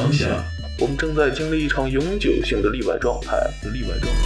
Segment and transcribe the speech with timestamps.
[0.00, 0.42] 当下，
[0.78, 3.36] 我们正在经历一场永久性的例外状态。
[3.70, 4.22] 例外状态。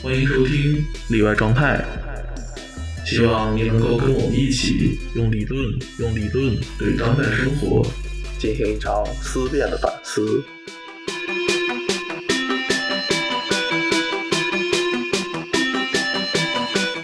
[0.00, 1.84] 欢迎收听例外状态。
[3.04, 7.84] 希望你能够跟我们一起用理论，用理论对当代生活
[8.38, 10.44] 进行一场思辨的反思。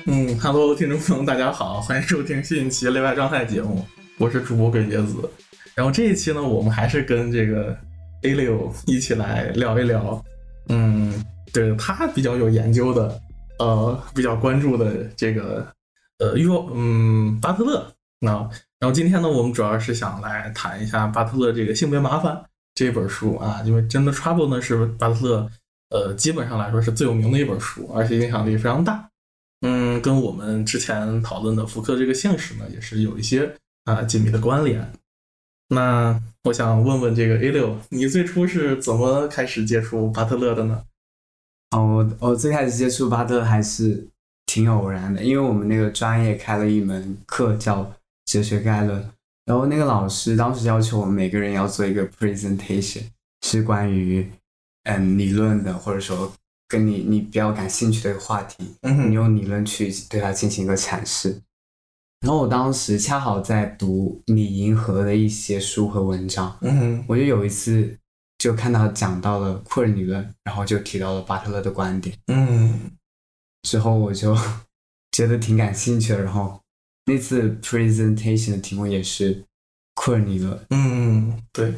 [0.06, 3.84] 嗯哈喽，听众朋友，大家好，欢迎收听新一期例外状态节目，
[4.18, 5.28] 我是主播鬼杰子。
[5.74, 7.76] 然后这一期呢，我们还是跟这个
[8.22, 10.22] A 六一起来聊一聊，
[10.68, 13.20] 嗯，对他比较有研究的，
[13.58, 15.66] 呃，比较关注的这个，
[16.18, 17.86] 呃，约，嗯，巴特勒。
[18.20, 18.30] 那
[18.78, 22.40] 然后今天呢，我们主要是想来谈一下巴特勒这个性别麻烦
[22.74, 25.50] 这本书啊，因为真的 Trouble 呢是巴特勒，
[25.88, 29.08] 呃，基本上来说是最有名的一本书，而且影响力非常大。
[29.62, 33.52] 嗯，跟我们之前讨论的福克这个现实呢，也是有一些
[33.84, 34.92] 啊紧密的关联。
[35.72, 40.84] 那我想问问这个 A 六，你最初是怎么开始接触巴特勒的呢？
[41.70, 44.06] 哦，我我最开始接触巴特勒还是
[44.44, 47.90] 挺偶然的，因为我们那个专业开了一门课叫
[48.26, 49.02] 哲学概论，
[49.46, 53.04] 然后那个老师当时要求我们每个人要做一个 presentation，
[53.46, 54.30] 是关于
[54.84, 56.30] 嗯理论的，或者说
[56.68, 61.40] 跟你你比较感兴趣的一个话题，嗯你用理论去对它进行一个阐释。
[62.22, 67.98] 然后我当时恰好在读李银河的一些书和文章，嗯哼我就有一次
[68.38, 72.92] 就看到讲到了库尔理论，然后就提到了巴特勒的观点，嗯
[73.68, 74.36] 之后我就
[75.10, 76.22] 觉得挺感兴趣的。
[76.22, 76.60] 然后
[77.06, 79.44] 那次 presentation 的题目也是
[79.94, 81.74] 库尔理论，嗯，对，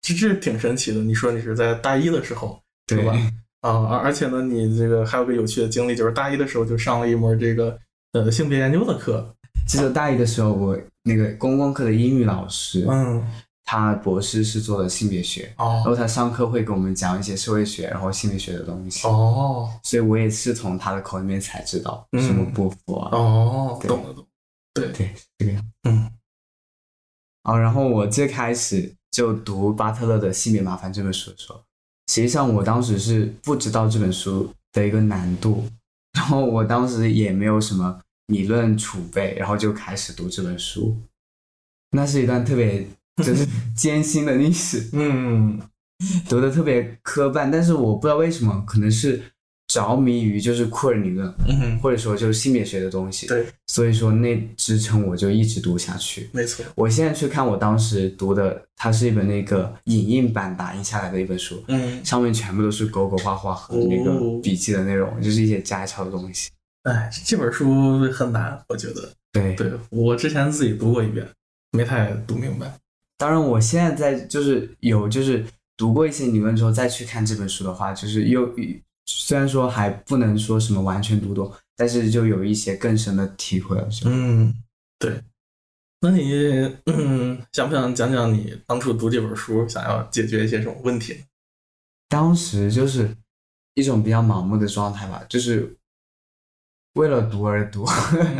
[0.00, 1.00] 这这挺神奇的。
[1.00, 3.12] 你说你是在大一的时候，对吧？
[3.60, 7.78] 啊，而而且呢，你这个还有个有趣的经历，就是大一的时候就上了一门这个
[8.12, 9.36] 呃性别研究的课。
[9.66, 13.24] 记得大一的时候，我那个公共课的英语老师，嗯，
[13.64, 15.66] 他博士是做的性别学，哦。
[15.66, 19.70] 然哦后他上课会给我们讲一些社会学，然后性别学的东西，哦。
[19.82, 22.20] 所以我也是从他的口里面才知道嗯。
[22.20, 24.26] 什么波伏啊，哦，懂了懂。
[24.74, 25.64] 对，对，这个样。
[25.88, 26.10] 嗯。
[27.42, 31.60] 啊，然后我最开始就读巴特勒的《性别麻烦》这本书的时候，
[32.08, 35.64] 实际上我当时是不知道这本书的一个难度，
[36.12, 38.00] 然后我当时也没有什么
[38.30, 40.96] 理论储备，然后就开始读这本书。
[41.92, 42.86] 那是一段特别
[43.22, 43.46] 就是
[43.76, 45.60] 艰辛的历史，嗯
[46.28, 49.20] 读的特别磕绊，但是我不知道为什么，可能是
[49.66, 56.30] 着迷于就是库尔理论，嗯，或者说就是性别学的东西，对，所以说那支撑我就一直读下去。
[56.32, 56.64] 没错。
[56.74, 66.50] 我现在去看我当时读的，它是一本那个影印版打印下来的一本书，嗯，上面全部都是勾勾画画和那个哦笔记的内容，就是一些摘抄的东西。
[66.90, 69.12] 哎，这本书很难，我觉得。
[69.32, 71.24] 对，对我之前自己读过一遍，
[71.70, 72.74] 没太读明白。
[73.16, 75.44] 当然我现在在就是有就是
[75.76, 78.52] 读过一些理论之后再去看这本书的话，就是又
[79.06, 83.86] 虽然说还不能说什么完全读懂，但是就有一些更深的体会了。
[83.88, 84.52] 就嗯，
[84.98, 85.22] 对。
[86.00, 86.32] 那你
[86.86, 91.24] 嗯， 想不想讲讲你当初读这本书想要解决一些什么问题？
[92.08, 93.14] 当时就是
[93.74, 95.76] 一种比较盲目的状态吧，就是
[96.94, 97.86] 为了读而读，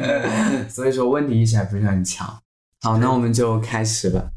[0.68, 2.40] 所以说问题意识还不是很强。
[2.80, 4.30] 好，那我们就开始吧。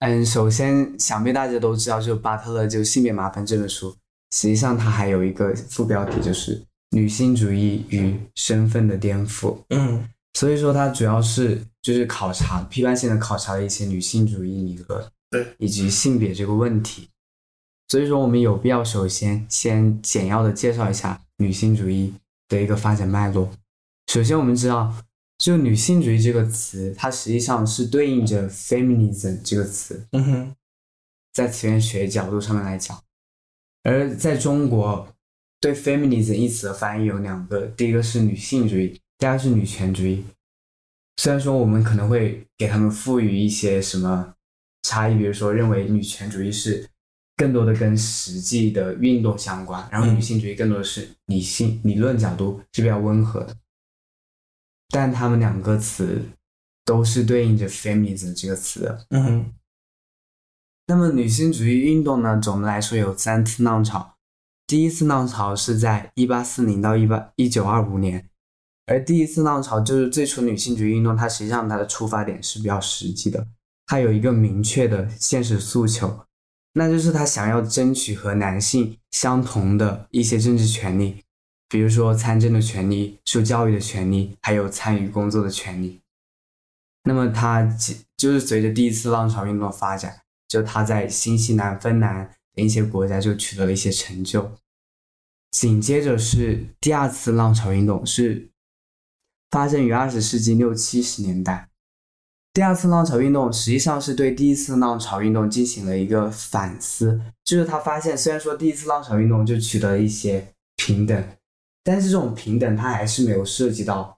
[0.00, 3.96] 嗯，首先想必大家都知道，就巴特勒就《性别麻烦》这本书，
[4.30, 9.58] 实际上它还有一个副标题，就是女性主义与身份的颠覆。
[9.70, 17.08] 嗯所以说，它主要是就是考察批判性的考察了一些女性主义理论，对，以及性别这个问题。
[17.88, 22.12] 所以说，我们有必要首先先简要的介绍一下女性主义
[22.48, 23.50] 的一个发展脉络。
[24.12, 24.94] 首先，我们知道，
[25.38, 30.54] 就女性主义这个词，它实际上是对应着 feminism 这个词，嗯哼
[31.32, 33.02] 在词源学角度上面来讲，
[33.82, 35.08] 而在中国，
[35.60, 40.24] 对 feminism 一词的翻译有两个，第一个是女性主义，第二个是女权主义。
[41.18, 44.34] 虽然说我们可能会给他们赋予一些什么
[44.82, 46.88] 差异，比如说认为女权主义是
[47.36, 53.54] 更多的跟实际的运动相关，然后女性主义更多的是理性理论角度是比较温和的，
[54.88, 56.22] 但他们两个词
[56.84, 58.98] 都是对应着 feminism 这个词。
[59.10, 59.54] 嗯哼
[60.86, 64.14] 那么女性主义运动呢，总的来说有三次浪潮。
[64.68, 68.28] 第一次浪潮是在一八四零到一八一九二五年，
[68.86, 73.46] 而第一次浪潮就是最初女性主义运动，它实际上它的出发点是比较实际的，
[73.86, 76.25] 它有一个明确的现实诉求，
[76.78, 81.24] 那就是他想要争取和男性相同的一些政治权利，
[81.70, 86.02] 比如说参政的权利、受教育的权利，还有参与工作的权利。
[87.04, 87.62] 那么他
[88.18, 94.52] 就是随着第一次浪潮运动的发展，就他在新西兰、芬兰等一些国家就取得了一些成就。
[95.52, 98.50] 紧接着是第二次浪潮运动，是
[99.50, 101.70] 发生于二十世纪六七十年代。
[102.56, 111.22] 第二次浪潮运动实际上是对第一次浪潮运动进行了一个反思，就是他发现，虽然说第一次浪潮运动就取得了一些平等，
[111.84, 114.16] 但是这种平等它还是没有涉及到，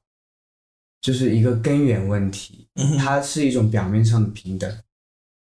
[1.00, 4.72] 就是一个根源问题，它是一种表面上的平等。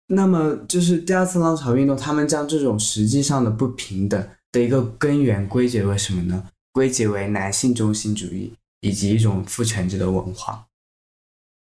[0.10, 6.52] 那么，就是第二次浪潮运动，他们将这种实际上的不平等的一个根源归结为什么呢？
[6.72, 10.68] 归结为男性中心主义以及一种父权制的文化。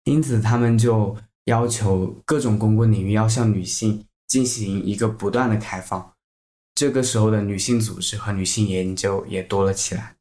[0.05, 6.13] 因此，他们就要求各种公共领域要向女性进行一个不断的开放。
[6.75, 10.17] 这个时候的女性组织和女性研究也多了起来。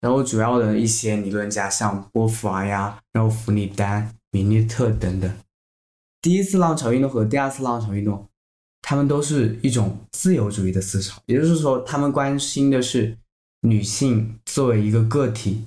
[0.00, 5.36] 然后，主要的一些理论家像波伏娃呀，然后弗里丹、米利特等等。
[6.22, 8.28] 第一次浪潮运动和第二次浪潮运动，
[8.82, 13.18] 他们都是一种自由主义的思潮，也就是说，他们关心的是
[13.62, 15.64] 女性作为一个个体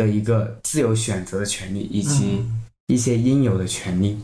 [0.00, 2.44] 的一个自由选择的权利，以及
[2.86, 4.18] 一些应有的权利。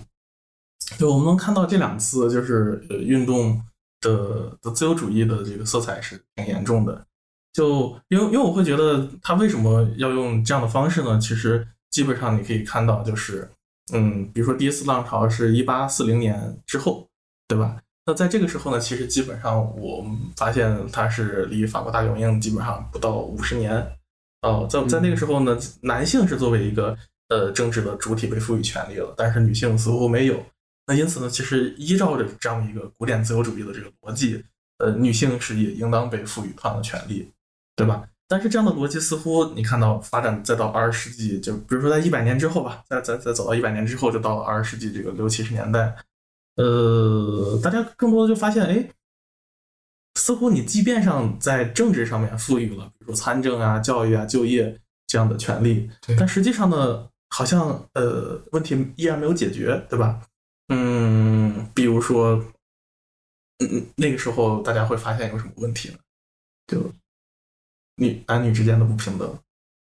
[0.98, 3.62] 就我们能看到这两次，就是呃运动
[4.00, 7.04] 的的自由主义的这个色彩是挺严重的。
[7.52, 11.18] 就因为因为我会觉得他为什么要用这样的方式呢？
[11.18, 13.48] 其实基本上你可以看到就是。
[13.92, 17.08] 嗯，比如说第一次浪潮是一八四零年之后，
[17.46, 17.80] 对吧？
[18.04, 23.95] 那在这个时候呢，其实基本上我们发现它是离法国大革命基本上不到五十年。
[24.46, 26.96] 哦，在在那个时候呢，男性是作为一个
[27.28, 30.40] 呃政治的主体被赋予权利了，但是女性似乎没有。
[30.86, 34.44] 那因此呢，其实依照着这样一个古典自由主义的这个逻辑，
[34.78, 37.28] 呃，女性是也应当被赋予同样的权利，
[37.74, 38.04] 对吧？
[38.28, 45.94] 但是这样的逻辑似乎你看到发展再到二十世纪，就比如说在一百年之后吧，再再再走到一百年之后，就到了二十世纪这个六七十年代，
[46.56, 48.88] 呃，大家更多的就发现，哎，
[50.16, 54.76] 似乎你即便上在政治上面赋予了，比如说参政啊、教育啊、就业
[55.06, 60.20] 这样的权利，但实际上呢，好像呃问题依然没有解决，对吧？
[60.68, 62.44] 嗯，比如说，
[63.60, 65.98] 嗯，那个时候大家会发现有什么问题呢？
[66.66, 66.92] 就。
[67.98, 69.38] 女男女之间的不平等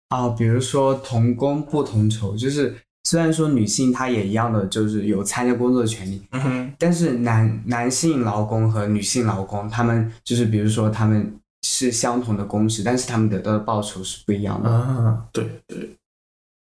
[0.07, 2.73] 啊，比如说同工不同酬，就是
[3.07, 15.89] 虽然说女性她也一样的就是有参加工作的权利，嗯哼，但是男男性劳工和女性劳工，他们就是比如说他们是相同的工时，但是他们得到的报酬是不一样的啊，对对，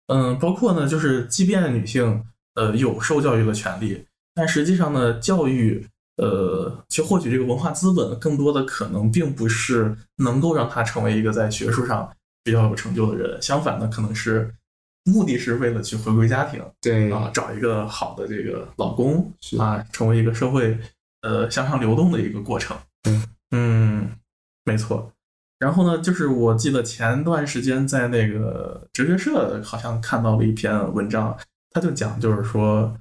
[0.09, 2.25] 嗯，包括呢，就是即便女性
[2.57, 4.05] 呃有受教育的权利，
[4.35, 5.87] 但实际上呢，教育。
[6.17, 12.09] 呃，去获取这个文化资本，更多的可能并不是能够让他成为一个在学术上
[12.45, 13.43] 比较有成就的人。
[13.43, 14.49] 相反呢，可能是
[15.05, 20.79] 目的是为了去回归家庭，对啊，找一个好的这个老公是啊，成为一个社会
[21.23, 22.77] 呃向上流动的一个过程。
[23.05, 24.11] 嗯嗯，
[24.65, 25.13] 没错。
[25.59, 31.37] 然后呢，就是我记得前段时间在那个哲学社好像看到了一篇文章，
[31.71, 32.97] 他就讲，就是说。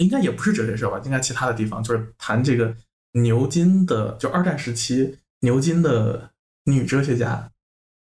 [0.00, 2.72] 应该也不是哲学社吧，应该其他的地方，就是谈这个
[3.14, 6.30] 牛津的，就二战时期牛津的
[6.66, 7.50] 女哲学家，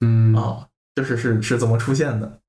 [0.02, 2.42] 嗯啊，就是是是怎么出现的？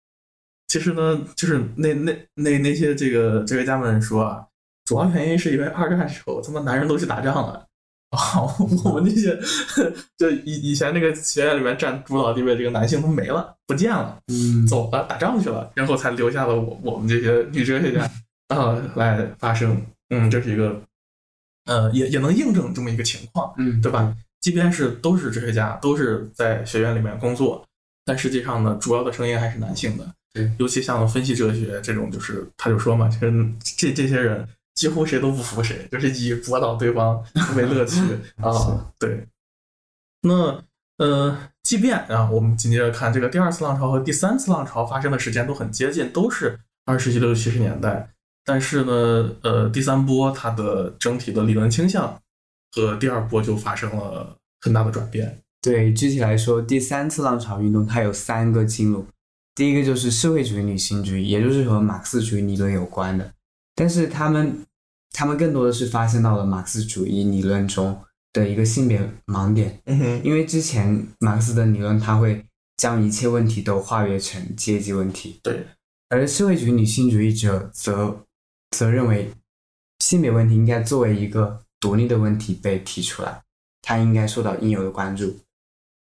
[0.68, 4.44] 其实呢，就是那那那那些这个哲学家们说啊，
[4.84, 7.66] 主要原因是因为二战时候他妈男人都去打仗了
[8.10, 8.42] 啊，
[8.84, 9.38] 我们那些
[10.16, 18.10] 就以以前那个学院里面占主导地位这个男性都没了，不见了，嗯，走了打仗去了，然后才留下了我我们这些女哲学家。
[18.48, 20.80] 啊，来发声，嗯，这是一个，
[21.64, 24.16] 呃，也也能印证这么一个情况，嗯，对吧？
[24.40, 27.66] 即便是都是哲学家，都是在学院里面工作，
[28.04, 33.32] 但实际上呢，主要的声音还是男性的，对，尤其像分析哲学这种，就是他就说嘛，其实
[33.78, 37.24] 这这些人几乎谁都不服谁，就是以驳倒对方
[37.56, 38.00] 为乐趣
[38.36, 39.26] 啊，对。
[40.22, 40.62] 那
[40.98, 48.10] 呃，即便啊，我们紧接着看这个第二次浪潮和第三次浪潮发生的时间都很接近，都是二十世纪六七十年代。
[48.44, 52.20] 但是呢，呃，第三波它的整体的理论倾向
[52.72, 55.40] 和第二波就发生了很大的转变。
[55.60, 59.06] 对，具体来说，第三次浪潮运动它有三个进路，
[59.56, 63.32] 第一个就是社会主义女性主义，也就是和马克思主义理论有关的。
[63.74, 64.64] 但是他们，
[65.10, 68.00] 他们更多的是发现到了马克思主义理论中
[68.32, 69.80] 的一个性别盲点。
[69.86, 72.44] 嗯哼，因为之前马克思的理论，他会
[72.76, 75.40] 将一切问题都化约成阶级问题。
[75.42, 75.66] 对，
[76.10, 78.22] 而社会主义女性主义者则。
[78.72, 79.30] 则认为
[80.00, 83.42] 性别问题应该作为一个独立的问题被提出来，
[83.80, 85.38] 它应该受到应有的关注。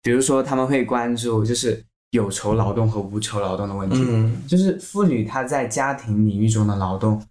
[0.02, 7.22] 比如说，他们会关注就是有酬劳动和无酬劳动的问题，就是妇女她在家庭领域中的劳动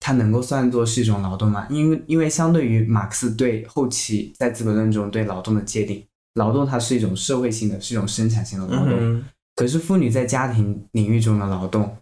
[0.00, 1.66] 它能够算作是一种劳动吗？
[1.70, 8.92] 因为因为相对于马克思对后期在《资本论》中对劳动的界定，劳动它是一种社会性的，是一种生产性的劳动。
[8.92, 9.24] 嗯，
[9.56, 11.96] 可是妇女在家庭领域中的劳动，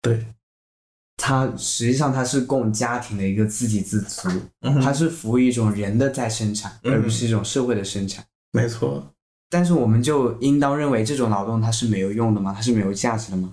[0.00, 0.24] 对，
[1.18, 4.30] 它实际上它是供家庭的一个自给自足，
[4.62, 8.24] 嗯它是服务于一种人的再生产，嗯而不是一种社会的生产。
[8.52, 9.11] 没错，
[9.52, 12.54] 但是我们就应当认为这种劳动它是没有用的吗？
[12.56, 13.52] 它是没有价值的吗？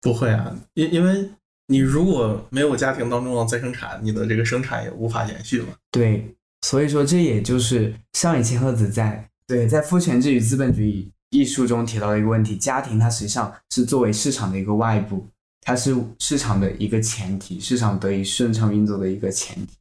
[0.00, 1.28] 不会啊，因因为
[1.66, 5.74] 你如果没有家庭当中的再生产，你的这个生产也无法延续嘛。
[5.90, 15.26] 对，所以说这也就是上野千鹤子在对在《父权制与资本主义》一书中提到的一个问题：家庭它实际上是作为市场的一个外部，
[15.62, 19.72] 它是市场的一个前提，市场得以顺畅运作的一个前提。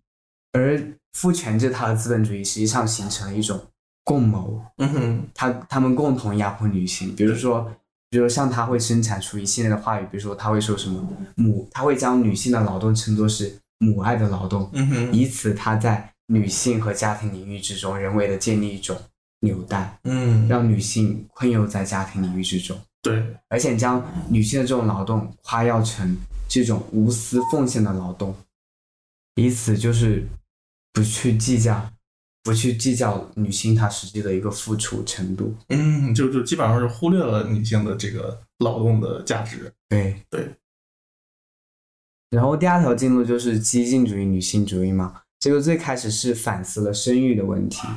[0.54, 0.82] 而
[1.14, 3.64] 父权制它的资本主义实际上形成了一种
[4.06, 7.70] 共谋，嗯哼，他他们共同压迫女性，比如说，
[8.12, 18.96] 比如说像他会生产出一系列的话语，比如说他会说什么母，他会将女性的劳动称作是母爱的劳动，嗯哼，以此他在女性和家庭领域之中人为的建立一种
[19.40, 26.16] 纽带，嗯，让女性困囿在家庭领域之中，对，而且将女性的这种劳动夸耀成
[26.48, 28.36] 这种无私奉献的劳动，
[29.34, 30.24] 以此就是
[30.94, 31.90] 不去计较。
[32.46, 39.74] 不去计较女性她实际的一个付出程度，嗯，就就基本上是忽略了女性的这个劳动的价值。
[39.90, 40.48] 对对。
[42.30, 45.24] 然后第二条进路就是激进主义、女性主义嘛。
[45.40, 47.88] 这个最开始是反思了生育的问题，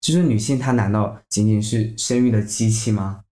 [0.00, 3.22] 就是女性她难道仅仅是生育的机器吗？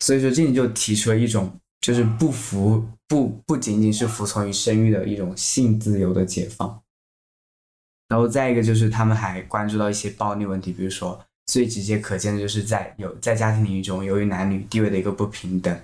[0.00, 6.82] 所以说这里就提出了一种就是不服不不仅仅是服从于生育的一种性自由的解放。
[8.08, 15.80] 然后再一个就是他们还关注到一些暴力问题，比如说最直接可见的就是在有在家庭领域中，由于男女地位的一个不平等，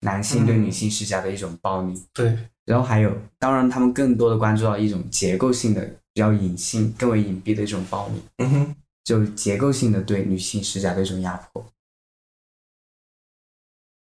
[0.00, 2.02] 男性对女性施加的一种暴力。
[2.12, 11.64] 对，然后还有，当然他们更多的关注到一种结构性的、比较隐性、更为隐蔽的一种暴力，嗯哼，就结构性的对女性施加的一种压迫。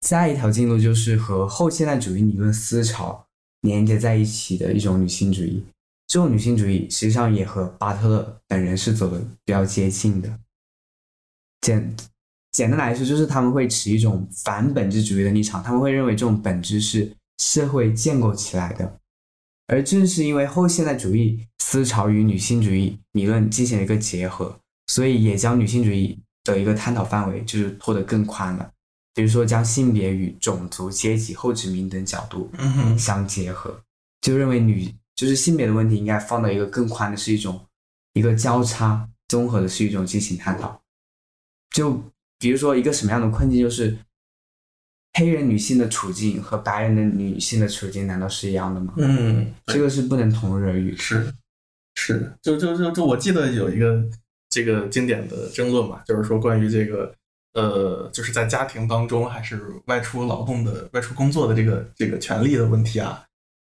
[0.00, 3.24] 下一条进路就是和后现代主义理论思潮
[3.60, 5.64] 连接在一起的一种女性主义。
[6.12, 10.28] 这种女性主义实际上也和巴特勒本人是走的比较接近的。
[11.62, 11.96] 简
[12.50, 19.00] 简单来说，就是他们会持一种反本质主义的立场，他们会认为这种本质是社会建构起来的。
[19.68, 28.70] 而正是因为后现代主义思潮与女性主义理论进行了一个结合，所以也将女性主义的一个探讨范围就是拓得更宽了。
[29.14, 32.50] 比如说，将性别与种族、阶级、后殖民等角度
[32.98, 33.80] 相结合，
[34.20, 37.64] 就认为女就是性别的问题应该放到一个更宽的，是一种
[38.14, 40.82] 一个交叉综合的，是一种进行探讨。
[41.70, 42.02] 就
[42.40, 43.96] 比如说一个什么样的困境，就是
[45.12, 48.94] 黑人女性的处境和白人的女性的处境难道是一样的吗？
[48.96, 50.96] 嗯，这个是不能同日而语的。
[50.98, 51.32] 是
[51.94, 54.04] 是，就就就就我记得有一个
[54.50, 57.14] 这个经典的争论嘛，就是说关于这个
[57.52, 63.24] 呃，就是在家庭当中还是外出劳动的、外出工作的这个这个权利的问题啊，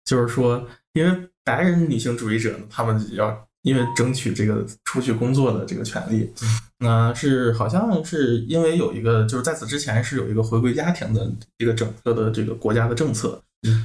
[0.04, 6.32] 就是说，因为白人女性主义者呢，他们要因为争取这个出去工作的这个权利，
[6.78, 13.42] 那是好像是因为有一个，就是在此之前是有一个回归家庭的一个整个的这个国家的政策，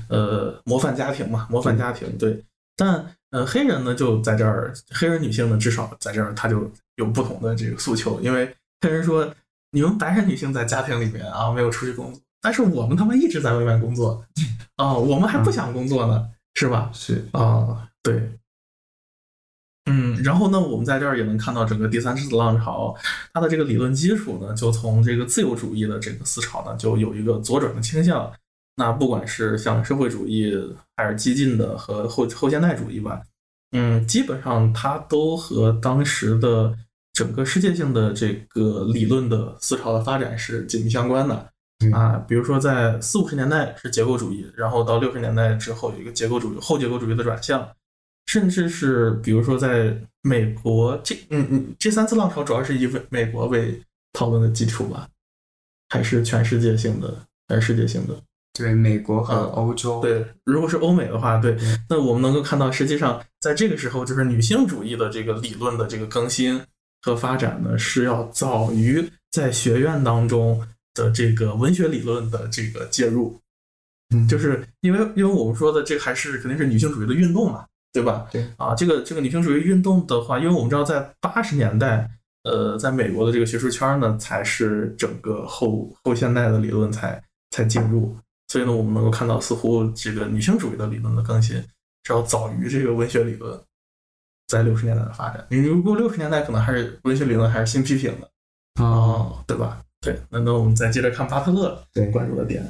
[0.07, 2.43] 呃，模范家庭嘛，模范家庭对。
[2.77, 9.33] 但呃，黑人呢就在这儿，黑人女性呢至少在这儿，她就有不同的这个诉求，因为黑人说，
[9.71, 14.24] 你们白人女性在家庭里面啊没有出去工作，但是我们他妈一直在外面工作
[14.77, 16.89] 啊，我们还不想工作呢，是吧？
[16.93, 18.31] 是啊，对，
[19.85, 22.95] 嗯，然后呢，我们在这儿也能看到整个第三次浪潮，
[23.33, 28.31] 它的这个理论基础呢，就从这个自由主义的这个思潮呢，就有一个左转的倾向。
[28.77, 30.53] 那不管是像社会主义，
[30.97, 33.21] 还是激进的和后后现代主义吧，
[33.71, 36.75] 嗯，基本上它都和当时的
[37.13, 41.51] 整个世界性的这个理论的思潮的发展是紧密相关的。
[41.91, 47.67] 啊，比如说在四五十年代是结构主义，然后到六十年代之后有一个结构主义、后结构主义的转向，
[48.27, 53.79] 甚至是比如说在美国这嗯嗯这三次浪潮主要是以美美国为
[54.13, 55.08] 讨论的基础吧，
[55.89, 57.13] 还是全世界性的，
[57.48, 58.15] 还是世界性的？
[58.58, 61.58] 对美国和嗯欧洲，对，如果是欧美的话，对，
[61.89, 66.62] 那我们能够看到，实际上在这个时候，就是女性主义的这个理论的这个更新
[67.01, 70.65] 和发展呢，是要早于在学院当中
[70.96, 73.40] 的这个文学理论的这个介入，
[74.16, 78.28] 嗯，就是因为因为我们说的这个还是肯定是女性主义的运动嘛，对吧？
[78.32, 82.10] 对啊，这个这个女性主义运动的话，因为我们知道在八十年代，
[82.44, 87.22] 呃，在美国的这个学术圈呢，才是整个后后现代的理论才
[87.52, 88.18] 才进入。
[88.48, 91.56] 所以呢，我们能够看到，似乎这个女性主义的理论的更新
[92.04, 93.60] 是要早于这个文学理论
[94.48, 95.46] 在六十年代的发展。
[95.50, 98.30] 你如果六十年代可能还是文学理论还是新批评的
[98.84, 99.82] 哦，对吧？
[100.05, 102.63] 对，那那我们再接着看巴特勒对关注的点。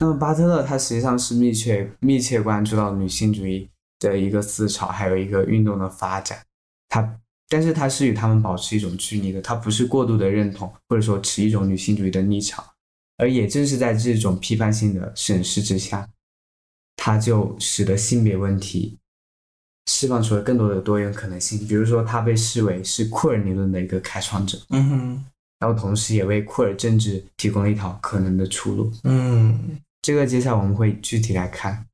[0.00, 3.70] 那么巴特勒他实际上是密切密切关注到女性主义
[4.00, 6.40] 的一个思潮，还有一个运动的发展。
[6.88, 12.64] 他但是他是与他们保持一种距离的，他不是过度的认同或者说持一种女性主义的立场。
[13.18, 16.08] 而也正是在这种批判性的审视之下，
[16.96, 18.98] 他就使得性别问题
[19.86, 21.58] 释放出了更多的多元可能性。
[21.68, 25.24] 比如说，他被视为是库尔理论的一个开创者，嗯哼，
[25.62, 28.92] 然后同时也为库尔政治提供了一条可能的出路。
[29.04, 31.86] 嗯，这个接下来我们会具体来看。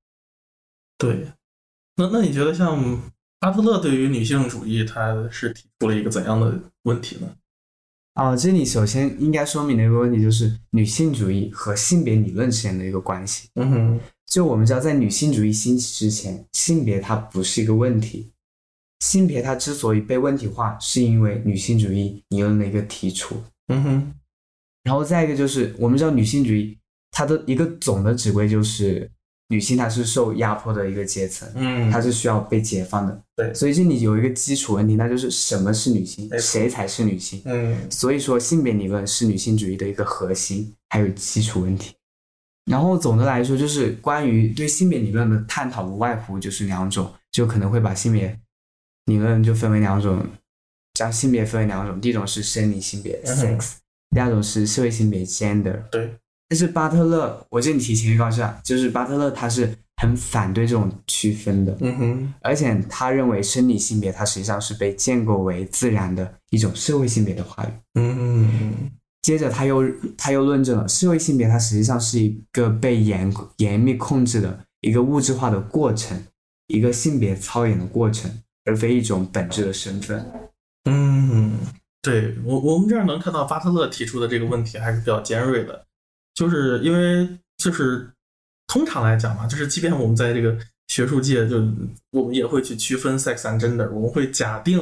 [0.97, 1.27] 对。
[1.97, 2.99] 那那你觉得像
[3.41, 7.31] 巴特勒对于女性主义，他是提出了一个怎样的问题呢？
[8.15, 13.51] 啊，这里首先应该说明的一个问题就是女性主义和性别理论之间的一个关系。
[13.57, 18.31] 嗯哼，就我们知道，在女性主义兴起之前，性别它不是一个问题。
[19.01, 23.41] 性别它之所以被问题化，是因为女性主义理论的一个提出。
[23.69, 24.15] 嗯哼，
[24.85, 26.77] 然后再一个就是，我们知道女性主义
[27.11, 29.11] 它的一个总的指挥就是，
[29.49, 33.23] 女性她是受压迫的一个阶层，嗯，她是需要被解放的。
[33.37, 37.41] 对所以这里有一个基础问题，那就是什么是女性谁才是女性？
[37.45, 41.95] 嗯所以说，性别理论是女性主义的一个核心，还有基础问题。
[42.71, 48.39] 然后总的来说，就是关于对性别理论的探讨，无外乎就是两种，就可能会把性别
[49.07, 50.23] 理论就分为两种，
[50.99, 53.75] 将性别分为两种，第一种是生理性别 （sex），
[54.11, 55.81] 第二种是社会性别 （gender）。
[55.93, 56.12] 对，
[56.49, 61.76] 但是巴特勒，我这里提前预告一下，就是巴特勒他是很反对这种区分的。
[61.81, 67.68] 嗯哼，而且他认为生理性别它实际上是被建构为自然的一种社会性别的话语。
[67.94, 68.90] 嗯
[69.23, 69.85] 接着他又
[70.16, 76.20] 他又论证了社会性别它实际上是一个被严严密控制的一个物质化的过程，
[76.66, 78.29] 一个性别操演的过程，
[78.64, 80.25] 而非一种本质的身份。
[80.85, 81.59] 嗯，
[82.01, 85.85] 对我我们这儿能看到巴特勒提出的这个问题还是比较尖锐的，
[86.35, 88.09] 就是因为就是
[88.67, 91.57] 通常来讲嘛，就是即便我们在这个学术界，就
[92.12, 94.79] 我们也会去区分 sex and gender，我们会假定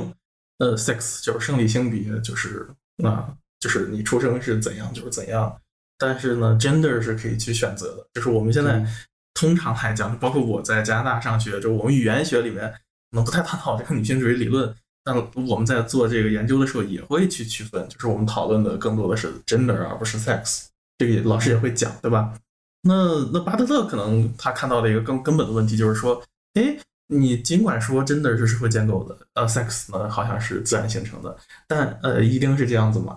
[0.58, 2.68] 呃 sex 就是生理性别，就是
[3.02, 5.60] 啊、就是你出生是怎样就是怎样，
[5.98, 8.86] 但是呢 gender 是可以去选择的，就是我们现在对
[9.34, 14.72] 通常来讲，包括我在加拿大上学，就我们语言学里面可能不太探讨这个女性主义理论。
[15.06, 15.16] 但
[15.46, 20.64] 我们在做这个研究的时候，也会去区分，就是我们讨论的更多的是 gender 而不是 sex，
[20.98, 22.34] 这个也老师也会讲，对吧？
[22.82, 26.20] 那那巴特勒可能他看到的一个更根本的问题就是说，
[26.54, 31.36] 哎，你尽管说 gender 是社会建构的，呃，sex 呢好像是自然形成的，
[31.68, 33.16] 但呃，一定是这样子吗？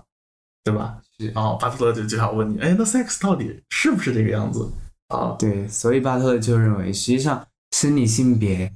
[0.62, 0.98] 对吧？
[1.18, 4.70] 是然后巴特勒就就想问你，哎，那 sex 到底是不是这个样子
[5.08, 5.34] 啊？
[5.38, 8.72] 对，所以巴特勒就认为，实际上生理性别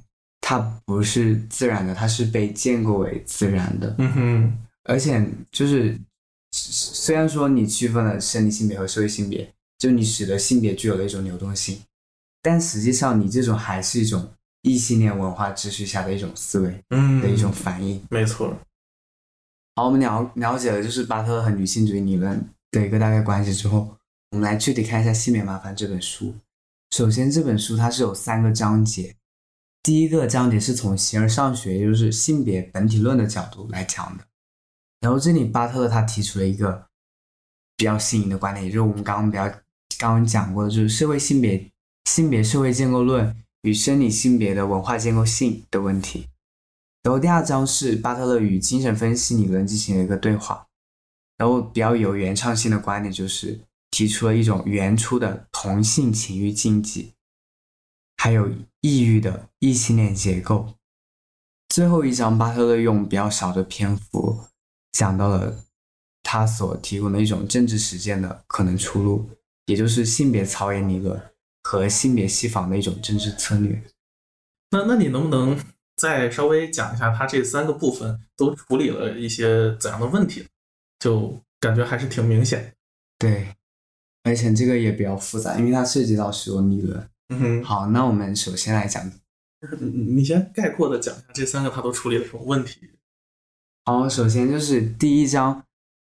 [0.47, 3.95] 它不是自然的，它是被建构为自然的。
[3.97, 5.99] 嗯哼，而且就是，
[6.51, 11.79] 虽然说你区分了生理性别和社会性别，就你使得性别具有了一种流动性，
[12.43, 17.99] 但实际上你这种还是一种异性恋文化秩序下的一种思维嗯，的一种反应。
[18.11, 18.55] 没错，
[19.75, 23.97] 好，我们了了解了就是巴特勒和女性主义理论的一个大概关系之后，
[24.29, 26.35] 我们来具体看一下《性别麻烦》这本书。
[26.95, 29.15] 首先，这本书它是有三个章节，
[29.85, 34.25] 第一个章节是从形而上学，也就是性别本体论的角度来讲的。
[34.99, 36.87] 然后这里巴特勒他提出了一个
[37.77, 39.47] 比较新颖的观点，也就是我们刚刚比较
[39.99, 41.71] 刚刚讲过的，就是社会性别
[42.05, 46.27] 性别社会建构论与生理性别的文化建构性的问题。
[47.03, 50.65] 然后第二章是巴特勒与精神分析理论进行了一个对话，
[51.37, 57.13] 然后比较有原创性的观点就是提出了一种原初的同性情欲禁忌，
[58.17, 58.49] 还有
[58.85, 60.75] 抑郁的异性恋结构。
[61.69, 64.43] 最后一章，巴特勒用比较少的篇幅
[64.91, 65.63] 讲到了
[66.21, 69.27] 他所提供的一种政治实践的可能出路，
[69.65, 71.19] 也就是性别操演理论
[71.63, 73.81] 和性别西方的一种政治策略。
[74.69, 75.59] 那那你能不能
[75.95, 80.45] 再稍微讲一下他这三个部分都处理了一些怎样的问题？
[80.99, 82.75] 就感觉还是挺明显。
[83.17, 83.55] 对，
[84.21, 87.09] 而且这个也比较复杂，因为它涉及到许多理论。
[87.29, 89.11] 嗯哼，好，那我们首先来讲，
[89.79, 92.79] 你你先概括的讲一下这三个他都处理了什么问题？
[93.85, 95.63] 好，首先就是第一章，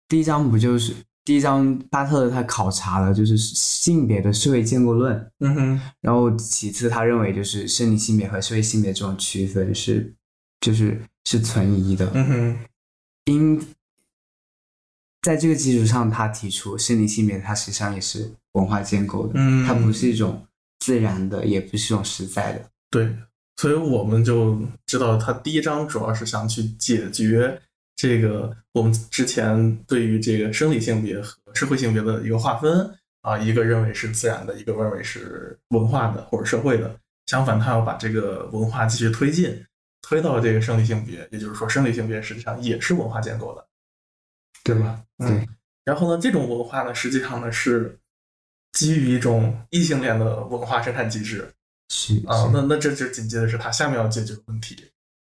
[0.08, 10.16] 第一章不就是第一章巴特勒他考察了就是性别的社会建构论，嗯哼，然后其次他认为就是生理性别和社会性别这种区分是
[10.62, 12.60] 就是是存疑的，嗯哼，
[13.26, 13.60] 因
[15.22, 20.44] 在这个基础上，他提出生理性别它实际上也是文化建构的，嗯它不是一种
[20.80, 22.70] 自然的，也不是一种实在的。
[22.90, 23.16] 对，
[23.58, 27.62] 所以我们就知道，他第一章主要是想去解决
[27.96, 32.90] 这个我们之前对于这个生理性别和社会性别的一个划分
[33.22, 36.96] 啊，一个认为是自然的，一个认为是文化的或者社会的。
[37.28, 39.64] 相反，他要把这个文化继续推进，
[40.02, 43.64] 推到这个生理性别，也就是说，生理性别实际上也是文化建构的，
[44.64, 45.00] 对吧？
[45.20, 45.48] 嗯。
[45.86, 48.00] 然后呢，这种文化呢，实际上呢是
[48.74, 51.54] 基于一种异性恋的文化生产机制。
[51.92, 54.78] 是啊，是那那这就紧接着是他下面要解决的问题。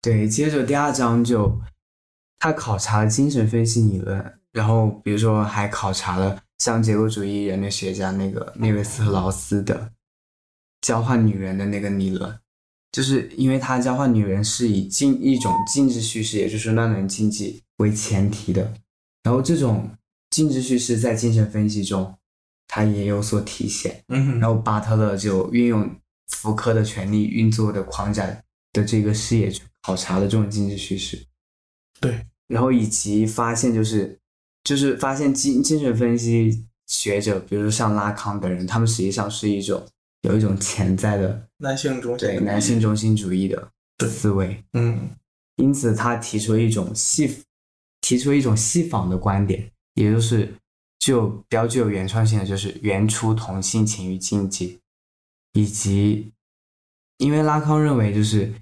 [0.01, 1.57] 对，接着第二章就
[2.37, 9.93] 他考察了精神分析理论，然后比如说还考察了像结构主义人类学家那个内维斯和劳斯的
[10.81, 12.37] 交换女人的那个理论，
[12.91, 18.73] 就是因为他交换女人是以进一种静止叙事，也就是乱伦禁忌为前提的，
[19.23, 19.89] 然后这种
[20.29, 22.13] 静止叙事在精神分析中
[22.69, 24.01] 它也有所体现。
[24.07, 25.93] 嗯然后巴特勒就运用
[26.27, 28.25] 福柯的权力运作的框架
[28.71, 31.25] 的这个视野去考察了这种经济趋势，
[31.99, 34.17] 对，然后以及发现就是
[34.63, 39.85] 就是发现精精神分析学者，比如说像拉康等人，他们实际上是一种
[40.21, 42.27] 有一种潜在的男性中心。
[42.27, 44.07] 对男性中心主义的对。
[44.07, 45.09] 思维，嗯。
[45.55, 47.43] 因此他提出一种细
[47.99, 50.53] 提出一种细仿的观点，也就是
[50.99, 54.79] 具有比较具有原创性的，就是原初同性情欲禁忌，
[55.53, 56.33] 以及
[57.17, 58.53] 因为拉康认为就是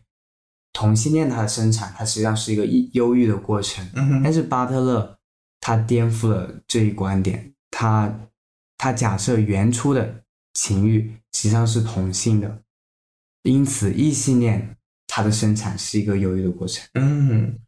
[0.72, 5.18] 同性恋它的生产，它实际上是一个忧忧郁的过程，嗯但是巴特勒
[5.60, 8.30] 他颠覆了这一观点，他
[8.78, 10.24] 他假设原初的
[10.54, 12.62] 情欲实际上是同性的，
[13.44, 16.88] 因此异性恋它的生产是一个忧郁的过程。
[16.94, 17.60] 嗯，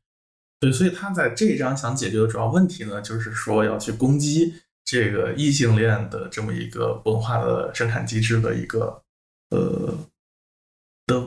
[0.59, 9.01] 对，所以他在这一章想解决的主要问题呢，就是说要去攻击这个异性恋的这么一个文化的生产机制的一个
[9.51, 9.97] 呃
[11.05, 11.21] 的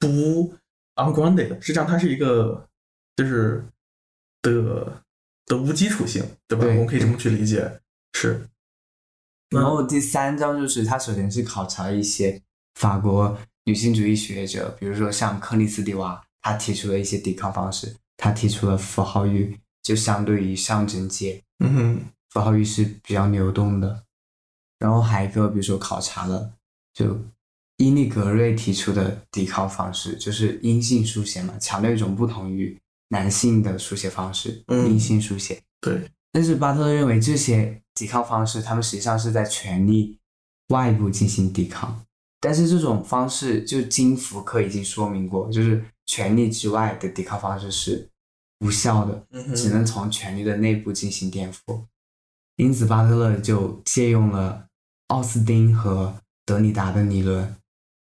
[0.00, 0.52] 不
[0.96, 2.68] ungrounded，实际上它是一个
[3.16, 3.64] 就是
[4.42, 5.02] 的
[5.46, 6.64] 的无基础性，对吧？
[6.64, 7.80] 对我们可以这么去理解，
[8.14, 8.48] 是。
[9.50, 12.42] 然后第三章就是他首先是考察一些
[12.74, 22.00] 法国女性主义学者，比如说像克里斯蒂娃，他提出了一些抵抗方式，他提出了符号域，就相对于象征界，嗯哼，
[22.30, 24.04] 符号域是比较流动的。
[24.78, 26.52] 然后还有一个，比如说考察了
[26.92, 27.18] 就
[27.78, 35.62] 伊利格瑞提出的抵抗方式，就是阴性书写嘛，强调一种不同于男性的书写方式，嗯阴性书写。
[35.80, 40.18] 对，但是巴特勒认为这些抵抗方式，他们实际上是在权力
[40.68, 42.02] 外部进行抵抗。
[42.40, 48.08] 但是这种方式，就金福克已经说明过，就是权力之外的抵抗方式是
[48.60, 51.84] 无效的，只能从权力的内部进行颠覆。
[52.56, 54.68] 因此，巴特勒就借用了
[55.08, 56.16] 奥斯丁和
[56.46, 57.56] 德里达的理论，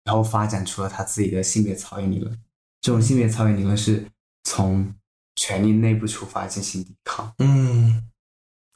[0.04, 2.38] 然后发展出了他自己的性别操演理论。
[2.82, 4.06] 这种性别操演理论是
[4.44, 4.94] 从
[5.36, 7.34] 权力内部出发进行抵抗。
[7.38, 8.08] 嗯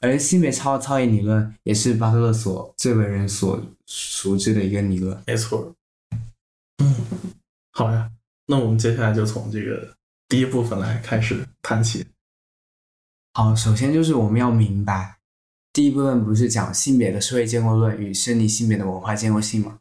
[0.00, 5.20] 而性别超超演理论也是巴特勒所最为人所熟知的一个理论。
[5.26, 5.74] 没错。
[6.78, 6.94] 嗯，
[7.72, 8.10] 好呀，
[8.46, 9.96] 那我们接下来就从这个
[10.28, 12.06] 第一部分来开始谈起。
[13.34, 15.18] 好，首先就是我们要明白，
[15.72, 19.80] 第一部分不是讲性别的社会建构论与生理性别的文化建构性吗？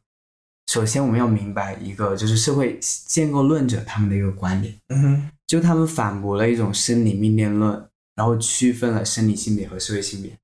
[0.67, 10.35] 首先我们要明白一个就是社会建构论者他们的一个观点，嗯哼，就他们反驳了一种生理命令论，然后区分了生理性别和社会性别。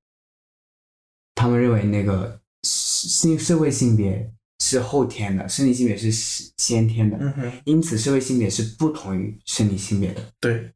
[1.34, 4.32] 他们认为那个性社会性别
[4.62, 6.12] 是后天的，生理性别是
[6.56, 7.16] 先天的。
[7.20, 10.22] 嗯哼，因此，社会性别是不同于生理性别的。
[10.38, 10.70] 对，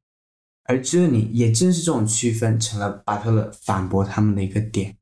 [0.65, 4.97] 而这里也正是这种区分，成了巴特勒反驳他们的一个点。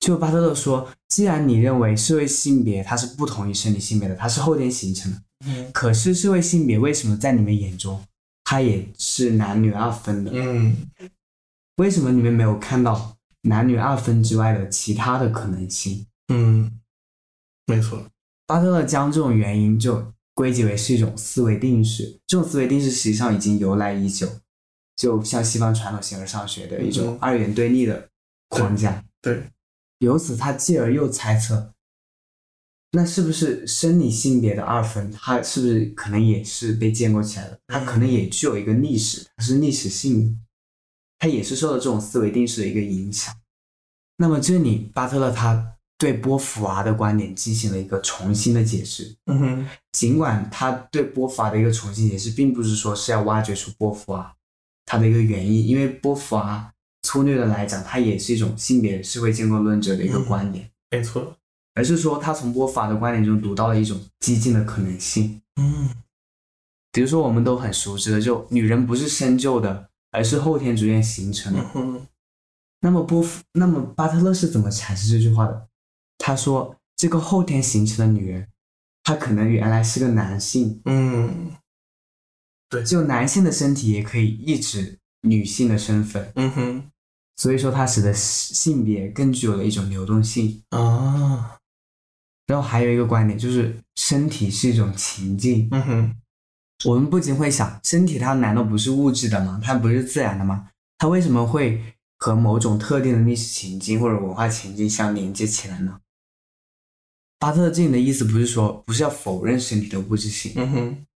[0.00, 8.02] 就巴特勒说，既然你认为社会性别它是不同于生理性别的，它是后天形成的，嗯可是社会性别为什么在你们眼中，
[8.44, 10.30] 它也是男女二分的？
[10.34, 10.88] 嗯
[11.76, 16.06] 为什么你们没有看到男女二分之外的其他的可能性？
[16.28, 16.79] 嗯，
[17.70, 18.04] 没错，
[18.46, 24.28] 巴特勒将这种原因就归结为是一种思维定式，这种思维定式实际上已经由来已久，
[24.96, 28.08] 就像西方传统形而上学的一种嗯二元对立的
[28.48, 29.04] 框架。
[29.22, 29.44] 对，
[29.98, 31.72] 由此，他继而又猜测，
[32.92, 37.60] 那是不是生理性别的二分，它是不是可能也是被建构起来的？
[37.68, 40.34] 它可能也具有一个历史，它是历史性的，
[41.18, 43.34] 它也是受到这种思维定式的一个影响。
[44.16, 49.14] 那么这里，巴特勒他对波伏娃的观点进行了一个重新的解释。
[49.26, 54.34] 嗯哼，尽管他对波伏娃的一个重新解释，并不是说是要挖掘出波伏娃
[54.86, 61.36] 他的一个原因，因为波伏娃粗略的来讲，它也是一种性别社会建构论者的一个观点，没错，
[61.74, 65.42] 而是说他从波伏娃的观点中读到了一种激进的可能性。
[65.60, 65.90] 嗯
[66.92, 71.60] 比如说我们都很熟知的，就女人不是生就的，而是后天逐渐形成的。
[71.60, 72.06] 嗯哼
[72.80, 75.68] 那么波伏，那么巴特勒是怎么阐释这句话的？
[76.30, 78.46] 他说，这个后天形成的女人，
[79.02, 81.56] 她可能原来是个男性，嗯
[82.68, 86.90] 对就男性的身体也可以抑制女性的身份，嗯哼
[87.34, 90.62] 所以说它使得性别更具有了一种流动性。
[90.70, 91.58] 啊，
[92.46, 95.66] 然后还有一个观点就是，身体是一种情境。
[95.72, 96.16] 嗯哼
[96.84, 99.60] 我们不禁会想，身体它难道不是物质的吗？
[99.60, 100.68] 它不是自然的吗？
[100.96, 101.82] 它为什么会
[102.18, 105.98] 和某种特定的历史情境或者文化情境相连接起来呢？
[107.40, 111.06] 巴特勒这里的意思不是说不是要否认身体的物质性，嗯哼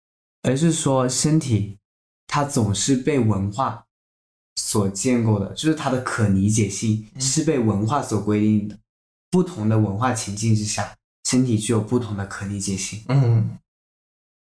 [0.43, 1.79] 而是说身体
[2.27, 3.85] 它总是被文化
[4.57, 8.77] 所建构的，就是它的可理解性嗯是被文化所规定的。
[9.31, 10.97] 不同的文化情境之下，
[11.29, 13.03] 身体具有不同的可理解性。
[13.09, 13.59] 嗯，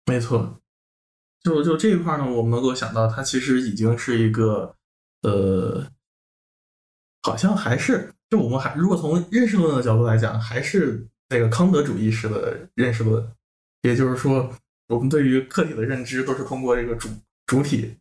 [0.05, 0.59] 没错。
[1.41, 4.75] 就就这一块呢，我们能够想到，它其实已经是一个
[5.21, 5.87] 呃，
[7.21, 13.27] 好像还是就我们还如果从认识论的角度来讲，还是那个康德主义式的认识论，
[13.81, 14.53] 也就是说，
[14.87, 17.09] 我们对于客体的认知都是通过这个主
[17.47, 17.91] 主体，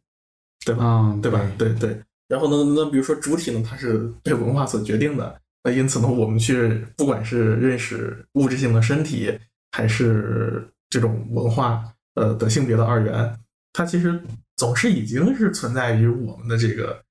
[0.66, 0.84] 对吧？
[0.84, 1.40] 嗯，对吧？
[1.56, 1.98] 对对。
[2.28, 9.38] 然后呢，那比如说主体呢，它是被文化所决定的，那因此呢，我们去不管是认识物质性的身体，
[9.70, 11.82] 还是这种文化
[12.16, 13.38] 呃的性别的二元，
[13.72, 14.22] 它其实
[14.56, 17.02] 总是已经是存在于我们的这个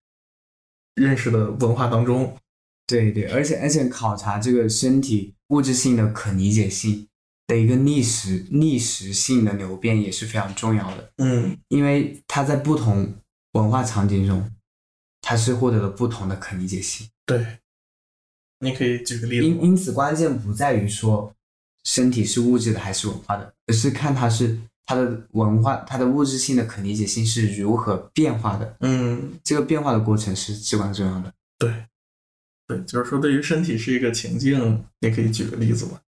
[0.93, 2.37] 认识的文化当中。
[2.91, 7.07] 对对，而且而且考察这个身体物质性的可理解性
[7.47, 13.13] 的一个历史历史性的流变也是非常重要的，嗯因为它在不同
[13.53, 14.51] 文化场景中，
[15.21, 17.07] 它是获得了不同的可理解性。
[17.25, 17.45] 对，
[18.59, 19.47] 你可以举个例子。
[19.47, 21.33] 因因此，关键不在于说
[21.83, 28.77] 身体是物质的还是文化的，而是看它是它的文化、它的物质性的可理解性是如何变化的。
[28.81, 31.33] 嗯，这个变化的过程是至关重要的。
[31.57, 31.85] 对，
[32.71, 35.99] 对，就是说，对于身体是一个情境，你可以举个例子吗？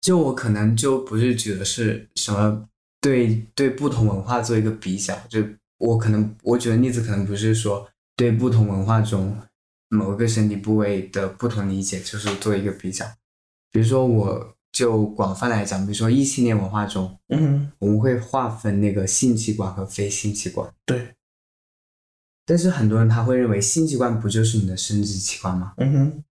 [0.00, 2.68] 就我可能就不是举的是什么
[3.00, 5.44] 对对不同文化做一个比较，就
[5.78, 9.36] 我可能我举的例子可能不是说对不同文化中
[9.88, 13.04] 某个身体部位的不同理解，就是做一个比较。
[13.70, 21.14] 比如说，我就广泛来讲，比如说异性恋文化中，嗯，我们会划分那个性器官和非性器官，对，
[22.50, 25.72] 但是很多人他会认为性器官不就是你的生殖器官吗？
[25.76, 26.24] 嗯哼，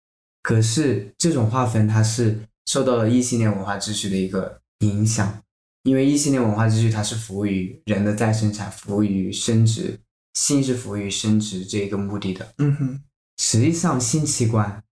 [0.44, 5.42] 可是这种划分它是受到了异性恋文化秩序的一个影响，
[5.84, 9.98] 因为异性恋文化秩序它是服务于人的再生产，服务于生殖，
[10.34, 12.54] 性是服务于生殖这一个目的的。
[12.58, 13.00] 嗯哼，
[13.38, 14.84] 实际上，性器官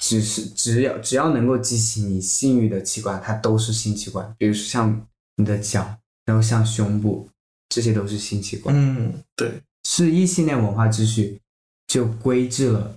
[0.00, 4.32] 只是只要只要能够激起你性欲的器官，它都是性器官。
[4.38, 7.28] 比如说像你的脚，然后像胸部，
[7.68, 8.72] 这些都是性器官。
[8.72, 9.60] 嗯，对，
[10.04, 11.40] 是异性恋文化秩序
[11.86, 12.96] 就规制了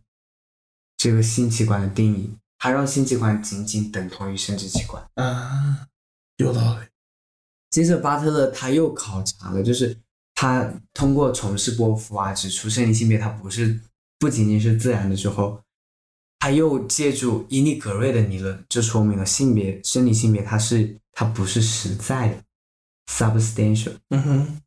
[0.97, 5.03] 这个性器官的定义，它让性器官仅仅等同于生殖器官。
[5.15, 5.87] 啊，
[6.37, 6.85] 有道理。
[7.69, 9.97] 接着，巴特勒他又考察了，就是
[10.35, 13.79] 他通过从事波伏娃指出生理性别它不是
[14.19, 15.61] 不仅仅是自然的之后，
[16.39, 22.43] 他又借助伊利格瑞的理论，就说明了性别生理性别它是它不是实在的
[23.07, 23.93] substantial。
[24.09, 24.61] 嗯哼，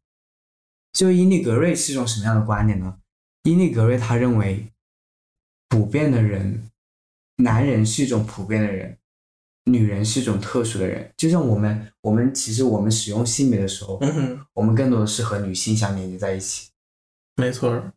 [0.95, 2.97] 就伊利格瑞是一种什么样的观点呢？
[3.43, 4.65] 伊利格瑞他认为，
[5.69, 6.71] 普遍的人，
[7.39, 8.97] 男人是一种普遍的人，
[9.65, 11.13] 女人是一种特殊的人。
[11.17, 16.71] 就像我们，我们其实我们使用性别的时候，嗯哼，我们更多的是和女性相连接在一起，
[17.37, 17.93] 没错，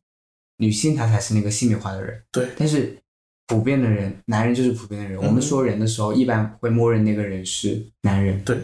[0.58, 2.24] 女性她才是那个性别化的人。
[2.32, 2.98] 对，但是
[3.46, 5.18] 普遍的人，男人就是普遍的人。
[5.22, 8.44] 我们说人的时候，一般会默认那个人是男人。
[8.44, 8.60] 对，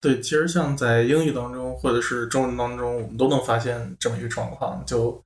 [0.00, 5.22] 对，其实像在英语当中或者是中文当中，我们都能发现这么一个状况，就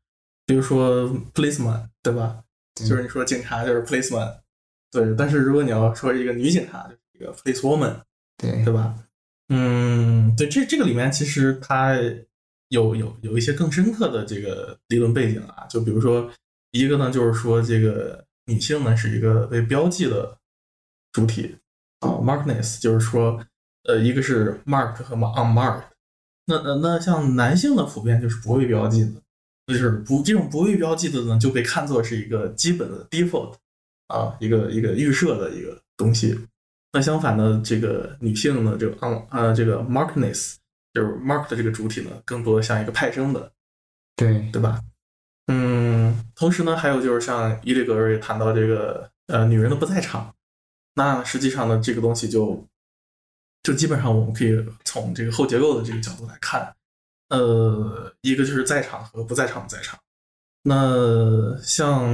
[0.46, 2.42] 比如说 policeman，对吧？
[2.74, 4.34] 对就是你说警察就是 policeman，
[4.90, 8.00] 对，但是如果你要说一个女警察，就是一个 policewoman，
[8.38, 8.94] 对对吧？
[9.50, 11.94] 嗯，对，这这个里面其实它
[12.68, 16.30] 有有有一些更深刻的这个理论背景啊，就比如说
[16.70, 20.38] 一个呢，就是说这个女性呢是一个被标记的
[21.12, 21.54] 主体
[22.00, 23.38] 啊，markness，就是说
[23.84, 25.84] 呃，一个是 marked 和 unmarked。
[26.46, 29.12] 那那那像男性的普遍就是不被标记的，
[29.68, 33.54] 就是不这种不被标记的呢，就被看作是一个基本的 default
[34.08, 36.38] 啊，一个一个预设的一个东西。
[36.92, 40.56] 那相反呢，这个女性呢，这个 on 呃这个 markness
[40.92, 43.52] 就是 mark 的这个主体呢，更多的像一个派生的，
[44.16, 44.82] 对对吧？
[45.46, 50.34] 嗯，同时呢，还有就是像伊利格瑞谈到这个呃女人的不在场，
[50.94, 52.66] 那实际上呢，这个东西就
[53.62, 56.74] 就基本上我们可以从这个后结构的这个角度来看，
[57.28, 59.98] 呃，一个就是在场和不在场的在场。
[60.64, 62.04] 那像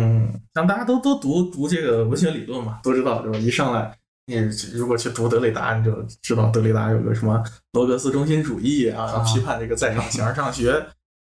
[0.55, 3.39] 像大家都都读读这个文学理论嘛，都知道对吧？
[3.39, 3.95] 一上来
[4.27, 4.37] 你
[4.73, 10.87] 如果去读德里达，你就知道德里达有个什么罗格斯中心主义啊，批判这个在场形而上学。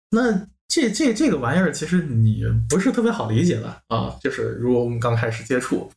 [0.10, 5.92] 那这这这个玩意儿其实你不是特别好理解的啊，就是如果我们刚开始接触，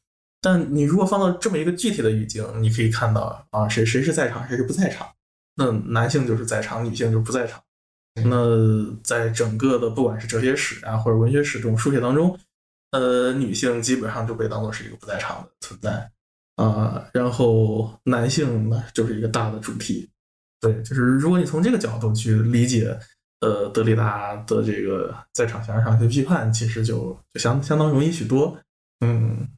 [0.44, 5.08] 但你如果放到这么一个具体的语境，你可以看到啊，谁谁是在场，谁是不在场。
[5.56, 7.62] 那男性就是在场，女性就是不在场。
[8.26, 12.38] 那在整个的不管是哲学史啊，或者文学史这种书写当中，
[12.90, 16.10] 呃，女性基本上就被当做是一个不在场的存在
[16.56, 20.10] 啊，然后男性呢就是一个大的主题。
[20.60, 22.96] 对，就是如果你从这个角度去理解，
[23.40, 28.56] 呃，德里达的这个在场形而上学批判，其实就就相相当容易许多。
[29.04, 29.48] 嗯，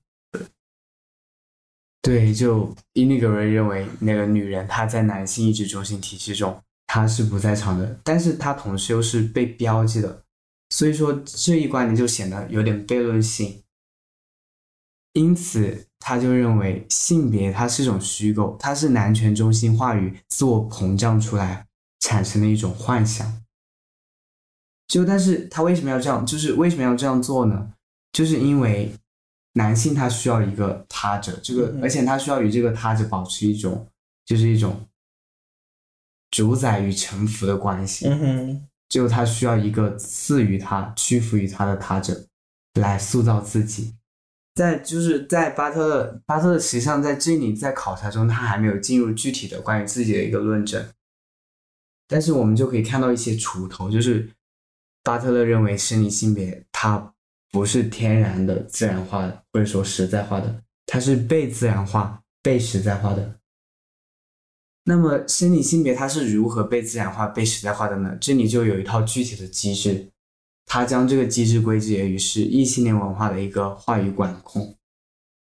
[2.06, 6.62] 对，对，就伊尼格瑞认为那个女人她在男性意志中心体系中。
[6.86, 10.22] 她是不在场的，但是她同时又是被标记的，
[10.70, 13.60] 所以说这一观点就显得有点悖论性。
[15.14, 21.66] 因此，他就认为性别它是一种虚构，它是男权中心话语自我膨胀出来
[21.98, 23.42] 产生的一种幻想。
[24.86, 26.24] 就但是他为什么要这样？
[26.24, 27.72] 就是为什么要这样做呢？
[28.12, 28.92] 就是因为
[29.56, 33.86] 男性他需要一个他者，这个而且他需要与这个他者保持一种，
[34.24, 34.86] 就是一种。
[36.32, 42.26] 主宰与臣服的关系，嗯哼，就他需要一个赐予他、屈服于他的他者
[42.74, 43.94] 来塑造自己。
[44.54, 50.84] 在就是在巴特勒，巴特勒实际上在这里在考察中，他还没有进入具体的关于自己的一个论证。
[52.08, 54.28] 但是我们就可以看到一些锄头，就是
[55.04, 57.14] 巴特勒认为生理性别它
[57.56, 63.38] 不是天然的、自然化的，或者说实在化的，它是被自然化、被实在化的。
[64.84, 68.14] 那么生理性别它是如何被自然化、被实在化的呢？
[68.20, 70.10] 这里就有一套具体的机制，
[70.66, 74.76] 它将这个机制归结于是异性恋文化的一个话语管控。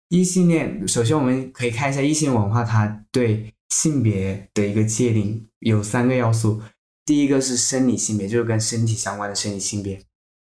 [0.09, 6.63] 异性恋，首先我们可以看一下异性文化它对性别的一个界定有三个要素：
[7.05, 9.99] 第一个是生理性别，就是跟身体相关的生理性别；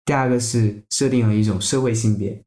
[0.04, 2.42] 第二个是设定了一种社会性别，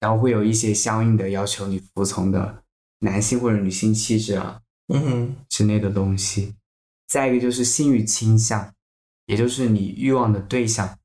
[0.00, 2.62] 然后会有一些相应的要求你服从的
[3.00, 4.62] 男性或者女性气质啊。
[4.88, 6.54] 嗯哼，之类的东西。
[7.06, 8.74] 再一个就是性欲倾向，
[9.26, 10.98] 也就是你欲望的对象。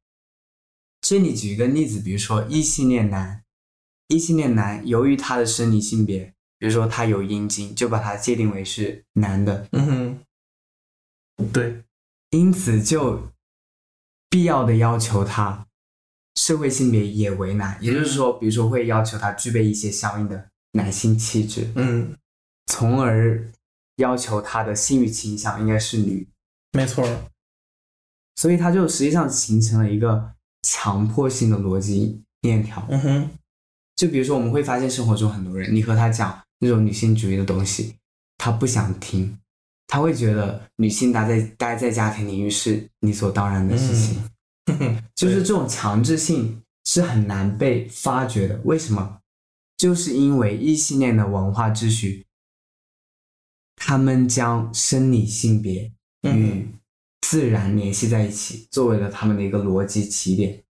[1.02, 3.44] 这里举一个例子，比如说异性恋男，
[4.08, 9.68] 异性恋男由于他的生理性别，比如说他有阴茎，就把他界定为是男的。
[9.72, 9.86] 嗯
[11.38, 11.84] 哼，对，
[12.30, 13.34] 因此就
[14.30, 15.68] 必要的要求他
[16.44, 21.72] 社会性别也为难，也就是说，比如说会要求他具备一些相应的男性气质。
[21.76, 22.14] 嗯，
[22.66, 23.50] 从而。
[23.98, 26.28] 要求他的性欲倾向应该是女，
[26.72, 27.08] 没错，
[28.36, 32.84] 所以他就实际上形成了一个强迫性的逻辑链条。
[32.90, 33.30] 嗯哼，
[33.96, 37.94] 就比如说我们会发现生活中很多人，你和他讲那种女性主义的东西，
[38.40, 39.38] 他不想听，
[39.86, 44.28] 他会觉得女性待在待在家庭领域是理所当然的事情。
[45.16, 48.60] 就是这种强制性是很难被发掘的。
[48.64, 49.20] 为什么？
[49.78, 52.26] 就是因为异性恋的文化秩序。
[53.76, 56.70] 他们将生理性别与
[57.22, 60.64] 自然联系在一起，作为了他们的一个逻辑起点，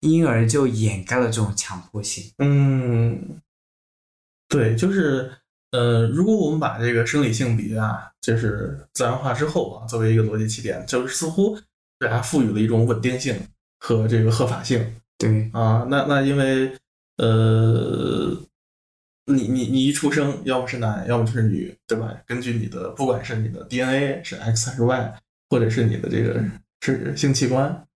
[0.00, 2.32] 因而就掩盖了这种强迫性。
[2.38, 3.40] 嗯，
[4.48, 5.32] 对，就是，
[5.72, 11.58] 呃，如果我们把这个生理性别啊，就是自然化之后啊，作为一个逻辑起点，就是似乎
[11.98, 13.36] 给它赋予了一种稳定性
[13.78, 14.96] 和这个合法性。
[15.18, 16.72] 对啊，那那因为，
[17.18, 18.36] 呃。
[19.28, 22.16] 你你你一出生，要么是男，要么就是女，对吧？
[22.28, 25.20] 根据你的，不管是你的 DNA 是 X 还是 Y，
[25.50, 26.40] 或者是你的这个
[26.80, 27.88] 是性器官，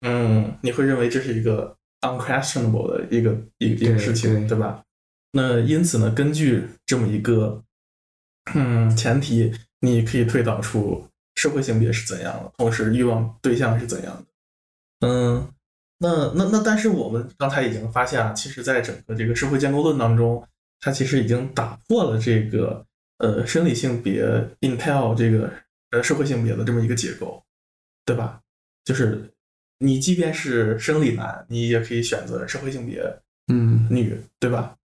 [0.00, 4.82] 嗯，你会认为这是一个 unquestionable 的一个一一个事情，对吧？
[5.30, 7.62] 那因此呢，根据这么一个
[8.52, 15.06] 嗯前提，你可以推导出社会性别是怎样的，同时欲望对象是怎样的。
[15.06, 15.48] 嗯，
[15.98, 20.46] 那那那，但是我们刚才已经发现啊，其实在整个这个社会建构论当中。
[20.84, 22.84] 它其实已经打破了这个
[23.18, 24.24] 呃生理性别
[24.62, 25.48] intel 这个
[25.92, 27.40] 呃社会性别的这么一个结构，
[28.04, 28.40] 对吧？
[28.84, 29.30] 就是
[29.78, 33.00] 你即便是生理男，你也可以选择社会性别
[33.46, 34.76] 嗯女，对吧？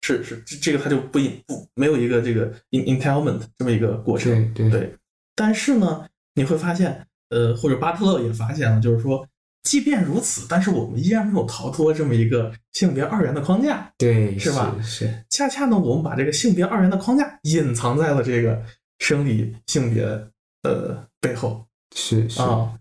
[0.00, 4.96] 是是，这这个它就不不没有一个这个 in entitlement 这么一个过程，对对。
[5.34, 9.26] 但是呢，你会发现，呃，或者巴特勒也发现了，就是说
[9.62, 14.76] 即便如此，但是我们依然没有逃脱这么一个性别二元的框架，对，是吧？
[14.82, 15.24] 是。
[15.30, 18.62] 恰恰呢，我们把这个性别二元的框架隐藏在了这个
[18.98, 20.04] 生理性别
[20.62, 21.66] 呃背后，
[21.96, 22.78] 是是啊。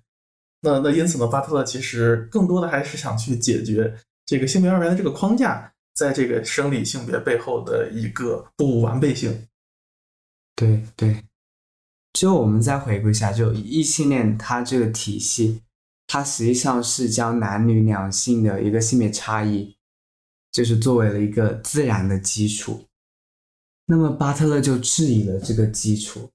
[0.62, 3.94] 那那因此呢，巴特勒其实更多的还是想去解决
[4.26, 9.48] 这个性别二元的这个框架在这个生理性别背后的一个不完备性。
[10.56, 11.24] 对对。
[12.14, 15.62] 就我们再回顾一下，就异性恋它这个体系，
[16.08, 19.76] 它实际上是将男女两性的一个性别差异，
[20.52, 22.86] 就是作为了一个自然的基础。
[23.88, 26.30] 那么巴特勒就质疑了这个基础，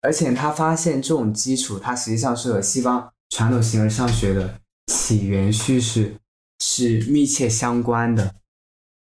[0.00, 6.16] 而且他发现这种基础，它实际上是和西方传统形而上学的起源叙事
[6.58, 8.34] 是密切相关的。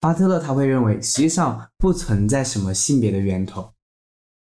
[0.01, 3.73] 巴特勒他会认为，实际上不存在什么性别的源头。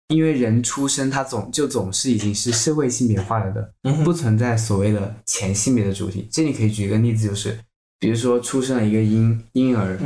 [0.08, 3.72] 因为人出生，他总就总是已经是社会性别化了的，
[4.04, 6.28] 不存在所谓的前性别的主体。
[6.30, 7.58] 这里可以举一个例子，就是
[7.98, 9.98] 比如说出生了一个婴婴儿，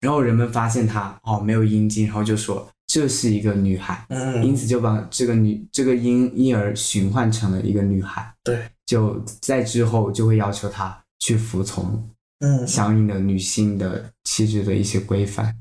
[0.00, 4.04] 然后人们发现他哦没有阴茎，然后就说这是一个女孩，
[4.42, 8.34] 因此就把这个女这个婴婴儿循环成了一个女孩。
[8.42, 12.08] 对，就在之后就会要求他去服从
[12.40, 15.54] 嗯相应的女性的气质的一些规范。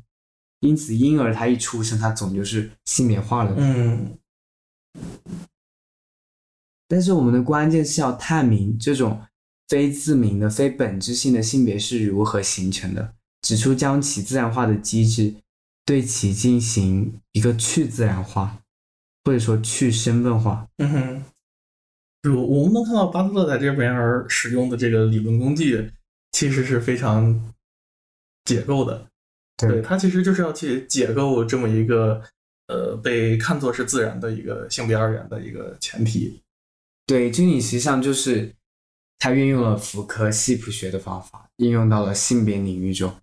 [0.68, 3.56] 因此，婴儿他一出生，他总就是性别化了。
[3.58, 4.18] 嗯。
[6.88, 9.22] 但是，我们的关键是要探明这种
[9.68, 15.36] 非自明的、非本质性的性别是如何形成的，指出将其自然化的机制，
[15.86, 18.60] 对其进行一个去自然化，
[19.24, 20.68] 或者说去身份化。
[20.78, 21.24] 嗯哼。
[22.24, 25.92] 就我们能看到巴特勒在这边而使用的这个理论工具，
[26.32, 27.54] 其实是非常
[28.44, 29.08] 解构的。
[29.58, 32.22] 对他其实就是要去解构这么一个
[32.68, 36.40] 呃被看作是自然的一个性别二元的一个前提。
[37.08, 38.54] 对，这里实际上就是
[39.18, 43.16] 他运用了福柯系谱学的方法，应用到了性别领域中。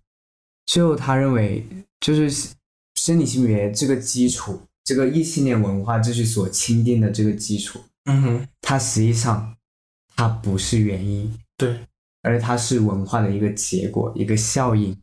[0.65, 1.65] 最后他认为，
[2.01, 2.51] 就是
[2.95, 9.55] 生理性别这个基础，这个异性恋文化秩序所钦定的这个基础，嗯哼，它实际上
[10.17, 11.79] 它不是原因，对，
[12.23, 14.97] 而它是文化的一个结果，一个效应。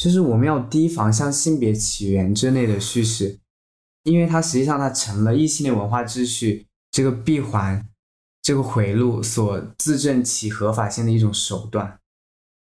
[0.00, 3.38] 就是我们要提防像性别起源之类的叙事，
[4.04, 7.86] 因为它实际上它成了异性恋文化秩序这个闭环、
[8.40, 11.98] 这个回路所自证其合法性的一种手段。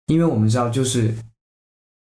[0.07, 1.15] 因为我们知道，就是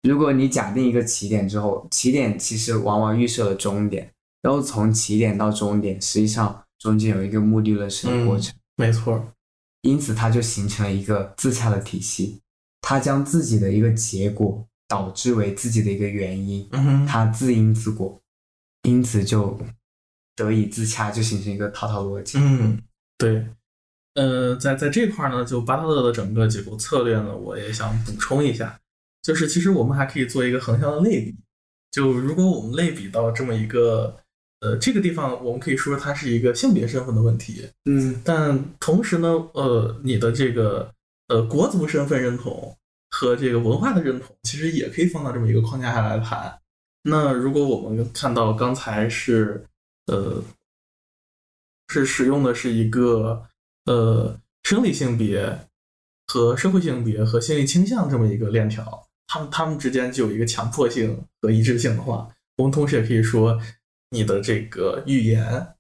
[0.01, 4.11] 如果你假定一个起点之后，起点其实往往预设了终点，
[4.41, 8.53] 然后从起点到终点，实际上中间有一个目的论式的过程。
[8.75, 9.25] 没错，
[9.83, 12.41] 因此它就形成了一个自洽的体系，
[12.81, 14.67] 它将自己的一个结果。
[14.93, 16.69] 导致为自己的一个原因，
[17.07, 18.21] 他自因自果，
[18.83, 19.59] 因此就
[20.35, 22.37] 得以自洽，就形成一个套套逻辑。
[22.37, 22.79] 嗯，
[23.17, 23.43] 对，
[24.13, 28.79] 呃，在在这块呢，就巴特勒的整个解构策略呢，我也想补充一下，
[29.23, 31.35] 就是其实我们还可以做一个横向的类比，
[31.89, 34.15] 就如果我们类比到这么一个，
[34.59, 40.93] 呃，这个地方，我们可以说它是一个性别身份的问题，嗯，但同时呢，呃，你的这个
[41.29, 42.77] 呃国族身份认同。
[43.15, 46.59] 和这个文化的认同，其实也可以放到这么一个框架下来谈。
[47.03, 49.63] 那如果我们看到刚才是，
[50.07, 50.43] 呃，
[51.89, 53.45] 是使用的是一个
[53.85, 55.67] 呃生理性别
[56.25, 63.61] 和社会性别和心理倾向这么一个链条，他们他们之间就有一个强迫性和一致性的话，我们同时也可以说，
[64.09, 65.75] 你的这个语言、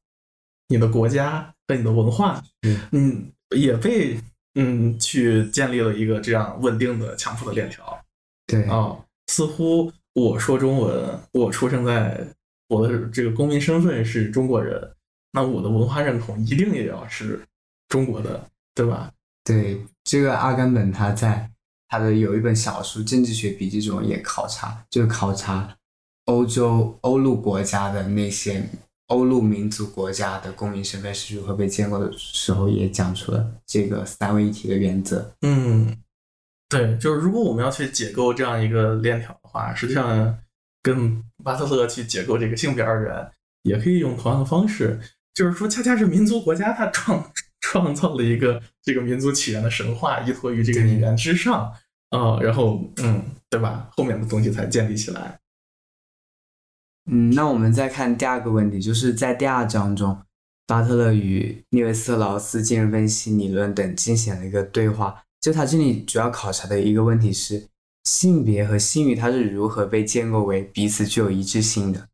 [0.67, 2.43] 你的国家和你的文化，
[2.91, 4.21] 嗯，也被。
[4.55, 7.99] 嗯，去建立了一个这样稳定的强迫的链条。
[8.45, 8.95] 对啊，
[9.27, 12.27] 似乎我说中文，我出生在
[12.67, 14.91] 我的这个公民身份是中国人，
[15.31, 17.41] 那我的文化认同一定也要是
[17.89, 19.11] 中国的，对吧？
[19.43, 21.49] 对，这个阿甘本他在
[21.87, 25.75] 他的有一本小书《政治学笔记》中也考察，就是考察
[26.25, 28.69] 欧洲欧陆国家的那些。
[29.13, 35.31] 欧陆民族国家的公民身份是如何被建构的时候，也讲出了这个三位一体的原则。
[35.43, 35.95] 嗯，
[36.67, 40.35] 对，就是如果我们要去解构这样一个链条的话，实际上
[40.81, 44.99] 跟巴特勒去解构这个性别二元，也可以用同样的方式。
[45.35, 51.71] 就是说，恰恰是民族国家它创创造了一个这个民族起源的神话，依托于这个语言之上
[52.09, 53.89] 啊，然后嗯，对吧？
[53.95, 55.39] 后面的东西才建立起来。
[57.11, 60.17] 嗯，那我们再看第二个问题，就是在第二章中，
[60.65, 65.21] 巴特勒与涅维斯特劳斯精神分析理论等进行了一个对话。
[65.41, 67.67] 就他这里主要考察的一个问题是，
[68.05, 72.07] 性别和性欲它是如何被建构为彼此具有一致性的。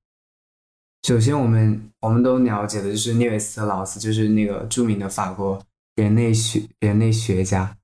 [1.04, 5.64] 首先，我们我们都了解的就是涅维斯特劳斯，就是那个著名的法国
[5.96, 7.78] 人类学人类学家。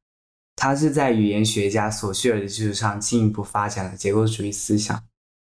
[0.56, 5.03] 他是在语言学家索绪尔的基础上进一步发展了结构主义思想。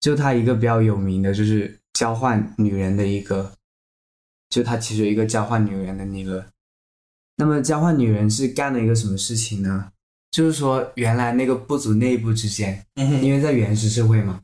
[0.01, 3.53] 就他一个比较有名的，就是交换女人的一个，
[4.49, 6.47] 就他提出一个交换女人的那个。
[7.37, 9.93] 那么交换女人是干了一个什么事情呢？
[10.31, 14.43] 就是说原来那个部族内部之间，嗯因为在原始社会嘛，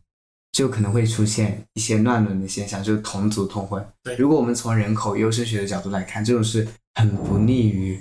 [0.53, 3.85] 就可能会出现一些乱伦的现象，就是同族通婚。
[4.03, 8.01] 对如果我们从人口优生学的角度来看，这种是很不利于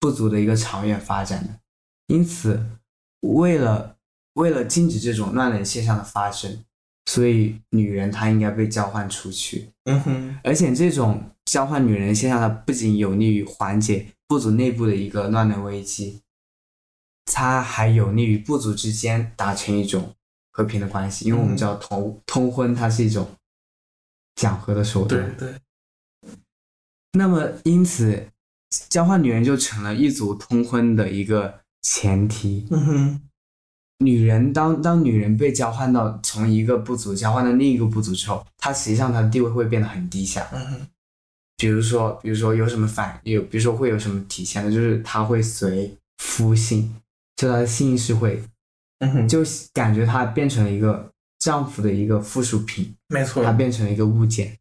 [0.00, 1.50] 部族的一个长远发展的。
[2.08, 2.64] 因此，
[3.20, 3.93] 为了
[4.34, 6.64] 为了禁止这种乱伦现象的发生，
[7.06, 9.70] 所以女人她应该被交换出去。
[9.84, 16.22] 嗯哼，而且这种交换女人现象，它不仅有利于缓解部族内部的一个乱伦危机，
[17.26, 20.14] 它还有利于部族之间达成一种
[20.50, 21.26] 和平的关系。
[21.26, 23.28] 因为我们知道通通婚它是一种
[24.34, 25.36] 讲和的手对段。
[25.36, 25.54] 对，
[27.12, 28.28] 那么因此，
[28.88, 32.66] 交换女人就成了一族通婚的一个前提。
[32.70, 33.22] 嗯哼，
[33.98, 40.48] 女人当当女人被交换到从一个部族交换到另一个部族之后，她实际上她的地位会变得很低下。
[40.52, 40.88] 嗯哼，
[41.56, 46.94] 比如说，比如说有什么反有，比如说会有什么体现的，就是她会随夫姓，
[47.36, 48.42] 就她的姓氏会，
[48.98, 49.42] 嗯哼，就
[49.72, 54.58] 感觉她变成了一个丈夫的一个附属品，没错她，变成了一个物件。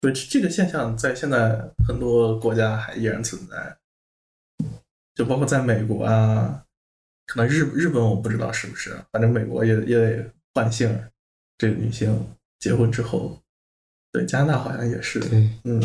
[0.00, 3.76] 对这个现象在现在很多国家还依然存在，
[5.14, 6.61] 就包括在美国啊，
[7.32, 11.02] 可能日日本我不知道是不是，反正美国也也得换姓，
[11.56, 12.14] 这个女性
[12.58, 13.40] 结婚之后，
[14.12, 15.82] 对加拿大好像也是，对，嗯。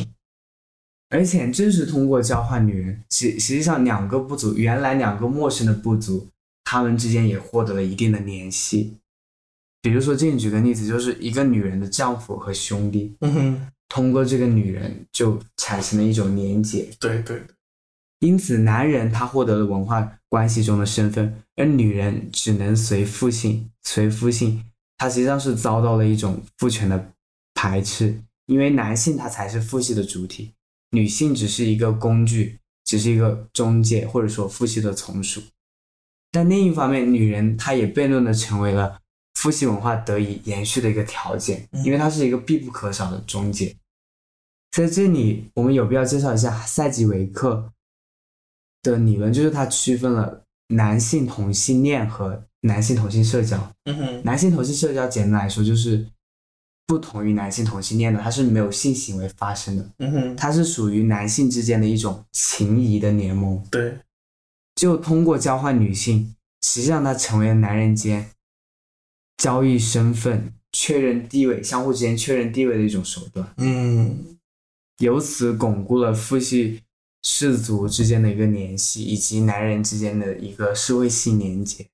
[1.10, 6.28] 而且正是通过交换女人，实实际上两个部族原来两个陌生的部族，
[6.66, 8.98] 他们之间也获得了一定的联系。
[9.82, 16.90] 比如说，这里举个例子，就是一个女人的丈夫和兄弟，嗯哼，通过这个女人就产生了一种连结。
[17.00, 17.56] 对对对，
[18.20, 24.64] 因此，男人他获得了文化关系中的身份，而女人只能随父姓、随夫姓，
[24.98, 27.12] 他实际上是遭到了一种父权的
[27.54, 30.52] 排斥，因为男性他才是父系的主体，
[30.92, 35.42] 女性只是一个工具，只是一个中介或者说父系的从属。
[36.32, 39.00] 但另一方面，女人她也悖论的成为了
[39.36, 43.76] 父系文化得以延续的一个条件，因为它是一个必不可少的中介。
[44.72, 47.72] 在这里，我们有必要介绍一下赛吉维克
[48.92, 53.72] 的理论，就是它区分了男性同性恋和男性同性社交。
[53.86, 56.06] 嗯哼，男性同性社交简单来说就是
[56.86, 63.62] 不同于男性同性恋的，它是没有性行为发生的，嗯哼，它是属于男性之间的一种情谊的联盟。
[63.70, 63.98] 对，
[64.76, 66.36] 就通过交换女性，
[66.66, 68.30] 实际上它成为了男人间
[69.38, 73.48] 交易身份、确认地位、相互之间确认地位的一种手段。
[73.58, 74.38] 嗯
[75.00, 76.82] 由此巩固了父系
[77.30, 81.86] 氏族之间的一个联系，以及男人之间的一个社会性连接。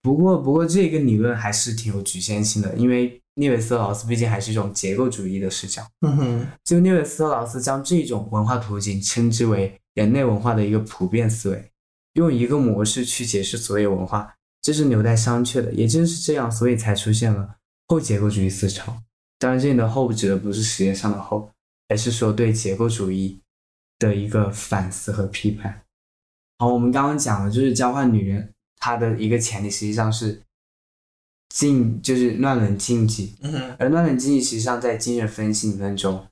[0.00, 5.86] 不过，不过这个理论还是挺有局限性的，因为涅韦斯特劳斯毕竟还是一种结构主义的视角。
[6.00, 11.70] 嗯哼，就涅韦斯特劳斯将这种文化途径称之为人类文化的一个普遍思维，
[12.14, 15.70] 用一个模式去解释所有文化，这是纽带商榷的。
[15.74, 17.56] 也正是这样，所以才出现了
[17.88, 18.96] 后结构主义思潮。
[19.38, 21.50] 当然，这里的后指的不是时间上的后，
[21.88, 23.38] 而是说对结构主义
[23.98, 25.82] 的一个反思和批判。
[26.58, 30.42] 好，我们刚刚讲的就是交换女人，它的一个前提实际上是
[31.48, 33.36] 禁，就是乱伦禁忌。
[33.42, 36.26] 嗯哼，而乱伦禁忌实际上在精神分析理论中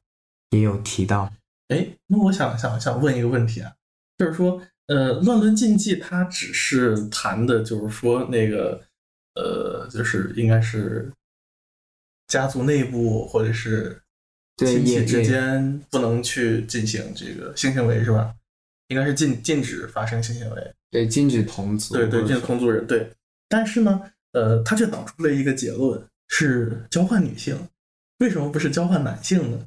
[0.51, 1.33] 也有提到。
[1.69, 3.75] 哎，那我想想想问一个问题啊，
[4.19, 8.81] 就是说，呃，乱伦禁忌它只是谈的，就是说那个，
[9.35, 11.13] 呃，就是应该是
[12.29, 14.01] 家族内部或者是
[14.57, 18.35] 亲戚之间不能去进行这个性行为是吧？
[18.89, 21.95] 应该是禁禁止发生性行为，对，禁止同族。
[21.95, 23.11] 对对，禁止同族人对。
[23.49, 24.01] 但是呢，
[24.33, 27.59] 呃，他却导出了一个结论，是交换女性，
[28.19, 29.67] 为什么不是交换男性呢？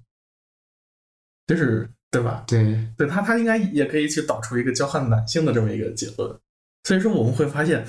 [1.48, 2.44] 就是对吧？
[2.48, 6.40] 对对他，他应该也可以去导出一个交换男性的这么一个结论。
[6.86, 7.86] 所以说，我们会发现，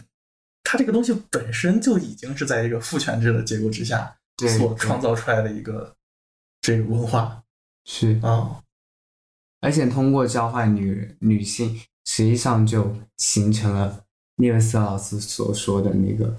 [0.65, 5.95] 他这个东西本身就已经是在一个父权制的结构之下对所创造出来的一个
[6.61, 7.43] 这个文化
[7.85, 8.63] 是，啊。
[9.61, 14.05] 而且通过交换女女性，实际上就形成了
[14.37, 16.35] 涅维斯老师所说的那个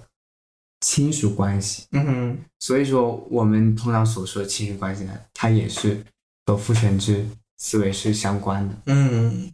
[0.80, 1.86] 亲属关系。
[1.92, 6.04] 嗯哼，所以说，我们通常所说的亲属关系呢，它也是
[6.48, 8.76] 和父权制思维是相关的。
[8.88, 9.54] 嗯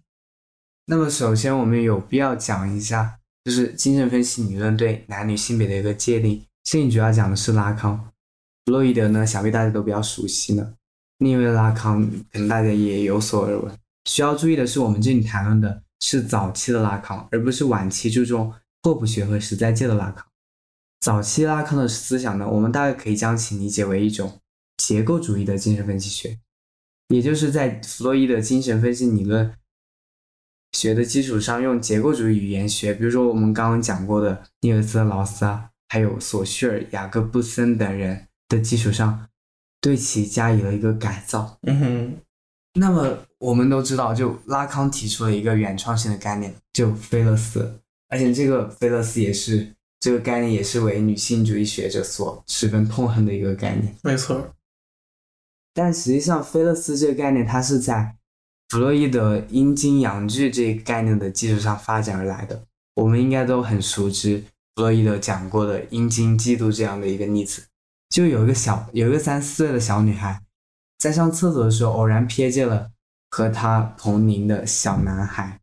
[0.86, 6.42] 那么，首先我们有必要讲一下，就是精神分析理论对男女性别的一个界定。
[6.64, 8.12] 这里主要讲的是拉康，弗
[8.68, 10.74] 弗洛伊德呢，想必大家都比较熟悉呢。
[11.20, 13.74] 另一位拉康，可能大家也有所耳闻。
[14.04, 20.28] 需要注意的是，我们这里谈论的是早期的拉康，而不是晚期注重拓扑学和实在界的拉康。
[21.00, 24.38] 早期拉康的思想呢，我们大概可以将其理解为一种
[24.76, 26.38] 结构主义的精神分析学，
[27.08, 29.54] 也就是在弗洛伊德精神分析理论
[30.74, 39.28] 学的基础上，用结构主义语言学，比如说我们刚刚讲过的尼尔斯·劳斯啊，还有索绪尔、雅各布森等人的基础上，
[39.82, 41.58] 对其加以了一个改造。
[41.64, 42.18] 嗯哼，
[42.74, 47.80] 那么我们都知道，就拉康提出了一个原创性的概念，就菲勒斯，
[48.10, 53.96] 而且这个菲勒斯也是这个概念，也是为女性主义学者所十分痛恨的一个概念。
[54.04, 54.54] 没错。
[55.74, 58.16] 但实际上，菲勒斯这个概念，它是在
[58.70, 62.64] 弗洛伊德阴茎阳具这一概念的基础上发展而来的。
[62.96, 64.44] 我们应该都很熟知
[64.76, 67.62] 弗洛伊德讲过的阴茎嫉妒这样的一个例子，
[68.10, 70.42] 就有一个小有一个三四岁的小女孩，
[70.98, 72.92] 在上厕所的时候偶然瞥见了
[73.30, 75.60] 和她同龄的小男孩，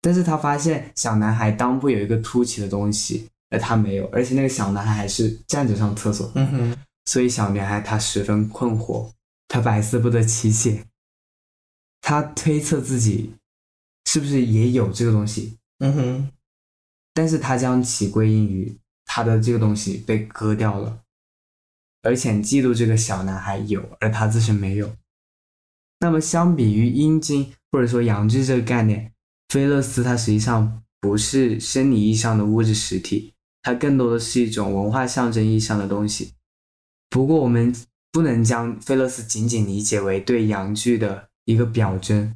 [0.00, 9.10] 但是她发现小男孩裆部有一个凸起的东西，而她没有，而且那个小男孩还是站着上厕所，嗯哼，所以小女孩她十分困惑，
[9.48, 10.84] 她百思不得其解，
[12.00, 13.34] 她推测自己
[14.06, 16.30] 是不是也有这个东西，嗯哼，
[17.12, 20.98] 但是她将其归因于她的这个东西被割掉了，
[22.06, 24.92] 而且嫉妒这个小男孩有，而他自身没有。
[25.98, 29.12] 那么相比于阴茎或者说阳具这个概念，
[29.48, 36.34] 菲勒斯它实际上不是生理意义上的物质实体，它更多的是一种文化象征意义上的东西。
[37.10, 37.74] 不过我们
[38.12, 42.34] 不能将菲勒斯仅仅理解为对阳具的一个表征，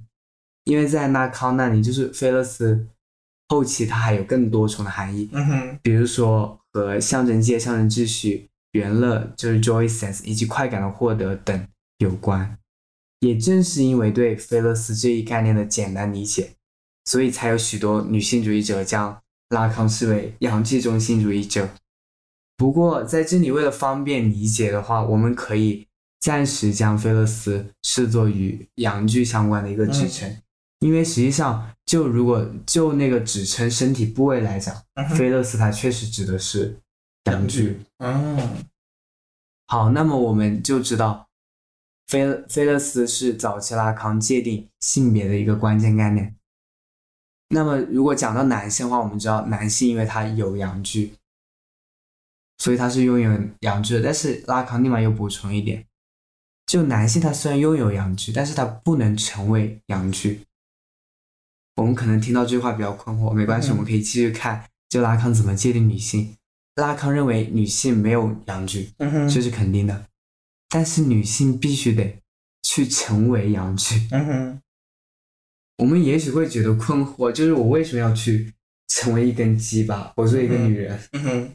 [0.65, 2.89] 因为在拉康那里，就是菲勒斯
[3.49, 5.31] 后期它还有更多重的含义。
[5.33, 11.67] 嗯哼，比如说和象征界、象征秩序、原乐就是 joy sense 以及快感的获得等
[11.99, 12.57] 有关。
[13.21, 16.53] 也正是因为对菲勒斯这一概念的简单理解，
[17.05, 21.69] 所以才有许多女性主义者将拉康视为阳具中心主义者。
[22.57, 25.87] 不过在这里，为了方便理解的话，我们可以
[26.21, 30.35] 暂时将菲勒斯视作与阳具相关的一个指称，
[30.81, 36.79] 因为实际上就如果就那个指称身体部位来讲，嗯菲勒斯它确实指的是
[37.31, 37.81] 阳具。
[37.99, 38.65] 嗯
[39.67, 41.29] 好，那么我们就知道
[42.09, 46.35] 菲菲勒斯是早期拉康界定性别的一个关键概念。
[47.51, 51.15] 那么如果讲到男性的话，我们知道男性因为他有阳具，
[52.59, 54.03] 所以他是拥有阳具的。
[54.03, 55.87] 但是拉康立马又补充一点，
[56.67, 60.47] 就男性他虽然拥有阳具，但是他不能成为阳具。
[61.77, 66.37] 我们可能听到这句话比较困惑，没关系，嗯我们可以继续看，就拉康怎么界定女性。
[66.81, 70.07] 拉康认为女性没有阳具，这是肯定的。
[70.69, 72.19] 但是女性必须得
[72.63, 74.09] 去成为阳具。
[74.11, 74.61] 嗯哼，
[75.79, 78.55] 我们也许会觉得困惑，就是我为什么要去
[78.89, 80.13] 成为一根鸡巴？
[80.17, 81.51] 我作为一个女人，嗯哼，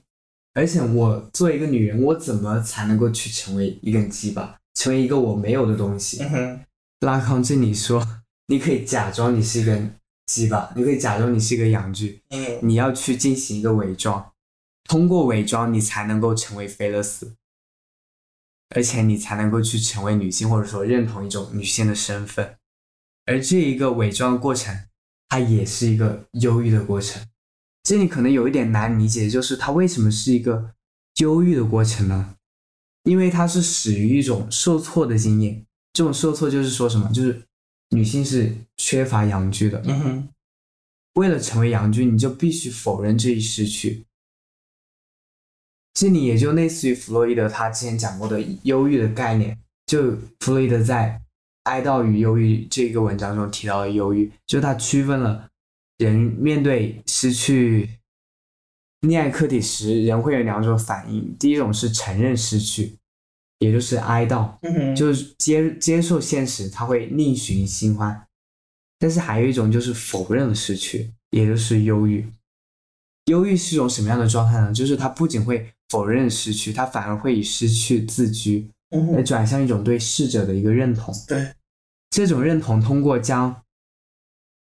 [0.54, 6.22] 而且我作为一个女人，我怎么才能够去成为一根鸡巴，成为一个我没有的东西？
[6.22, 6.60] 嗯哼，
[7.00, 8.06] 拉康这里说，
[8.48, 9.96] 你可以假装你是一根
[10.26, 14.34] 鸡巴，你可以假装你是一个阳具，嗯你要去进行一个伪装，
[14.86, 17.36] 通过伪装你才能够成为菲勒斯，
[18.70, 22.56] 而且你才能够去成为女性，或者说认同一种女性的身份。
[23.26, 24.88] 而这一个伪装过程，
[25.28, 27.28] 它也是一个忧郁的过程。
[27.84, 30.74] 这里可能有一点难理解，就是它为什么是一个
[31.18, 32.36] 忧郁的过程呢？
[33.04, 35.66] 因为它是始于一种受挫的经验。
[35.94, 37.12] 这种受挫就是说什么？
[37.12, 37.42] 就是
[37.90, 40.30] 女性是缺乏阳具的，嗯哼，
[41.14, 44.06] 为了成为阳具，你就必须否认这一失去。
[45.96, 51.20] 这里也就类似于弗洛伊德他之前讲过的忧郁的概念，就弗洛伊德在
[51.64, 55.50] 《哀悼与忧郁》这个文章中提到的忧郁，就是他区分了
[55.98, 57.90] 人面对失去
[59.08, 62.98] 恋爱客体时，人会有两种反应，第一种是承认失去，
[63.60, 64.52] 也就是哀悼，
[64.94, 68.28] 就是接接受现实，他会另寻新欢。
[69.00, 72.28] 但是还有一种就是否认了失去，也就是忧郁。
[73.28, 74.74] 忧郁是一种什么样的状态呢？
[74.74, 81.14] 就是他不仅会否认失去，他反而会以失去自居，而嗯哼，转向一种对逝者的一个认同。
[81.28, 81.54] 对，
[82.10, 83.64] 这种认同通过将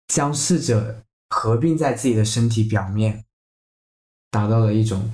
[0.08, 3.24] 将逝者合并在自己的身体表面，
[4.30, 5.10] 达到了一种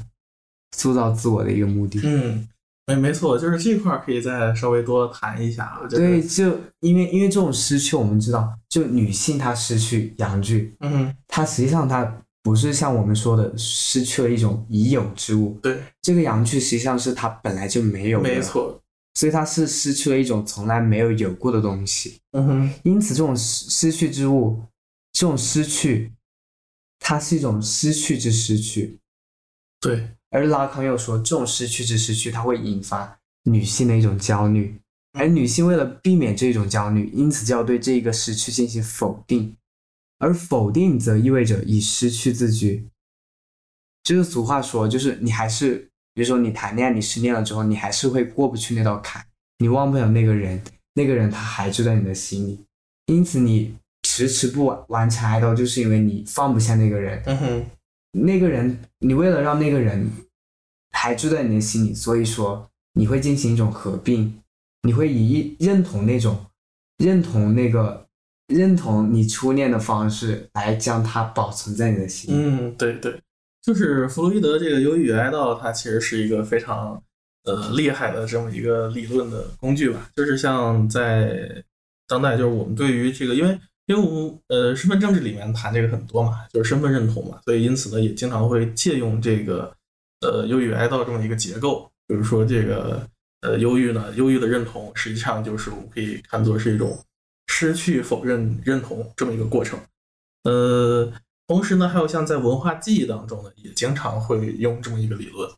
[0.76, 2.00] 塑造自我的一个目的。
[2.04, 2.48] 嗯，
[2.86, 18.80] 没没错，就是这块儿可以再稍微多谈一下啊，就是对，，就因为因为这种失去，我们知道，就女性她失去阳具，嗯她，实际上它不是像我们说的失去了一种已有之物，对，这个阳具实际上是它本来就没有的，没，错，
[19.14, 22.18] 所以它是失去了一种从来没有有过的东西。
[22.32, 24.62] 嗯哼，因此，这种失失去之物
[25.12, 26.12] 这种失去，
[27.00, 28.98] 它是一种失去之失去。
[29.80, 34.80] 对，而拉康又说，这种失去之失去，它会引发女性的一种焦虑，
[35.12, 39.56] 而女性为了避免这种焦虑，因此就要对这个失去进行否定，
[40.18, 42.88] 而否定则意味着已失去自居。
[44.04, 49.24] 就是俗话说，就是你还是，比如说你谈恋爱，你失恋了之后，你还是会过不去那道坎，
[49.58, 50.62] 你忘不了那个人，
[50.94, 52.64] 那个人他还住在你的心里，
[53.06, 57.22] 因此你迟迟不完完成爱豆，就是因为你放不下那个人。
[57.26, 57.66] 嗯哼，
[58.12, 60.10] 那个人，你为了让那个人
[60.92, 64.40] 还住在你的心里，所以说你会进行一种合并，
[64.82, 66.46] 你会以认同那种
[66.96, 68.07] 认同那个
[68.48, 72.30] 认同你初恋的方式来将它保存在你的心。
[72.32, 73.20] 嗯，对对，
[73.62, 77.02] 就是弗洛伊德这个忧郁与哀悼，它其实是一个非常
[77.44, 80.10] 呃厉害的这么一个理论的工具吧。
[80.16, 81.62] 就是像在
[82.06, 89.70] 当代，就是我们对于这个，因为因为我们呃身份政治里面谈这个很多嘛，就是身份认同嘛，所以因此呢，也经常会借用这个
[90.22, 93.06] 呃忧郁哀悼这么一个结构，比如说这个
[93.42, 96.98] 呃忧郁呢，忧郁的认同实际上就是我们可以看作是一种
[97.58, 99.76] 失去否认认同这么一个过程，
[100.44, 101.12] 呃。
[101.48, 105.50] 同时呢，还有像在文化记忆当中呢，也经常会用这么一个理论。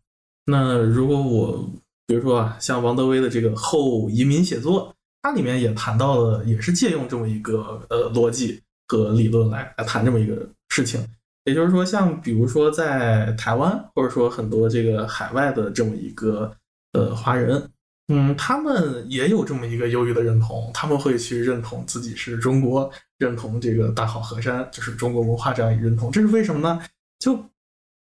[0.46, 1.68] 那如果我
[2.07, 11.05] 比如说啊，像王德威的这个后移民写作，它里面也谈到了，也是借用这么一个呃逻辑和理论来来谈这么一个事情。
[11.44, 16.53] 也就是说，像比如说在台湾，或者说很多这个海外的这么一个
[16.92, 17.68] 呃华人。
[18.12, 26.82] 嗯，他们也有这么一个忧郁的认同，他们会去认同自己是中国，认同这个大好河山就是中国文化这样一个认同，这是为什么呢？
[27.20, 27.38] 就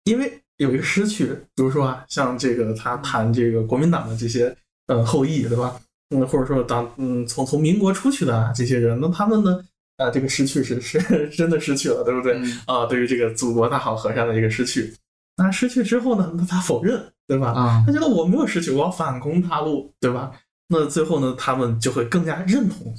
[0.04, 4.54] 因为有一个失去，比如说啊，像这个他谈这个国民党的这些
[4.88, 5.80] 呃后裔，对吧？
[6.14, 9.58] 嗯，或者说当嗯从从民国出去的这些人，那他们呢
[9.96, 12.38] 啊这个失去是是真的失去了，对不对？
[12.66, 14.92] 啊，对于这个祖国大好河山的一个失去，
[15.36, 17.10] 那失去之后呢， 那他否认。
[17.26, 17.82] 对吧？
[17.86, 20.30] 他觉得我没有失去，我要反攻大陆，对吧？
[20.68, 22.94] 那最后呢，他们就会更加认同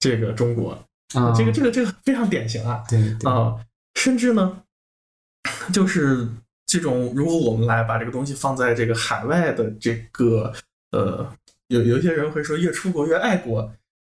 [0.00, 0.72] 这个中国
[1.14, 3.54] 啊，这个这个这个非常典型啊，对啊，
[3.94, 4.60] 甚至呢，
[5.72, 6.28] 就是
[6.66, 10.52] 这种，如果我们来把这个东西放在这个海外的这个
[10.90, 11.24] 呃，
[11.68, 13.60] 有有一些人会说越出国越爱国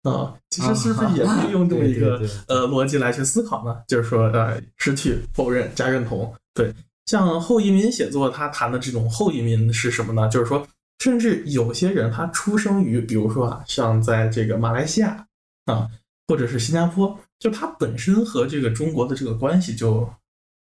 [0.05, 2.19] 啊，其实是不是也可以用这么一个
[2.49, 3.83] 呃逻辑来去思考呢？
[3.87, 6.73] 就是说呃，失去、否认加认同，对。
[7.09, 10.29] 像后移民写作，他谈的这种后移民是什么呢？
[10.29, 15.27] 就是说，甚至有些人他出生于，比如说啊，像在这个马来西亚
[15.65, 15.89] 啊，
[16.27, 20.07] 或者是新加坡，就他本身和这个中国的这个关系，就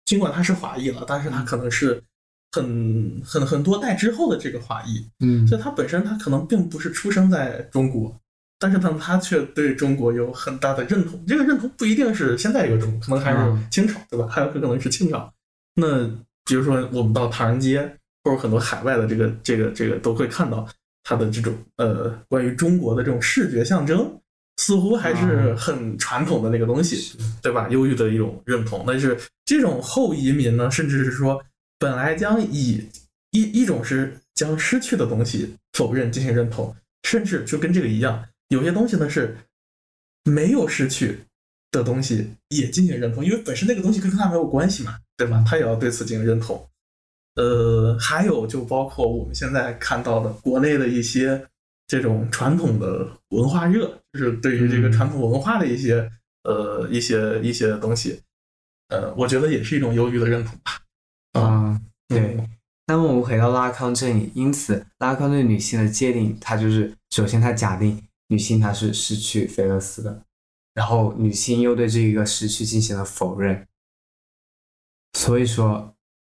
[0.05, 2.03] 尽管他是华裔了，但是他可能是
[2.53, 8.15] 很很很多代之后的这个华裔，嗯，所以他本身他可能并不是出生在中国，
[8.59, 11.25] 但是呢，他却对中国有很大的认同。
[11.27, 14.27] 这个认同不一定是现在这个中国，可能还是清朝，对吧？
[14.29, 15.33] 还有可能是清朝。
[15.81, 16.05] 那
[16.45, 17.81] 比如说，我们到唐人街，
[18.25, 20.69] 或者很多海外的这个、这个、这个，都会看到
[21.05, 24.21] 它的这种呃，关于中国的这种视觉象征，
[24.57, 27.69] 似乎还是很传统的那个东西，对吧？
[27.69, 28.83] 忧郁的一种认同。
[28.85, 31.41] 但是这种后移民呢，甚至是说，
[31.79, 32.85] 本来将以
[33.31, 36.75] 一一种是将失去的东西否认进行认同，
[37.05, 39.37] 甚至就跟这个一样，有些东西呢是
[40.25, 41.21] 没有失去
[41.71, 44.99] 的东西也进行认同，因为本身那个东西跟他没有关系嘛。
[45.19, 45.43] 对吧？
[45.45, 46.65] 他也要对此进行认同。
[47.35, 51.45] 呃，还有就包括我们现在看到的国内的一些
[51.89, 56.09] 这种传统的文化热，就是对于这个传统文化的一些
[56.45, 58.21] 呃一些一些东西，
[58.91, 61.41] 呃，我觉得也是一种忧郁的认同吧。
[61.41, 62.39] 啊，对。
[62.87, 70.23] 那么我们回到拉康这里，因此拉康对女性的界定，他就是首先他假定女性她是失去菲勒斯的，
[70.79, 73.67] 然后女性又对这一个失去进行了否认。
[75.15, 75.93] 所以说，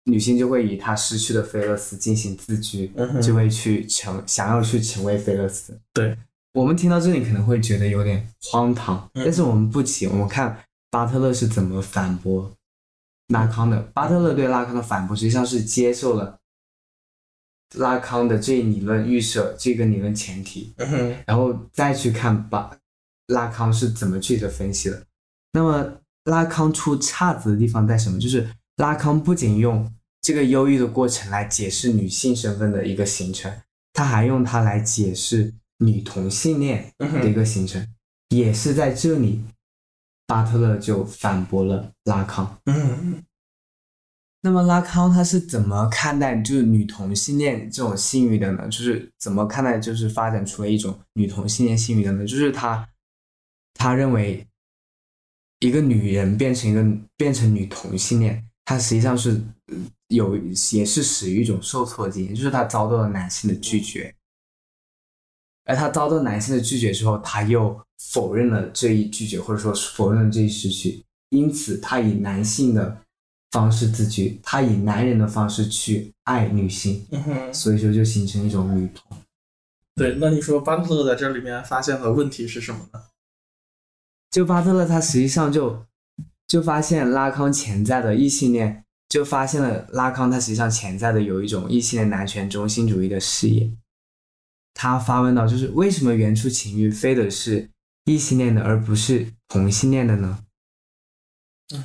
[0.05, 2.89] 女性就会以她失去的菲勒斯进行自居，
[3.21, 5.77] 就会去成想要去成为菲勒斯。
[5.93, 6.17] 对
[6.53, 12.49] 我们听到这里可能会觉得有点荒唐，但是我们不急，我们看巴特勒是怎么反驳
[13.27, 13.81] 拉康的。
[13.93, 16.39] 巴特勒对拉康的反驳实际上是接受了
[17.75, 20.73] 拉康的这一理论预设这个理论前提，
[21.27, 22.71] 然后再去看巴
[23.30, 25.03] 拉康是怎么去的分析的。
[25.53, 28.19] 那么拉康出岔子的地方在什么？
[28.19, 33.51] 就是拉康不仅用这个忧郁的过程来解释女性身份的一个形成，
[33.93, 37.88] 他还用它来解释女同性恋的一个形成，
[38.30, 39.43] 也是在这里，
[40.27, 42.59] 巴特勒就反驳了拉康。
[42.65, 43.23] 嗯，
[44.41, 48.65] 那么拉康他是怎么看待就是女同性恋这种性欲的呢？
[48.65, 52.25] 就是怎么看待就是发展出了一种女同性恋性欲的呢？
[52.25, 52.88] 就是他
[53.80, 54.45] 他认为。
[55.61, 56.82] 一个女人变成一个
[57.17, 59.32] 变成女同性恋，她实际上是
[59.65, 59.75] 呃
[60.07, 60.38] 有
[60.71, 64.15] 也是始于一种受挫经验，就是她遭到了男性的拒绝，
[65.65, 73.01] 而她遭到男性的拒绝之后，她又否认了这一拒绝，或者说否认了这一失去，因此她以男性的
[73.51, 79.17] 方式自居，她以男人的方式去爱女性，嗯哼，所以说就形成一种女同。
[79.95, 83.03] 对，那你说巴特勒在这里面发现的问题是什么呢？
[84.32, 85.86] 就巴特勒他实际上就
[86.47, 93.71] 就发现拉康潜在的异性恋，就发现了拉康他实际上潜在的有一种异性恋男权中心主义的视野。
[94.73, 97.69] 他发问到，就是为什么原初情欲非得是
[98.05, 100.43] 异性恋的，而不是同性恋的呢？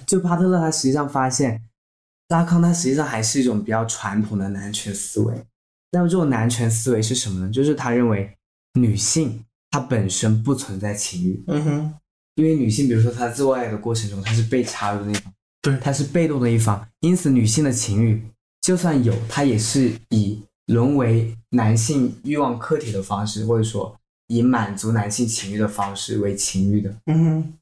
[0.06, 1.62] 就巴特勒他实际上发现，
[2.28, 5.34] 拉康他实际上还是一种比较传统的男权思维。
[5.90, 7.50] 那么这种男权思维是什么呢？
[7.50, 8.36] 就是他认为
[8.74, 11.94] 女性她本身不存在情欲，嗯哼，
[12.36, 15.32] 因为女性，比如说她自我爱的过程中，她是被插入的那一方，
[15.62, 18.22] 对，她是被动的一方，因此女性的情欲
[18.60, 23.94] 就算有，她也是以沦为男性欲望客体的方式，或者说
[24.26, 26.96] 以满足男性情欲的方式为情欲的。
[27.06, 27.54] 嗯哼，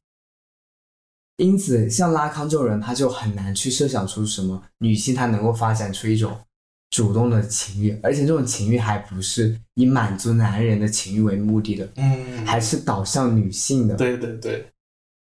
[1.37, 6.39] 因此，像拉康这种人，他就很难去设想出什么女性她能够发展出一种
[6.93, 13.97] 主动的情欲，而且这种情欲还不是以满足男人的情欲为目的的，嗯，还是导向女性的。
[13.97, 14.66] 对对对，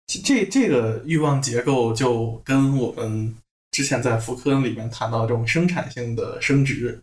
[0.06, 3.34] 这这个欲望结构就跟我们
[3.70, 7.02] 之前在福柯里面谈到这种生产性的生殖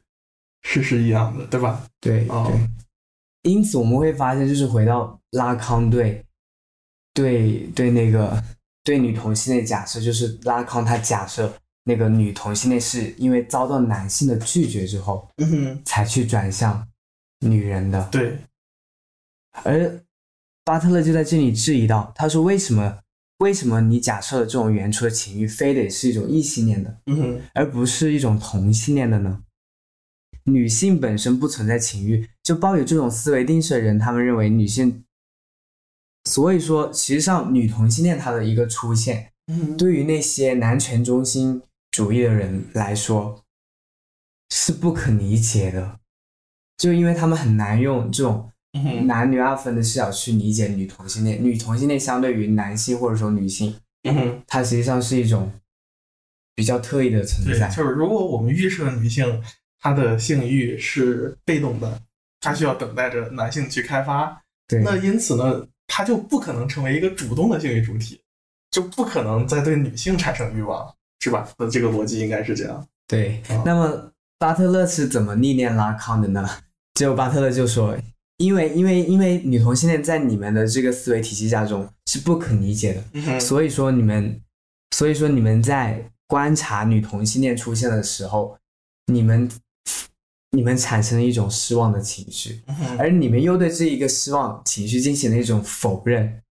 [0.64, 1.88] 是是一样的，对吧？
[2.02, 6.26] 对哦对，因此我们会发现，就是回到拉康对
[7.14, 8.44] 对对那个
[8.84, 11.54] 对女同性的假设，就是拉康他假设
[11.88, 16.88] 那个女同性恋是因为遭到男性的拒绝之后，嗯哼，才去转向
[17.42, 18.10] 女人的。
[18.12, 18.40] 对，
[19.64, 20.04] 而
[20.64, 22.98] 巴特勒就在这里质疑到，他说为什么
[23.38, 29.44] 为什么你假设的这种原初的情欲非得是一种异性恋的，嗯哼，而不是一种同性恋的呢？
[30.46, 35.04] 女性本身不存在情欲，就抱有这种思维定式的人，他们认为女性，
[36.26, 41.62] 所以说，其实际上女同性恋它的一个出现，嗯，对于那些男权中心
[41.96, 43.42] 主义的人来说
[44.50, 45.98] 是不可理解的，
[46.76, 48.52] 就因为他们很难用这种
[49.06, 51.42] 男女二分的视角去理解女同性恋。
[51.42, 53.74] 女同性恋相对于男性或者说女性，
[54.04, 55.50] 嗯哼，它实际上是一种
[56.54, 57.70] 比较特异的存，在。
[57.70, 59.42] 就是如果我们预设女性
[59.80, 62.02] 她的性欲是被动的，
[62.42, 68.20] 她需要等待着男性去开发，对，那因此呢，她就不可能成为一个主动的性欲主体，
[68.70, 70.94] 就不可能再对女性产生欲望，
[71.26, 71.50] 是吧？
[71.58, 72.88] 那这个逻辑应该是这样。
[73.08, 76.48] 对啊，那么巴特勒是怎么历练拉康的呢？
[76.94, 77.98] 结果巴特勒就说，
[78.38, 84.40] 因为因为因为女同性恋在你们的这个思维体系下中是不可理解的，嗯，所以说你们，
[84.96, 88.56] 所以说你们在观察女同性恋出现的时候，
[89.12, 89.50] 你们
[90.52, 92.62] 你们产生了一种失望的情绪，
[93.00, 96.42] 而你们又对这一个失望情绪进行了一种否认。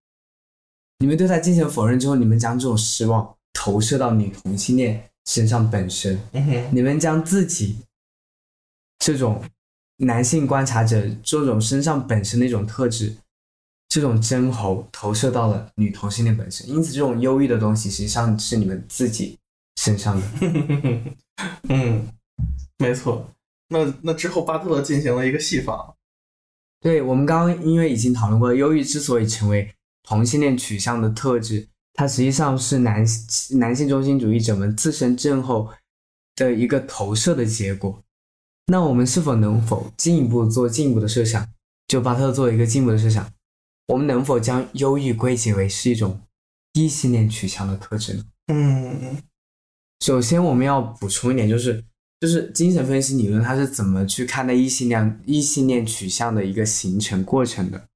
[0.98, 6.20] 你们对它进行否认之后，你们将这种失望投射到女同性恋身上本身，
[6.70, 7.78] 你们将自己
[8.98, 9.42] 这种
[9.96, 13.16] 男性观察者这种身上本身的一种特质，
[13.88, 19.38] 这种真猴投射到了女同性恋本身，因此这种忧郁的东西实际上是你们自己
[19.80, 20.26] 身上的。
[21.70, 22.07] 嗯，
[22.76, 23.30] 没错。
[23.68, 25.94] 那那之后，巴特勒进行了一个戏仿。
[26.80, 33.07] 对我们刚刚因为已经讨论过，忧郁之所以成为同性恋取向的特质，它实际上是男
[33.53, 35.70] 男性中心主义者们自身症候
[36.36, 38.03] 的一个投射的结果。
[38.66, 41.49] 那我们是否能否进一步做进一步的设想？
[41.86, 43.30] 就巴特做一个进一步的设想，
[43.88, 46.20] 我们能否将忧郁归结为是一种
[46.72, 48.24] 异性恋取向的特质呢？
[48.49, 49.18] 嗯
[50.01, 51.84] 首先，我们要补充一点，就是
[52.20, 57.88] 就是精神分析理论它是怎么去看待异性恋异性恋取向的一个形成过程的。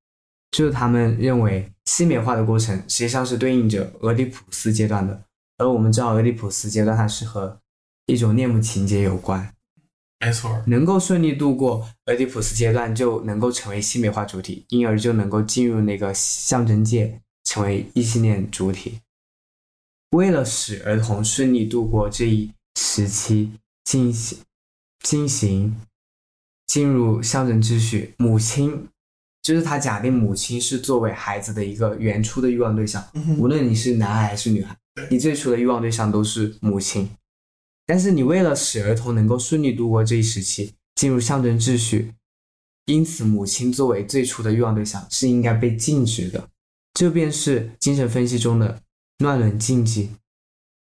[0.50, 5.22] 就是他们认为性别化的过程实际上是对应着俄狄浦斯阶段的，
[5.58, 7.58] 而我们知道俄狄浦斯阶段它是和
[8.06, 9.54] 一种恋母情节有关，
[10.20, 10.62] 没错。
[10.66, 19.00] 能够顺利度过俄狄浦斯阶段，就能够成为性别化主体，因而就能够进入那个象征界，成为异性恋主体。
[20.12, 23.52] 为了使儿童顺利度过这一时期，
[23.84, 24.38] 进行
[25.04, 25.78] 进行
[26.66, 28.88] 进入象征秩序，母亲
[29.48, 34.76] 就是他假定母亲是作为孩子的一个原初的欲望对象，嗯无论你是男孩还是女孩，
[35.10, 37.08] 你最初的欲望对象都是母亲。
[37.86, 42.12] 但是你为了使儿童能够顺利度过这一时期，进入象征秩序，
[42.84, 46.50] 因此母亲作为最初的欲望对象是应该被禁止的。
[46.92, 48.82] 这便是精神分析中的
[49.20, 50.10] 乱伦禁忌。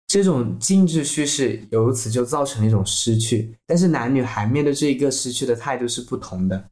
[0.07, 6.71] 这种禁制叙事由此就造成了一种失去，但是男女孩面对这一个失去的态度是不同的。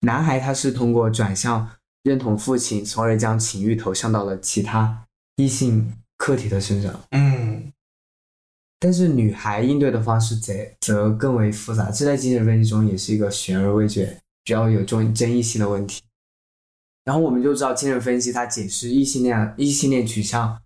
[0.00, 1.68] 男孩他是通过转向
[2.02, 7.00] 认同父亲，从而将情欲投向到了其他异性客体的身上。
[7.10, 7.72] 嗯
[8.82, 14.06] 但是女孩应对的方式则则更为复杂，这在精神分析中也是一个悬而未决、
[14.42, 16.00] 比较有争争议性的问题。
[17.04, 20.58] 然后我们就知道，精神分析它解释异性恋异性恋取向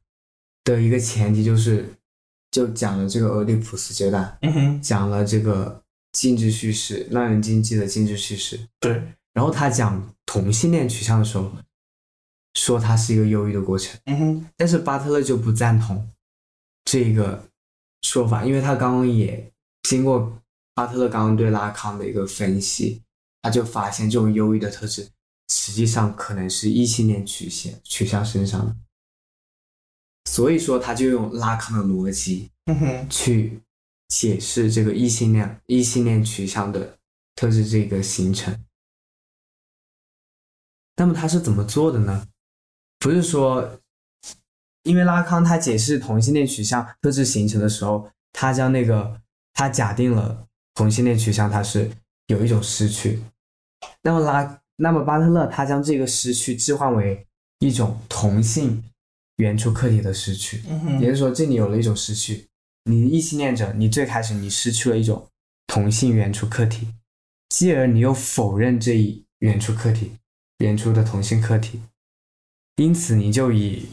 [0.62, 1.92] 的一个前提就是，
[2.52, 5.82] 就讲了这个俄狄浦斯阶段，嗯，讲了这个
[6.12, 8.60] 禁制叙事、乱伦经济的禁制叙事。
[8.78, 9.02] 对，
[9.34, 11.52] 然后他讲同性恋取向的时候，
[12.54, 14.00] 说他是一个忧郁的过程。
[14.06, 16.08] 嗯哼，但是巴特勒就不赞同
[16.84, 17.48] 这个
[18.02, 20.40] 说法，因为他刚刚也经过
[20.72, 23.02] 巴特勒刚刚对拉康的一个分析，
[23.42, 25.10] 他就发现这种忧郁的特质
[25.48, 28.76] 实际上可能是异性恋曲线取向身上的，
[30.30, 33.60] 所以说他就用拉康的逻辑嗯哼，去
[34.08, 36.96] 解释这个异性恋异性恋取向的
[37.34, 38.56] 特质这个形成。
[40.96, 42.26] 那么他是怎么做的呢？
[42.98, 43.80] 不是说，
[44.84, 49.20] 因为拉康他解释同性恋取向特质形成的时候，他将那个
[49.52, 51.90] 他假定了同性恋取向它是
[52.26, 53.22] 有一种失去，
[54.02, 57.26] 那么拉那么巴特勒他将这个失去置换为
[57.60, 58.82] 一种同性
[59.36, 60.62] 原初客体的失去，
[61.00, 62.46] 也就是说，这里有了一种失去。
[62.84, 65.26] 你异性恋者，你最开始你失去了一种
[65.66, 66.88] 同性原初客体，
[67.48, 70.12] 继而你又否认这一原初客体，
[70.64, 71.82] 原初的同性客体，
[72.76, 73.86] 因此你就以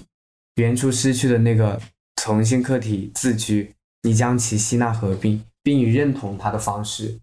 [0.55, 1.81] 原初失去的那个
[2.15, 7.19] 同性客体自居，你将其吸纳合并，并以认同它的方式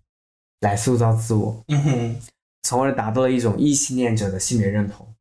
[0.60, 2.16] 来塑造自我，嗯哼，
[2.62, 5.14] 从而达到了一种异性恋者的性别认同。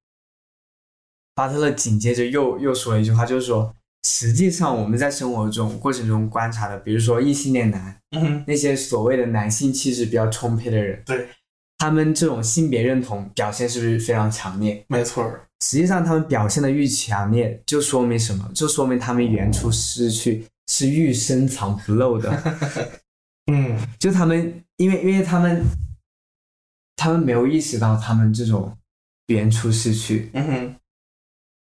[1.33, 3.73] 巴特勒紧接着又又说了一句话，就是说，
[4.03, 11.29] 实际上我们在生活中过程中观察的，比如说异性恋男嗯哼，那些所谓的男性气质比较充沛的人，对，
[11.77, 14.83] 他们这种性别认同表现是不是非常强烈？
[14.87, 15.23] 没错。
[15.23, 18.49] 儿，实际上他们表现的愈强烈，就说明什么？
[18.53, 22.57] 就说明他们原初失去是愈深藏不露的。
[23.51, 23.77] 嗯。
[23.99, 25.63] 就他们，因为因为他们，
[26.95, 28.75] 他们没有意识到他们这种
[29.27, 30.75] 原初失去，嗯哼，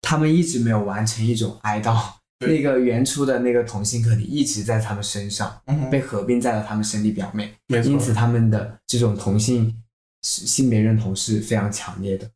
[0.01, 2.01] 他们一直没有完成一种哀悼，
[2.39, 7.91] 那个原初的那个同性客体一直在他们身上嗯，被合并在了他们身体表面，没错。
[7.91, 9.75] 因此他们的这种同性
[10.21, 12.31] 性别认同是非常强烈的。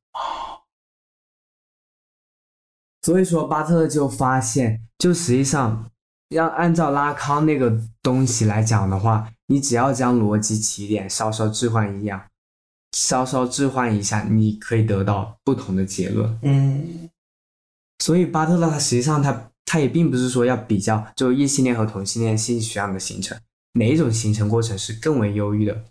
[3.01, 5.91] 所以说，巴特勒就发现，就实际上
[6.29, 12.29] 要按照拉康那个东西来讲的话，你只要将逻辑起点稍稍置换一样，
[12.93, 16.39] 稍稍置换一下，你可以得到不同的结论。
[16.43, 17.09] 嗯
[17.99, 23.37] 所以巴特勒他实际上他他也并不是说要比较就异性恋和同性恋性取向的形成
[23.73, 25.85] 哪一种形成过程是更为优异的，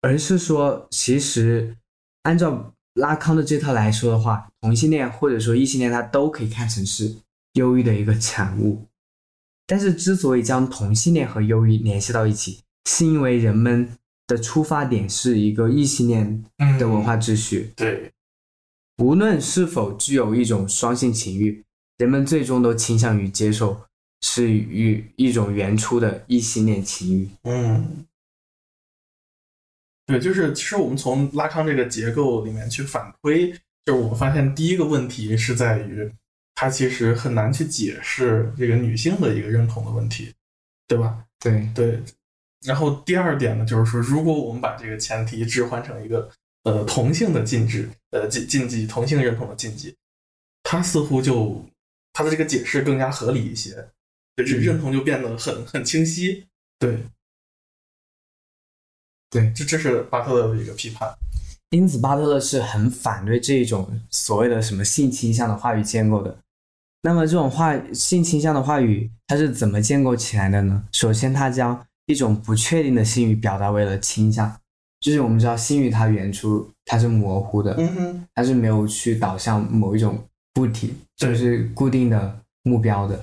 [0.00, 1.76] 而是说其实
[2.22, 7.16] 按照拉康的这套来说的话，同性恋或者说异性恋它都可以看成是
[7.54, 8.86] 忧郁的一个产物。
[9.66, 13.90] 但是之所以将同性恋和忧郁联系到一起，是因为人们
[14.28, 17.72] 的出发点是一个异性恋嗯的文化秩序。
[17.74, 18.12] 对，
[18.98, 21.64] 无论是否具有一种双性情欲，
[21.98, 23.80] 人们最终都倾向于接受
[24.22, 27.28] 是与一种原初的异性恋情欲。
[27.42, 28.06] 嗯，
[30.06, 33.50] 对，就是其实我们从拉康这个结构里面去反推，
[33.84, 36.08] 就是我们发现第一个问题是在于，
[36.54, 40.32] 它其实很难去解释这个女性的一个认同的问题，
[40.86, 41.24] 对吧？
[41.40, 42.00] 对，对。
[42.64, 46.30] 然后第二点呢，就是说，如果我们把这个前提置换成一个
[46.64, 49.94] 呃同性的禁止，呃禁禁忌，同性认同的禁忌，
[50.62, 51.64] 它似乎就
[52.12, 53.88] 它的这个解释更加合理一些，
[54.36, 56.44] 就是认同就变得很很清晰。
[56.78, 56.98] 对，
[59.30, 61.08] 对这这是巴特勒的一个批判。
[61.70, 66.38] 因此巴特勒是很反对这种所谓的什么性倾向的话语建构的。
[67.02, 70.84] 那么这种话性倾向的话语，它是怎么建构起来的呢？
[70.92, 74.56] 首先，它将一种不确定的性欲表达为了倾向，
[75.00, 80.24] 就是我们知道性欲它原初它是模糊的，嗯哼，它是没有去导向某一种
[80.58, 83.20] 物体，就是固定的目标的。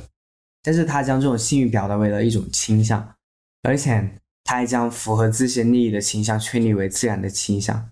[0.62, 3.16] 但是它将这种性欲表达为了一种倾向，
[3.64, 4.10] 而且
[4.44, 7.90] 他还将符合自身利益的倾向确立为自然的倾向，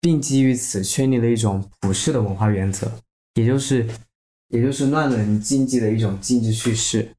[0.00, 2.90] 并基于此确立了一种普世的文化原则，
[3.34, 3.86] 也就是
[4.48, 7.12] 也就是乱伦禁忌的一种禁止叙事。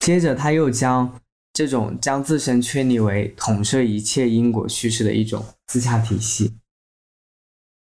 [0.00, 1.20] 接着，他又将
[1.52, 6.54] 这种将自身确立为统摄一切因果叙事的一种自洽体系。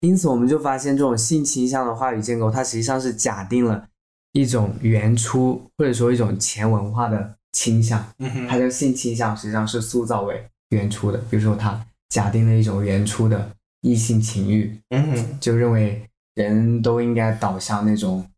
[0.01, 3.89] 因此，我们就发现这种性倾向的话语建构，它实际上是假定了
[4.33, 11.19] 一种原初或者说一种前文化的倾向，嗯哼它的性倾向实际上是塑造为原初的。
[11.31, 18.29] 比如说，他假定了一种原初的异性情欲，嗯，就认为人都应该导向那种，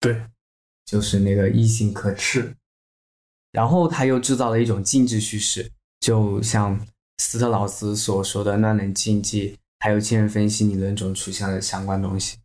[0.00, 0.20] 对，
[0.84, 2.20] 就是那个异性客体。
[2.20, 2.56] 是，
[3.52, 6.84] 然后他又制造了一种禁制叙事，就像
[7.18, 12.38] 斯特劳斯所说的乱伦禁忌，还有精神分析理论中出现的相关东西。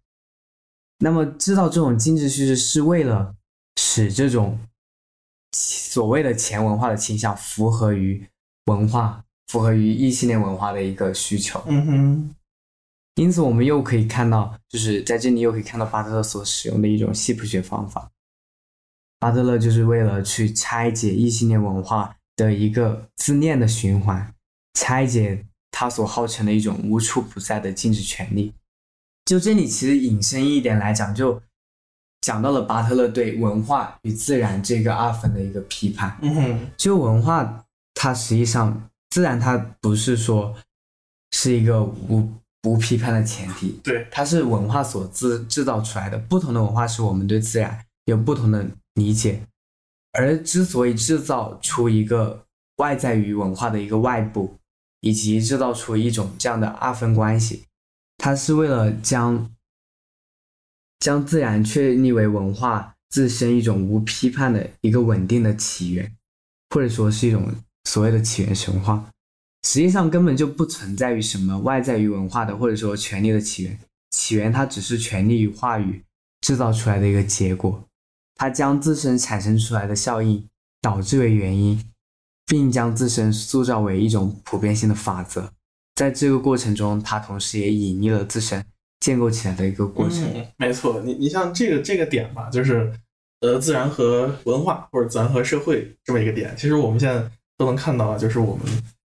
[1.00, 3.34] 那么制造这种禁制叙事是为了
[3.78, 4.60] 使这种
[5.52, 8.26] 所谓的前文化的倾向符合于
[8.66, 11.62] 文化，符合于异性恋文化的一个需求。
[11.68, 12.36] 嗯哼，
[13.16, 18.10] 因此，我们又可以看到，就是在这里又可以看到巴特勒所使用的一种系谱学方法。
[19.20, 24.34] 巴特勒就是为了去拆解异性恋文化的一个自恋的循环，
[24.74, 28.54] 拆解他所号称的一种无处不在的禁止权利。
[29.26, 31.42] 就这里其实引申一点来讲，就
[32.22, 36.18] 讲到了巴特勒对文化与自然这个二分的一个批判。
[36.22, 40.56] 嗯哼，就文化，它实际上自然它不是说
[41.32, 42.30] 是一个无
[42.64, 46.18] 无批判的前提，对，它是文化所制制造出来的。
[46.18, 49.42] 不同的文化使我们对自然有不同的理解，
[50.12, 52.46] 而之所以制造出一个
[52.78, 54.56] 外在于文化的一个外部，
[55.00, 57.64] 以及制造出一种这样的二分关系，
[58.18, 59.50] 它是为了将
[61.02, 66.16] 将自然确立为文化自身一种无批判的一个稳定的起源，
[66.70, 69.10] 或者说是一种所谓的起源神话。
[69.68, 73.78] 实际上根本就不存在于什么外在于文化的，或者说权力的起源。
[74.12, 76.04] 起源它只是权力与话语
[76.42, 77.84] 制造出来的一个结果，
[78.36, 80.48] 它将自身产生出来的效应
[80.82, 81.84] 导致为原因，
[82.46, 85.52] 并将自身塑造为一种普遍性的法则。
[85.96, 88.64] 在这个过程中，它同时也隐匿了自身
[89.02, 90.24] 建构起来的一个过程。
[90.58, 92.90] 没错，你你像这个这个点吧，就是
[93.42, 98.66] 呃，自然和文化或者自然和社会这么一个点，其实我们现在都能看到啊，就是我们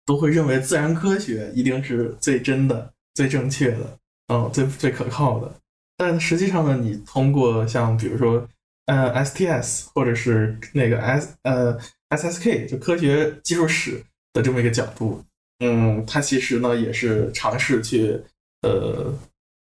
[0.04, 5.54] 都会认为自然科学一定是最真的、最正确的，嗯，最最可靠的。
[5.96, 8.46] 但实际上呢，你通过像比如说
[8.86, 11.78] 呃 STS 或者是那个 S 呃
[12.10, 15.24] SSK 就科学技术史的这么一个角度，
[15.60, 18.20] 嗯，它其实呢也是尝试去
[18.62, 19.12] 呃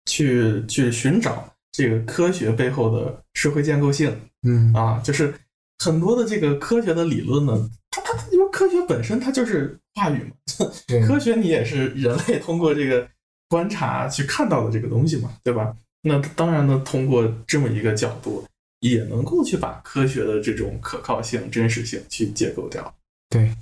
[0.07, 5.35] 去去寻找这个科学背后的社会建构性嗯啊，就是
[5.79, 10.67] 很多的这个科学的理论呢，它它因为科学本身它就是话语嘛，
[11.07, 13.07] 科学你也是人类通过这个
[13.49, 15.77] 观察去看到的这个东西嘛，对吧？
[16.03, 18.47] 那当然呢，通过这么一个角度，
[18.81, 22.95] 也能够去把科学的这种可靠性、真实性去解构掉。
[23.29, 23.55] 对。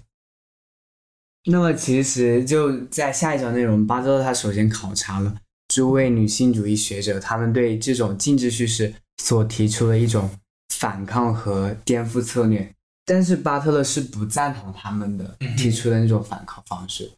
[1.47, 5.36] 那么其实就在下一章内容，巴特勒他首先考察了
[5.75, 10.31] 诸位女性主义学者他们对这种禁止叙事所提出的一种
[10.68, 12.72] 反抗和颠覆策略，
[13.05, 17.11] 但是巴特勒是不赞同他们的提出的那种反抗方式。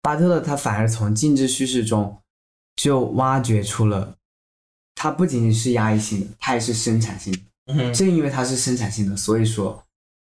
[0.00, 2.20] 巴特勒他反而从禁止叙事中
[2.74, 4.16] 就挖掘出了，
[4.96, 7.38] 它不仅仅是压抑性的，它也是生产性的。
[7.66, 9.80] 嗯正因为它是生产性的，所以说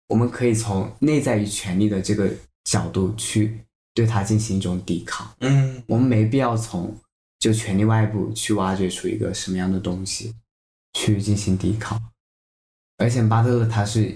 [0.10, 2.32] 我们可以从内在与权力的这个
[2.66, 3.66] 角度去
[3.96, 5.28] 对它进行一种抵抗。
[5.40, 6.96] 嗯我们没必要从
[7.42, 10.36] 就权力外部去挖掘出一个什么样的东西
[10.94, 12.00] 去进行抵抗。
[12.98, 14.16] 而且巴特勒他是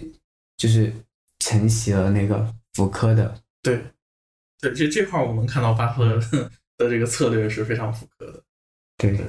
[0.56, 0.94] 就是
[1.40, 3.82] 承袭了那个福柯的，对，
[4.62, 6.20] 对，这这块儿我们看到巴特勒
[6.78, 8.44] 的这个策略是非常福柯的。
[8.98, 9.26] 对对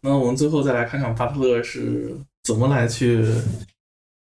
[0.00, 3.22] 那我们最后再来看看巴特勒是怎么来去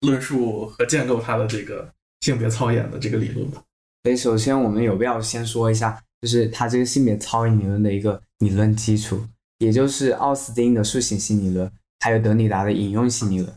[0.01, 3.61] 论述和建构他的这个性别操演的这个理论吧。
[4.03, 9.23] 所以首先我们有必要先说一下，就是他这个性别操演理论的一个理论基础，
[9.59, 13.53] 也就是奥斯汀的塑形性理论，还有德里达的引用性理论。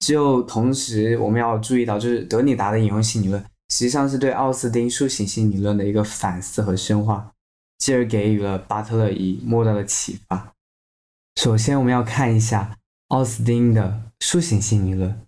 [0.00, 7.32] 就同时我们要注意到，就是德里达的引用性理论实际上是对奥斯汀塑形性理论的一个反思和深化，
[7.78, 10.52] 继而给予了巴特勒以莫大的启发。
[11.40, 12.76] 首先，我们要看一下
[13.08, 15.18] 奥斯汀的塑形性理论，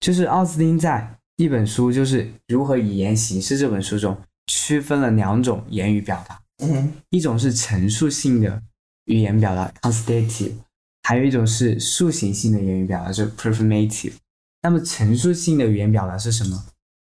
[0.00, 8.60] 就是奥斯汀在一本书就是《如何以言行事》这本书中区分了两种言语表达，嗯一种是陈述性的
[9.04, 10.54] 语言表达 （constative），
[11.02, 14.14] 还有一种是塑形性的言语表达，就是 performative。
[14.62, 16.66] 那么陈述性的语言表达是什么？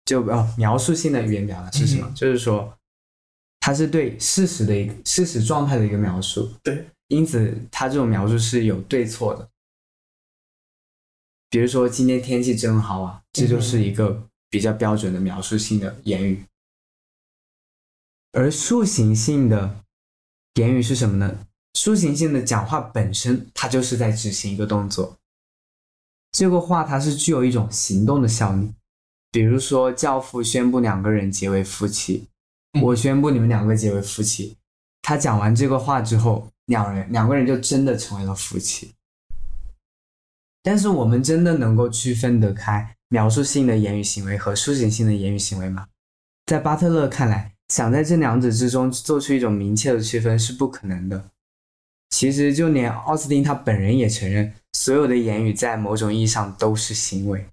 [0.04, 2.08] 就哦，描述性的语言表达是什么？
[2.08, 2.76] 嗯就是说，
[3.60, 6.50] 它是对事实的一个事实状态的一个描述。
[6.62, 9.48] 对，因此它这种描述是有对错的。
[11.50, 16.42] 比如说今天天气真好啊，这就是一个比较标准的描述性的言语。
[18.36, 19.80] 而塑形性的
[20.56, 21.38] 言语是什么呢？
[21.72, 25.16] 塑形性的讲话本身，它就是在执行一个动作。
[26.32, 28.74] 这个话它是具有一种行动的效力。
[29.30, 32.26] 比如说，教父宣布两个人结为夫妻，
[32.82, 34.54] 我宣布你们两个结为夫妻。
[35.00, 38.92] 他讲完这个话之后，两人两个人就真的成为了夫妻。
[40.62, 45.88] 但是我们真的能够区分得开描述性的言语行为和抒情性的言语行为吗？
[46.44, 51.30] 在巴特勒看来，想在这两者之中做出一种明确的区分是不可能的。
[52.10, 57.44] 其实，就连奥斯汀他本人也承认，所有的言语在某种意义上都是行为，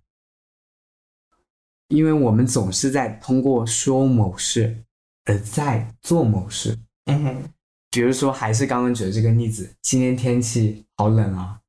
[1.87, 4.77] 因为我们总是在通过说某事
[5.25, 6.77] 而在做某事。
[7.05, 7.43] 嗯哼，
[7.89, 11.59] 比如说，还是刚刚举的这个例子，今天天气好冷啊。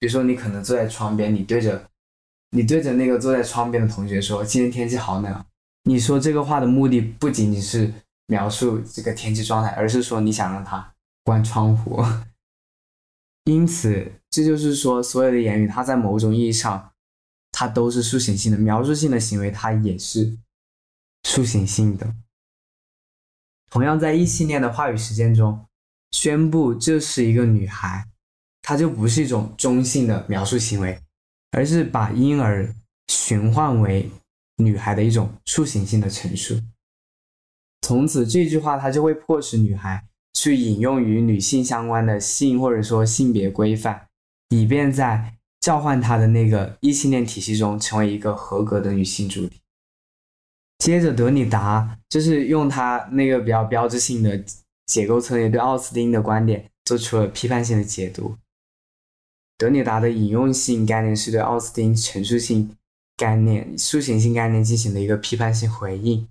[0.00, 1.88] 比如说，你可能坐在窗边，你对着
[2.50, 5.44] 你对着那个坐在窗边的同学说：“今天天气好冷。”
[5.84, 7.92] 你说这个话的目的不仅仅是
[8.26, 10.94] 描述这个天气状态，而是说你想让他
[11.24, 12.04] 关窗户。
[13.44, 16.92] 因此，这就是说，所有的言语，它在某种意义上，
[17.50, 20.38] 它都是抒情性的；描述性的行为，它也是
[21.24, 22.14] 抒情性的。
[23.70, 25.66] 同样，在异性恋的话语实践中，
[26.12, 28.08] 宣布这是一个女孩。
[28.64, 30.96] 它就不是一种中性的描述行为，
[31.50, 32.72] 而是把婴儿
[33.08, 34.08] 寻唤为
[34.64, 36.58] 女孩的一种塑形性的陈述。
[37.82, 44.06] 从此，这句话它就会迫使女孩去引用与女性相关的性或者说性别规范，
[44.50, 49.60] 以便在召唤她的那个异性恋体系中成为一个合格的女性主体。
[50.78, 54.44] 接着，德里达就是用他那个比较标志性的
[54.86, 58.36] 解构策略，对奥斯汀的观点做出了批判性的解读。
[59.56, 62.76] 德里达的引用性概念是对奥斯汀陈述性
[63.16, 66.28] 概念、抒情性概念进行了一个批判性回应。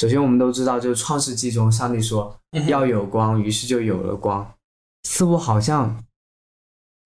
[0.00, 2.38] 首先，我们都知道，就是《创世纪》中，上帝说
[2.68, 4.54] 要有光，于是就有了光，
[5.02, 6.04] 似乎好像，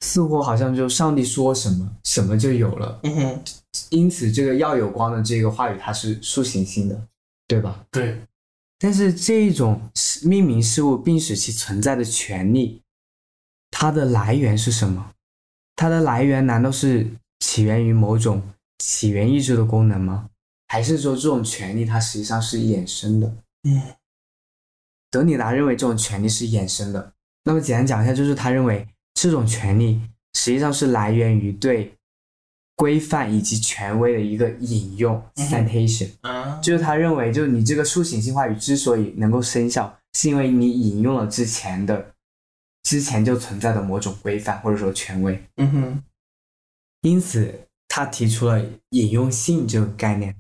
[0.01, 3.01] 似乎好像就上帝说什么，什么就有了。
[3.05, 3.45] 嗯哼，
[3.91, 7.09] 因此，这个要有光的这个话语，它是抒情性的，
[7.49, 7.85] 对吧？
[7.91, 8.21] 对。
[8.79, 9.81] 但是，这一种
[10.25, 12.83] 命名事物并使其存在的权利，
[13.71, 15.13] 它的来源是什么？
[15.77, 17.07] 它的来源难道是
[17.39, 18.43] 起源于某种
[18.85, 20.29] 起源意志的功能吗？
[20.67, 23.37] 还是说这种权利它实际上是衍生的？
[23.63, 23.81] 嗯，
[25.11, 27.13] 德里达认为这种权利是衍生的。
[27.45, 30.01] 那么简单讲一下，就是他认为这种权利
[30.35, 31.95] 实际上是来源于对
[32.75, 36.11] 规范以及权威的一个引用 （citation）。
[36.23, 42.13] 啊，就是他认为，就是你这个抒情性话语之所以能够生效，是因为你引用了之前的。
[42.85, 46.03] 之前就存在的某种规范或者说权威，嗯哼，
[47.03, 50.35] 因此他提出了引用性这个概念。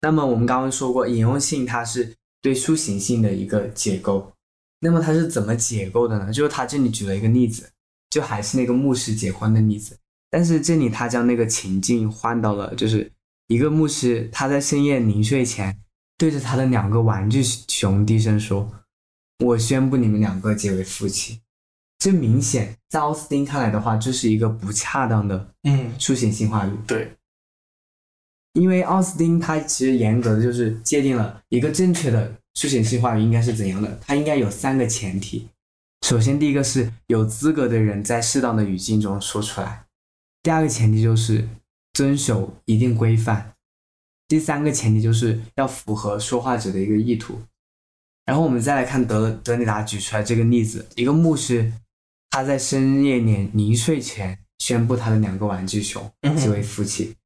[0.00, 4.32] 那么我们刚刚说过，引用性它是对抒情性的一个解构。
[4.80, 6.32] 那么它是怎么解构的呢？
[6.32, 7.70] 就是他这里举了一个例子，
[8.08, 9.98] 就还是那个牧师结婚的例子，
[10.30, 13.12] 但是这里他将那个情境换到了，就是
[13.48, 15.78] 一个牧师他在深夜临睡前
[16.16, 18.72] 对着他的两个玩具熊低声说。
[19.44, 21.40] 我宣布你们两个结为夫妻，
[22.00, 26.72] 这明显在奥斯汀看来的话，这是一个不恰当的嗯书写性话语。
[26.86, 27.12] 对，
[28.54, 35.46] 因为奥斯汀他其实严格的就是界定了一个正确的书写性话语应该是怎样的，它应该有三个前提。
[36.06, 39.84] 首先，第一个是有资格的人在适当的语境中说出来；
[40.42, 41.46] 第二个前提就是
[41.92, 43.52] 遵守一定规范；
[44.26, 47.38] 第三个前提就是要符合说话者的一个意图。
[48.24, 51.70] 然后我们再来看德德里达举出来这个例子：一个牧师，
[52.30, 57.16] 他在深夜年临睡前宣布他的两个玩具熊结为夫妻。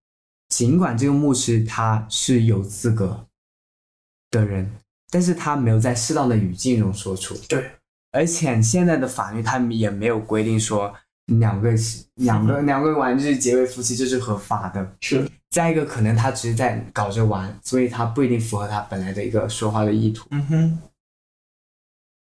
[0.48, 3.26] 尽管这个牧师他是有资格
[4.30, 4.70] 的人，
[5.10, 7.36] 但是他没有在适当的语境中说出。
[7.48, 7.70] 对，
[8.12, 10.94] 而且现在的法律他也没有规定说
[11.26, 11.74] 两个
[12.14, 14.96] 两个两个玩具结为夫妻就是合法的。
[15.00, 15.28] 是。
[15.50, 20.26] 再一个，可能他只是在搞着玩，所以他不一定符合他本来的一个说话的意图。
[20.30, 20.78] 嗯哼。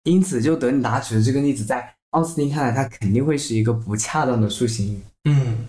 [0.03, 5.01] 因此，就德里达举的这个例子，在奥斯汀看来，他肯定会是一个不恰当的抒情语。
[5.25, 5.67] 嗯，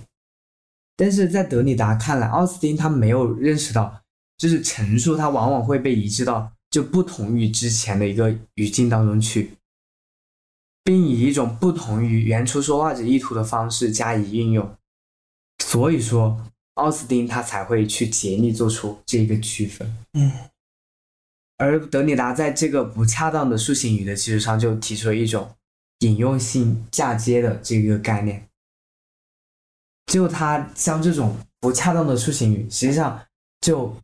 [0.96, 4.02] 但是在德里达看来，奥斯汀他没有认识到，
[4.38, 9.52] 就是陈述它往往会被移植到就不同于之前的一个语境当中去，
[10.82, 14.74] 并以一种不同于原初说话者意图的方式加以运用。
[15.64, 16.44] 所以说，
[16.74, 19.96] 奥斯汀他才会去竭力做出这个区分。
[20.14, 20.32] 嗯。
[21.58, 25.54] 而德里达在这个不恰当的抒情语的基础上，就提出了一种
[26.02, 28.46] 引用性嫁接的这个概念。
[30.06, 33.20] 就他将这种不恰当的抒情语，实际上
[33.60, 33.96] 就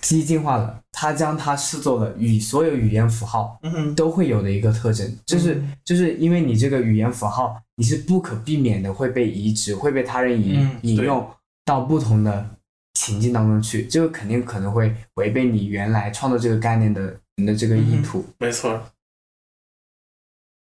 [0.00, 3.60] 激进化了，他将它视作了与所有语言符号
[3.94, 5.72] 都会有的一个特征，就是嗯。
[5.84, 11.30] 就是因为你这个语言符号，你是不可避免的会被移植，会被他人引嗯引用
[11.64, 12.50] 到不同的
[12.94, 18.24] 情境当中去，这个肯定可能会违背你原来创造这个概念的你的这个意嗯图。
[18.38, 18.82] 没错，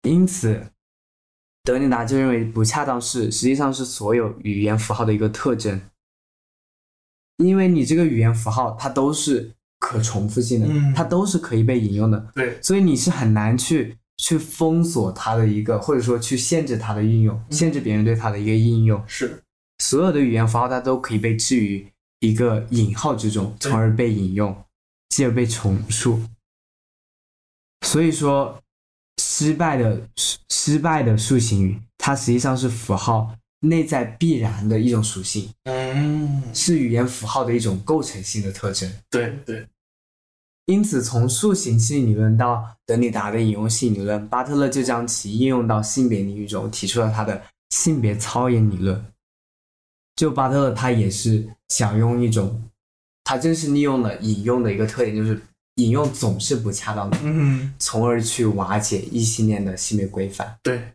[0.04, 0.72] 因此，
[1.64, 5.82] 德里达就认为不恰当是实际上是所有语言符号的一个特征，
[7.38, 10.94] 因为你这个语言符号它都是可重复性的，嗯。
[10.94, 19.04] 它都是可以被引用的，对，所以你是很难去去封锁它的一个，或者说去限制它的运用，限制别人对它的一个应用。
[19.08, 19.42] 是，
[19.80, 21.88] 所有的语言符号它都可以被置于
[22.20, 24.64] 一个引号之中，从而被引用，
[25.10, 26.22] 继而被重述。
[27.86, 28.63] 所以说，
[29.36, 38.88] 失败的失失败的塑形语，它实际上是符号内在必然的一种属性，嗯，是语言符号的一种构成性的特征。
[39.10, 39.68] 对对，
[40.68, 47.42] 因此，从塑形性理论到德里达的引用性理论，巴特勒就将其应用到性别领域中，提出了他的
[47.72, 49.04] 性别操演理论。
[50.16, 52.70] 就巴特勒他也是想用一种，
[53.24, 55.42] 他正是利用了引用的一个特点，就是
[55.76, 60.58] 引用总是不恰当的，嗯，从而去瓦解异性恋的性别规范。
[60.62, 60.94] 对，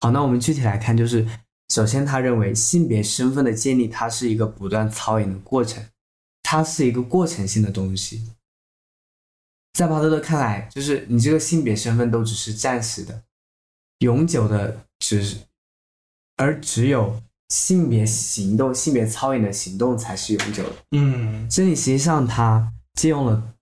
[0.00, 1.26] 好，那我们具体来看，就是
[1.68, 5.84] 首先他认为性别身份的建立，它是一个不断操演的过程，
[6.42, 8.30] 它是一个过程性的东西。
[9.72, 13.22] 在巴特勒看来，就是你这个性别身份都只是暂时的，
[14.00, 15.38] 永久的只是，
[16.36, 20.76] 而只有性别行动、性别操演的行动才是永久的。
[20.90, 23.54] 嗯，这里实际上他借用了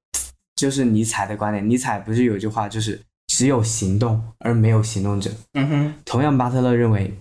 [0.61, 5.31] 就是尼采的观点，尼采不是有一句话就是只有行动而没有行动者。
[5.55, 7.17] 嗯哼，同样，巴特勒认为，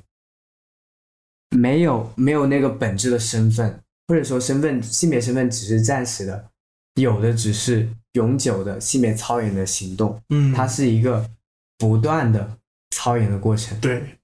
[1.56, 6.50] 没有没有那个本质的身份，或者说身份性别身份只是暂时的，
[6.96, 11.30] 有的只是永久的性别操演的行动，嗯，它是一个
[11.78, 12.58] 不断的
[12.90, 13.80] 操演的过程。
[13.80, 14.20] 对，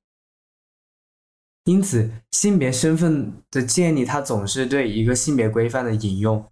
[1.63, 6.45] 因此，性别身份的建立，它总是对一个性别规范的引用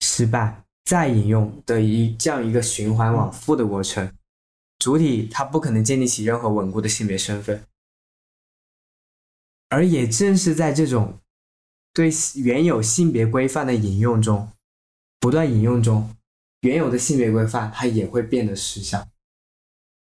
[0.00, 4.12] 失败，再引用的一这样一个循环往复的过程。
[4.78, 7.64] 主体它不可能建立起任何稳固的性别身份，
[9.70, 11.18] 而也正是在这种
[11.94, 14.50] 对原有性别规范的引用中，
[15.20, 16.14] 不断引用中，
[16.60, 19.06] 原有的性别规范它也会变得失效，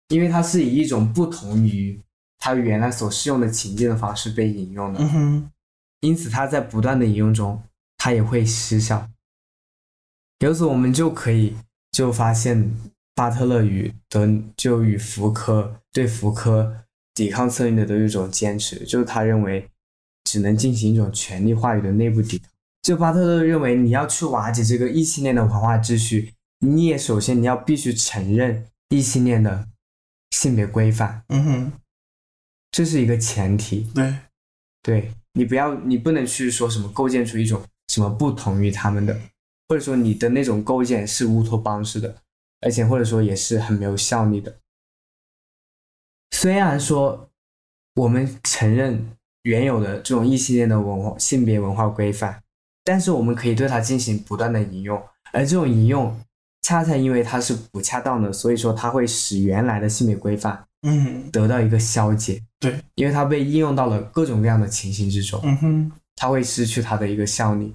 [0.08, 2.00] 因为它是以一种不同于
[2.40, 5.52] 它原来所适用的情境的方式被引用的，嗯，
[6.00, 7.62] 因此它在不断的引用中，
[7.98, 9.08] 它也会失效。
[10.42, 11.56] 由此我们就可以
[11.92, 12.76] 就发现，
[13.14, 14.28] 巴特勒与德
[14.58, 19.70] 就与福柯对福柯抵抗策略的一种坚持，就是他认为
[20.24, 22.50] 只能进行一种权力话语的内部抵抗。
[22.82, 26.34] 就巴特勒认为，你要去瓦解这个异性恋的文化秩序，
[26.66, 29.68] 你也首先你要必须承认异性恋的
[30.32, 31.72] 性别规范，嗯哼，
[32.72, 33.88] 这是一个前提。
[33.94, 34.16] 对，
[34.82, 39.16] 对你不要，你不能去说什么构建出一种什么不同于他们的，
[39.72, 42.14] 或者说你的那种构建是乌托邦式的，
[42.60, 44.54] 而且或者说也是很没有效力的。
[46.32, 47.30] 虽然说
[47.96, 52.44] 我们承认原有的这种异性恋的文化性别文化规范，
[52.84, 56.20] 但是我们可以对它进行不断的引用，而这种引用
[56.64, 62.44] 恰恰因为它是不恰当的，所以说它会使原来的性别规范嗯得到一个消解。
[62.60, 67.74] 对，因为它被应用到了各种各样的情形之中，嗯哼，它会失去它的一个效力。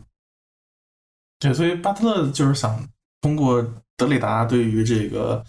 [1.39, 2.83] 对，所以巴特勒就是想
[3.21, 3.63] 通过
[3.97, 5.45] 德里达对于这个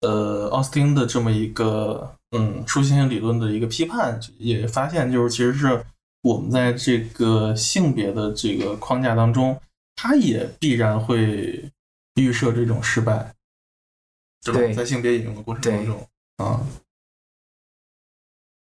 [0.00, 5.84] 呃奥斯汀的这么一个嗯书信性理论的一个批判，也发现就是其实是
[6.22, 9.60] 我们在这个性别的这个框架当中，
[9.96, 11.70] 它也必然会
[12.14, 13.34] 预设这种失败，
[14.42, 14.60] 对吧？
[14.60, 16.64] 对在性别引用的过程当中啊。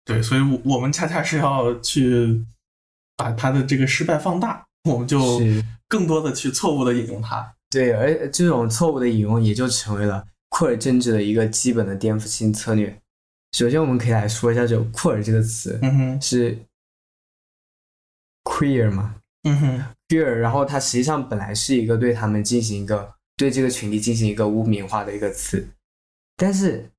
[0.05, 2.45] 对，所以我我们恰恰是要去
[3.17, 7.55] 把他的这个失败放大，我们就是更多的去错误的引用它。
[7.71, 12.97] 对，而这种错误的引用也就成为了库尔政治的一个基本的颠覆性策略。
[13.53, 16.59] 首先，我们可以来说一下这个库尔这个词嗯哼，是
[18.45, 25.69] queer 嘛嗯哼，，queer，然后它实际上本来是一个对他们进行一个对这个群体进行一个污名化的一个词，
[26.37, 26.91] 但是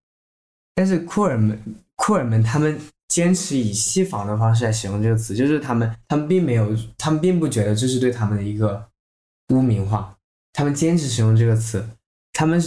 [0.74, 1.62] 但是库尔们
[1.96, 8.88] 库尔们他们坚持以西方的方式来使用这个词，就是他们他们并没有，他们并不觉得这是对他们的一个
[9.50, 10.18] 污名化，
[10.54, 11.88] 他们坚持使用这个词，
[12.34, 12.62] 他们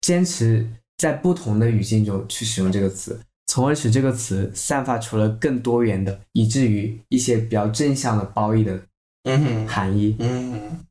[0.00, 0.68] 坚持
[0.98, 8.80] 在不同的语境中去使用这个词，从而使这个词散发出了更多元的，以至于一些比较正向的褒义的
[9.66, 10.16] 含义。
[10.18, 10.84] 嗯。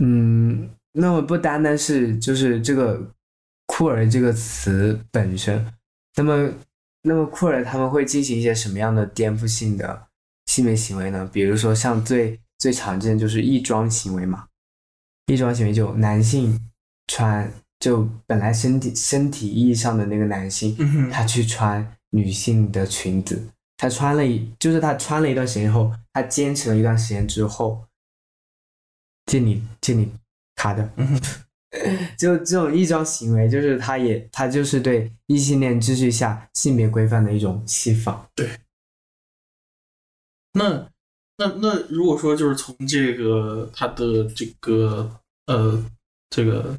[0.00, 3.12] 嗯，那么不单单是就是这个
[3.66, 5.74] 酷儿这个词本身，
[6.14, 6.52] 那么
[7.08, 10.06] 那么酷儿他们会进行一些什么样的颠覆性的
[10.46, 11.28] 性别行为呢？
[11.32, 14.46] 比如说像最最常见就是异装行为嘛，
[15.26, 16.70] 异装行为就男性
[17.06, 27.84] 穿就本来身体身体意义上的那个男性，嗯，他去穿女性的裙子，他穿了一就是他穿了一段时间后，他坚持了一段时间之后，
[29.26, 30.12] 见你见你
[30.56, 30.90] 卡的，
[32.16, 38.28] 就这种异装行为，就是他也他就是对异性恋秩序下性别规范的一种戏仿。
[40.54, 40.90] 那
[41.36, 45.84] 那那如果说就是从这个他的这个呃
[46.30, 46.78] 这个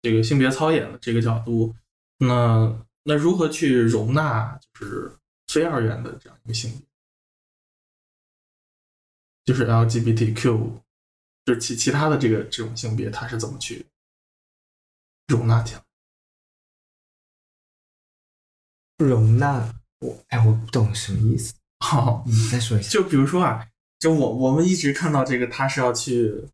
[0.00, 1.74] 这个性别操演的这个角度，
[2.18, 5.12] 那那如何去容纳就是
[5.48, 6.80] 非二元的这样一个性别，
[9.44, 10.70] 就是 LGBTQ，
[11.44, 13.84] 就是其其他的这个这种性别，它是怎么去
[15.28, 15.82] 容纳进来？
[18.98, 22.90] 容纳我，哎，我不懂什么意思，好，你再说一下。
[22.90, 23.64] 就比如说啊，
[24.00, 26.48] 就我我们一直看到这个，他是要去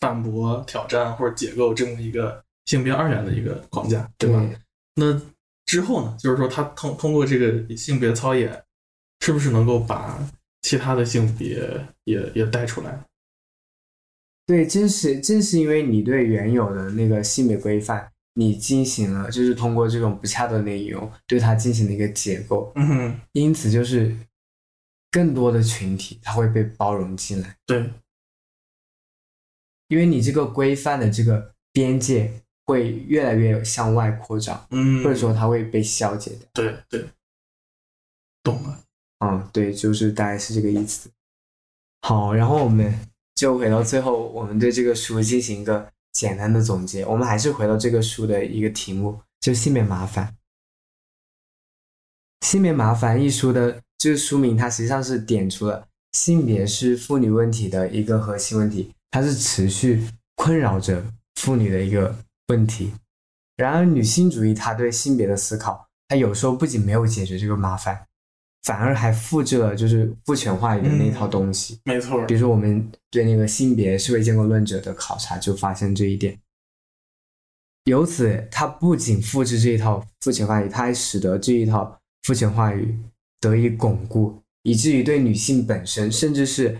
[0.00, 4.42] 反驳、挑战或者解构这么一个性别二元的一个框架，对吧？
[4.94, 5.20] 那
[5.66, 8.64] 之后呢，就是说他通通过这个性别操演，
[9.20, 10.18] 是不是能够把
[10.62, 13.04] 其他的性别也也带出来？
[14.46, 24.16] 对，正是正是因为你对原有的那个性别规范，你进行了就是通过这种不恰当的引用，对它进行了一个解构，嗯哼，因此就是
[25.10, 27.90] 更多的群体它会被包容进来，对，
[29.88, 32.32] 因为你这个规范的这个边界
[32.66, 36.48] 会越来越向外扩张，嗯，或者说它会被消解掉。
[36.52, 37.08] 对对，
[38.44, 38.84] 懂了，
[39.20, 41.10] 嗯，对，就是大概是这个意思。
[42.02, 42.94] 好，然后我们
[43.36, 47.04] 就回到最后，我们对这个书进行一个简单的总结。
[47.04, 50.34] 我们还是回到这个书的一个题目，就性别麻烦。
[52.40, 61.04] 性别麻烦一书的这个书名，它实际上是点出了性别是妇女问题的一个核心问题，它是持续困扰着
[61.34, 62.16] 妇女的一个
[62.48, 62.92] 问题。
[63.56, 68.06] 然而，女性主义它对性别的思考，它有时候不仅没有解决这个麻烦，
[68.66, 71.78] 反而还复制了就是父权话语的那套东西。
[71.84, 76.36] 没错比，如说，我们对那个性别社会建构论者的考察就发现这一点。
[77.84, 82.98] 由此，它不仅复制这一套父权话语，它还使得这一套父权话语
[83.40, 86.76] 得以巩固，以至于对女性本身，甚至是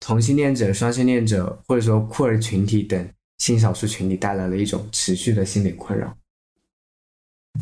[0.00, 3.06] 同性恋者、双性恋者，或者说酷儿群体等
[3.36, 6.16] 性少数群体带来了一种持续的心理困扰。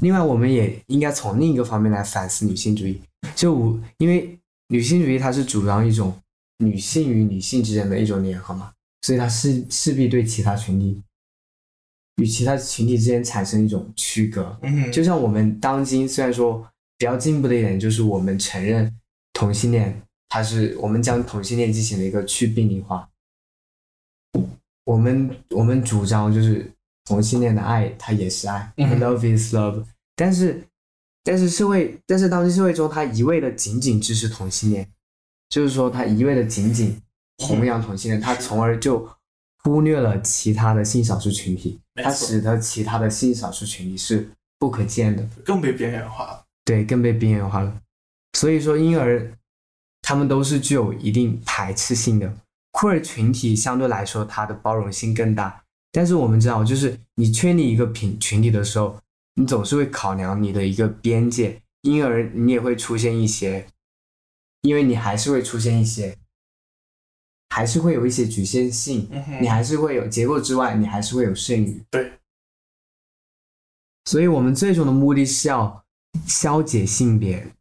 [0.00, 3.00] 另外，我们也应该从另一个方面来反思女性主义，
[3.34, 6.14] 就无因为女性主义它是主张一种
[6.58, 11.02] 女性与女性之间的一种联合嘛，所以它势势必对其他群体
[12.16, 14.58] 与其他群体之间产生一种区隔。
[14.62, 16.66] 嗯，就像我们当今虽然说
[16.98, 18.94] 比较进步的一点，就是我们承认
[19.32, 23.08] 同性恋，它是我们将同性恋进行了一个去病理化。
[24.84, 26.70] 我们我们主张就是
[27.06, 29.84] 同性恋的爱，它也是爱、嗯哼 l o v e is love。
[30.14, 30.62] 但是
[31.24, 34.86] 但是社会，但是当今社会中，它一味的仅仅支持同性恋，
[35.48, 37.00] 就是说它一味的仅仅
[37.38, 39.08] 弘扬同性恋，它从而就
[39.62, 44.28] 忽略了其他的性少数群体，它使得其他的性少数群体是
[44.58, 45.26] 不可见的。
[45.44, 46.44] 更被边缘化了。
[46.64, 47.80] 对，更被边缘化了。
[48.32, 49.32] 所以说，因而
[50.02, 52.34] 他们都是具有一定排斥性的。
[52.72, 55.62] 酷儿群体相对来说，它的包容性更大。
[55.96, 59.00] 但是我们知道，就是你确立一个群群体的时候，
[59.36, 63.66] 你总是会考量你的一个边界，因而你也会出现一些，
[64.60, 66.18] 因为你还是会出现一些，
[67.48, 71.82] 还是会有一些局限性，嗯，你还是会有结构之外，你还是会有剩余。
[71.90, 72.12] 对，
[74.04, 75.82] 所以我们最终的目的是要
[76.26, 77.54] 消解性别，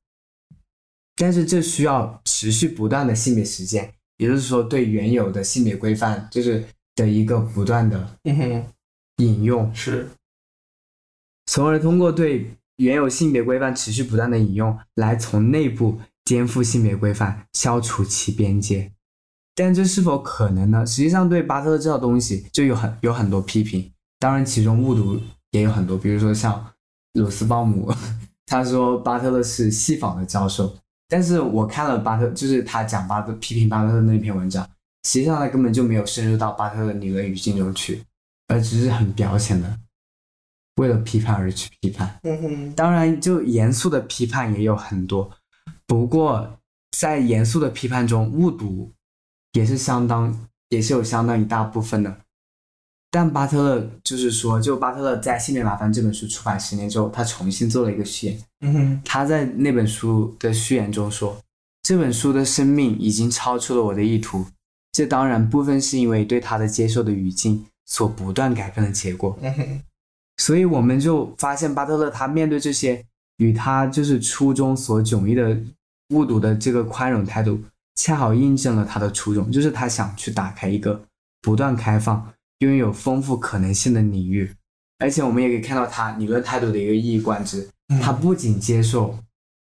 [1.15, 8.17] 但是这需要持续不断的性别实践，也就是说，对原有的性别规范就是的一个不断的
[9.17, 10.09] 引用，是，
[11.45, 18.91] 从而通过对原有性别规范持续不断的引用，来从内部颠覆性别规范，消除其边界。
[19.53, 20.85] 但这是否可能呢？
[20.85, 23.89] 实际上，对巴特勒这套东西就有很有很多批评，
[24.19, 25.17] 当然其中误读
[25.51, 26.73] 也有很多，比如说像
[27.13, 27.89] 鲁斯鲍姆，
[28.45, 30.75] 他说巴特勒是戏仿的教授，
[31.07, 34.67] 但是我看了巴特，就是他讲巴特批评巴特勒那篇文章，
[35.05, 38.03] 实际上他根本就没有深入到巴特勒理论语境中去，
[38.47, 39.79] 而只是很表浅的
[40.77, 42.19] 为了批判而去批判。
[42.23, 45.31] 嗯哼，当然，就严肃的批判也有很多，
[45.85, 46.59] 不过
[46.97, 48.91] 在严肃的批判中，误读
[49.53, 52.17] 也是相当，也是有相当一大部分的。
[53.11, 58.39] 但巴特勒就是说，就巴特勒在《性别麻烦》这本书出版十年之后，他重新做了一个序言。
[58.61, 61.37] 嗯哼，他在那本书的序言中说，
[61.83, 64.45] 这本书的生命已经超出了我的意图，
[64.95, 69.37] 这当然部分是因为对他的接受的语境所不断改变的结果。
[70.37, 73.03] 所以我们就发现巴特勒他面对这些
[73.35, 75.57] 与他就是初衷所迥异的
[76.11, 77.61] 误读的这个宽容态度，
[77.95, 81.03] 恰好印证了他的初衷，就是他想去打开一个
[81.41, 84.49] 不断开放、拥有丰富可能性的领域。
[84.99, 87.67] 而且我们也可以看到他理论态度的一个一以贯之，
[88.01, 89.19] 他不仅接受，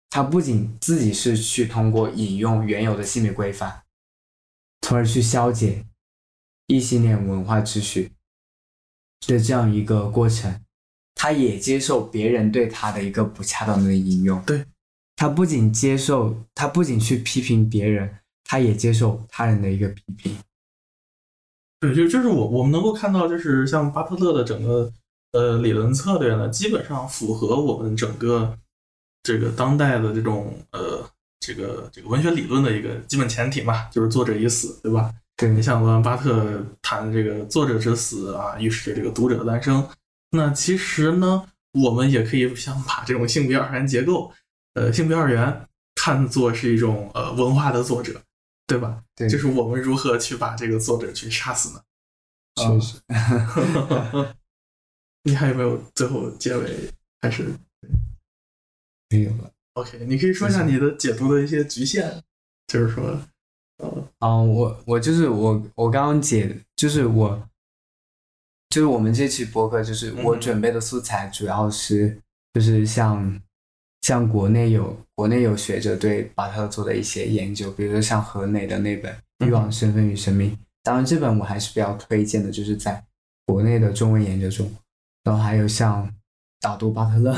[0.10, 3.84] 他不仅自己是去通过引用原有的性别规范，
[4.82, 5.86] 从而去消解
[6.68, 8.12] 异性恋文化秩序
[9.28, 10.62] 的这样一个过程，
[11.16, 14.42] 他也接受别人对他的一个不恰当的引用。
[14.44, 14.66] 对，
[15.16, 20.38] 他不仅接受，他不仅去批评别人，他也接受他人的一个批评。
[21.82, 24.92] 对，就就是我我们能够看到，就是像巴特勒的整个
[25.34, 28.58] 呃理论策略呢，基本上符合我们整个
[29.24, 35.14] 这个当代的这种呃这个这个文学理论的一个基本前提嘛，就是作者已死，对吧？
[35.38, 39.88] 对你像罗兰巴特谈这个作者之死啊，预示着这个读者的诞生。
[40.32, 44.32] 那其实呢，我们也可以想把这种性别二元结构，
[44.74, 48.22] 呃，性别二元看作是一种呃文化的作者，
[48.68, 49.02] 对吧？
[49.16, 51.82] 对就是我们如何去把这个作者去杀死呢？
[52.56, 52.98] 确实，
[55.24, 56.92] 你还有没有最后结尾？
[57.22, 57.46] 还是
[59.10, 59.50] 没有了。
[59.80, 60.06] OK？
[60.06, 62.22] 你可以说一下你的解读的一些局限，
[62.68, 63.20] 就是说，
[63.78, 67.42] 呃，嗯，我我就是我我刚刚解，就是我
[68.70, 72.20] 就是我们这期播客，就是我嗯准备的素材主要是
[72.54, 73.42] 就是像
[74.02, 79.14] 像国内有国内有学者对巴特勒做的一些研究，比如说像河内的那本
[79.46, 80.52] 《欲望、身份与生命》，
[80.84, 83.04] 当然这本我还是比较推荐的，就是在
[83.46, 84.72] 国内的中文研究中，
[85.24, 86.08] 然后还有像
[86.62, 87.36] 导读巴特勒，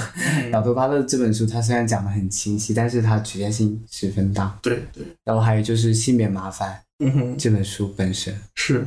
[0.51, 4.57] 导读巴特勒这本书，它虽然讲的很清晰，但是它局限性十分大。
[4.61, 8.85] 对对，然后还有就是性别麻烦嗯哼，这本书本身，是，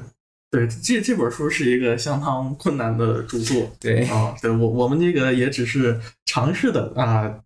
[0.51, 3.71] 对，这这本书是一个相当困难的著作。
[3.79, 4.05] 对。
[4.07, 4.35] 啊。
[4.43, 7.41] 对我我们这个也只是尝试的啊，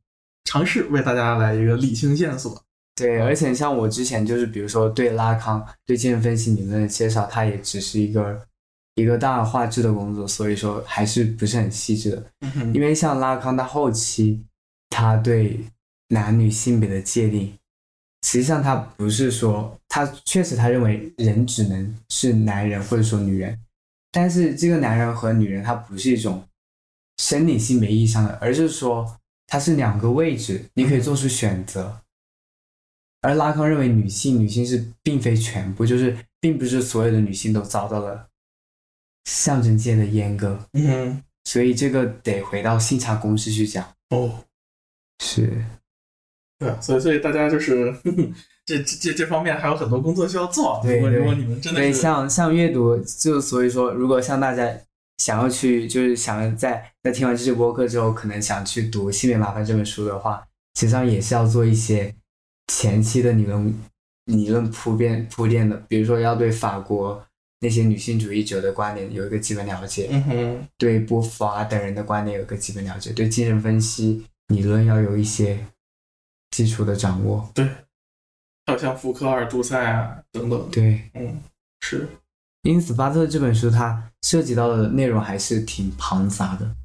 [0.44, 2.62] 尝试为大家来一个理清线索。
[2.96, 8.40] 对，而且像我之前就是比如说对拉康对精神分析理论的介绍，它也只是一个
[8.98, 12.26] 一个大画质的工作，所以说还是不是很细致的。
[12.40, 14.42] 嗯因为像拉康，他后期
[14.90, 15.60] 他对
[16.08, 17.52] 男女性别的界定，
[18.26, 23.58] 实际上他不是说他确实他认为人只能是男人或者说女人，
[24.10, 26.42] 但是这个男人和女人他不是一种
[27.18, 29.16] 生理性别意义上的，而是说
[29.46, 32.00] 它是两个位置，你可以做出选择。
[33.20, 38.28] 而拉康认为女性，女性是并非全部，就是并不是所有的女性都遭到了
[39.28, 43.84] 象征界的阉割，嗯哼，所以这个得回到性差公式去讲。
[44.08, 44.42] 哦，
[45.22, 45.66] 是，
[46.58, 48.32] 对啊，所以所以大家就是呵呵
[48.64, 50.80] 这这这这方面还有很多工作需要做。
[50.82, 54.66] 对对如果如果你们真的对，像像阅读，就所以说，如果像大家
[55.18, 60.42] 想要去，就是想要在在听完这期播客之后，可能想去读《性别麻烦》这本书的话，
[60.74, 62.14] 实际上也是要做一些
[62.68, 63.78] 前期的理论
[64.24, 67.22] 理论铺垫铺垫的，比如说要对法国
[67.60, 75.66] 那些女性主义者的观点有一个基本了解，嗯哼，对对波伏娃等人的观点有一个基本了解，对精神分析理论要有一些
[76.50, 77.50] 基础的掌握。
[78.66, 80.70] 还有像福克尔、杜塞啊等等。
[80.70, 81.40] 对，嗯，
[81.80, 82.06] 是，
[82.62, 86.76] 因此，巴特这本书它涉及到的内容还是挺庞杂的。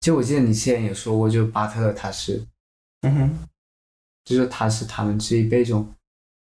[0.00, 2.42] 就我记得你之前也说过，就巴特他是，
[3.02, 3.38] 嗯哼，
[4.24, 5.86] 就是他是他们这一辈中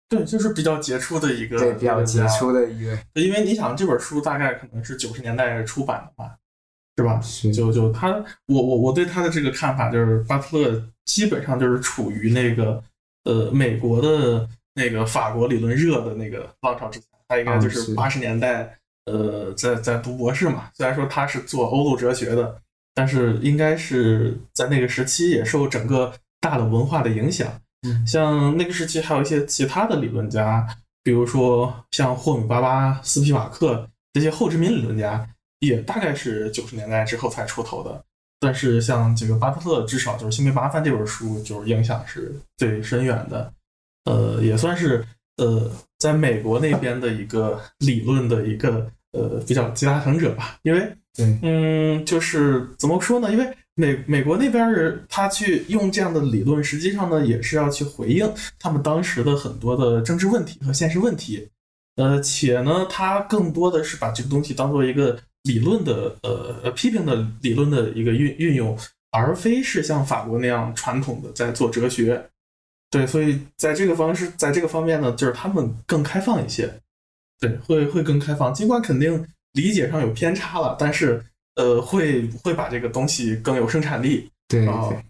[0.10, 6.38] 对，就是比较杰出的一个，对比较杰出的一个，因为你想这本书大概可能是九十年代出版的吧，
[6.96, 7.20] 是吧？
[7.20, 8.10] 是就就他，
[8.46, 12.82] 我我我对他的这个看法就是，巴特勒基本上就是处于那个
[13.26, 22.58] 呃美国的那个法国理论热的那个浪潮之前，他应该就是八十年代呃在在读博士嘛，虽然说他是做欧陆哲学的，
[22.94, 27.52] 但是应该是在那个时期也受整个大的文化的影响。
[27.84, 30.68] 嗯像那个时期还有一些其他的理论家，
[31.04, 35.28] 比如说像霍米巴巴、斯皮马克这些后殖民理论家，
[35.60, 38.04] 也大概是九十年代之后才出头的。
[38.40, 43.52] 但是像这个巴特勒，至少就是《性别麻烦》这本书，就是影响是最深远的，
[44.06, 45.04] 呃，也算是
[45.38, 50.60] 呃在美国那边的一个理论的一个呃比较集大成者吧。
[50.62, 53.32] 因为对嗯，就是怎么说呢？
[53.32, 58.28] 因为美美国那边人他去用这样的理论，实际上呢也是要去回应
[58.58, 61.48] 他们当时的很多的政治问题和现实问题。
[61.96, 68.78] 呃，且呢，他更多的是把这个东西当做一个理论的呃批评的理论的一个运运用，
[69.12, 72.30] 而非是像法国那样传统的在做哲学。
[72.90, 76.72] 对，所以在这个方式，在这个方面呢，就是他们更开放一些，
[77.40, 78.54] 对，会会更开放。
[78.54, 79.24] 尽管肯定
[79.54, 81.24] 理解上有偏差了，但是
[81.58, 84.30] 呃，会会把这个东西更有生产力。
[84.48, 85.04] 对对，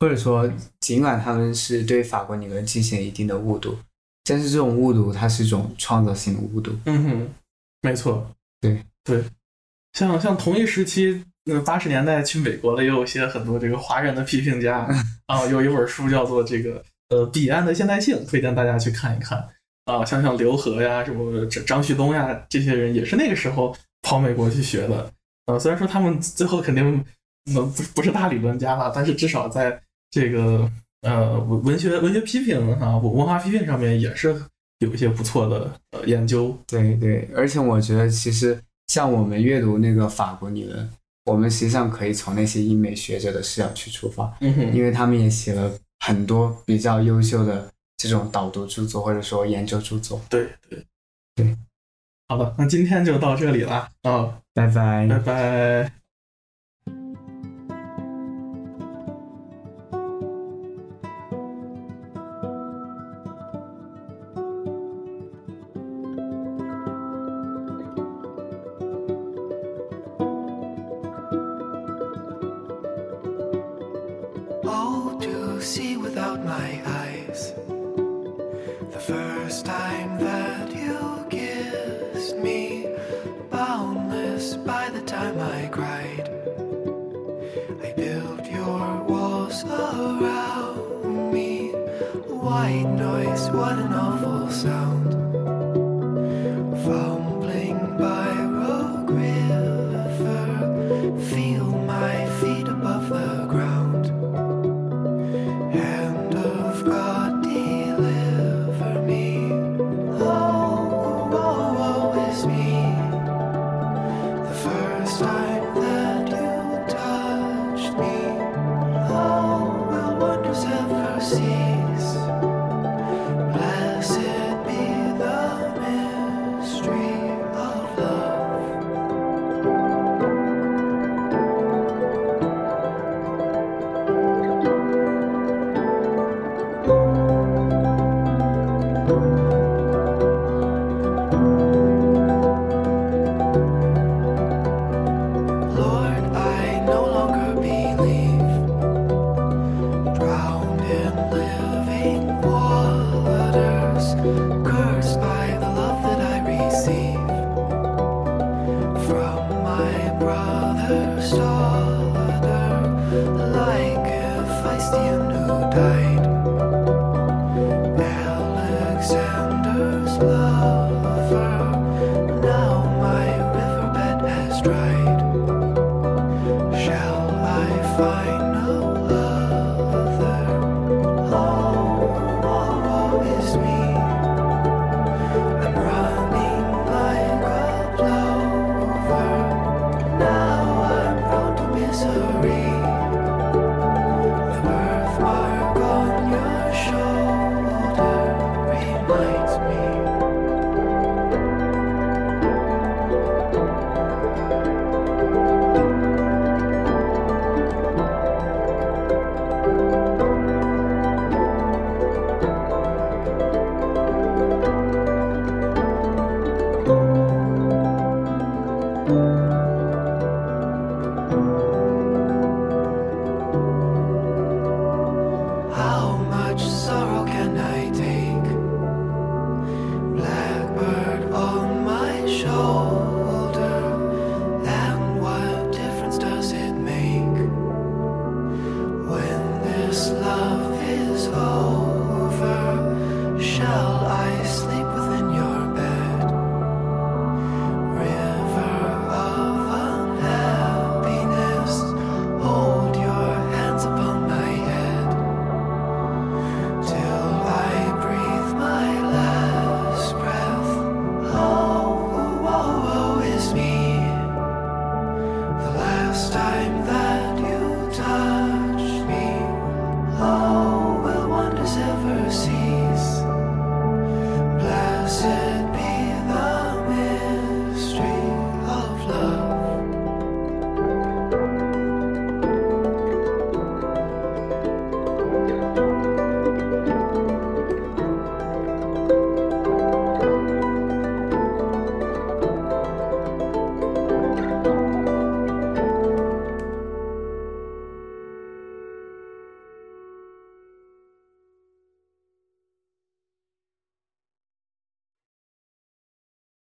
[0.00, 3.76] 或者说，尽管他们是对法国理论进行一定的误读，
[4.24, 6.76] 但是这种误读它是一种创造性的误读。
[6.84, 7.28] 嗯哼，
[7.80, 8.30] 没错。
[8.60, 9.24] 对对，
[9.94, 14.86] 像像同一时期，那，八十年代去美国的也有些很多这个华人的批评家
[15.26, 16.84] 啊，有一本书叫做这个。
[17.08, 19.38] 呃，彼岸的现代性，推荐大家去看一看
[19.84, 25.12] 啊，像像刘和呀，什么张张旭东呀，这些人也是那个时候跑美国去学的。
[25.46, 27.04] 呃，虽然说他们最后肯定
[27.52, 30.70] 能不不是大理论家了，但是至少在这个
[31.02, 34.34] 呃文文学文学批评啊文化批评上面也是
[34.78, 36.56] 有一些不错的呃研究。
[36.66, 38.58] 对对，而且我觉得其实
[38.88, 40.90] 像我们阅读那个法国理论，
[41.24, 45.72] 我们实际上可以从那些英美学者的视角去出发，因为他们也写了。
[46.04, 50.20] 很多比较优秀的这种导读著作，或者说研究著作。
[50.28, 50.84] 对对
[51.36, 51.56] 对，
[52.32, 56.01] 好的，那今天就到这里了啊，拜拜拜拜。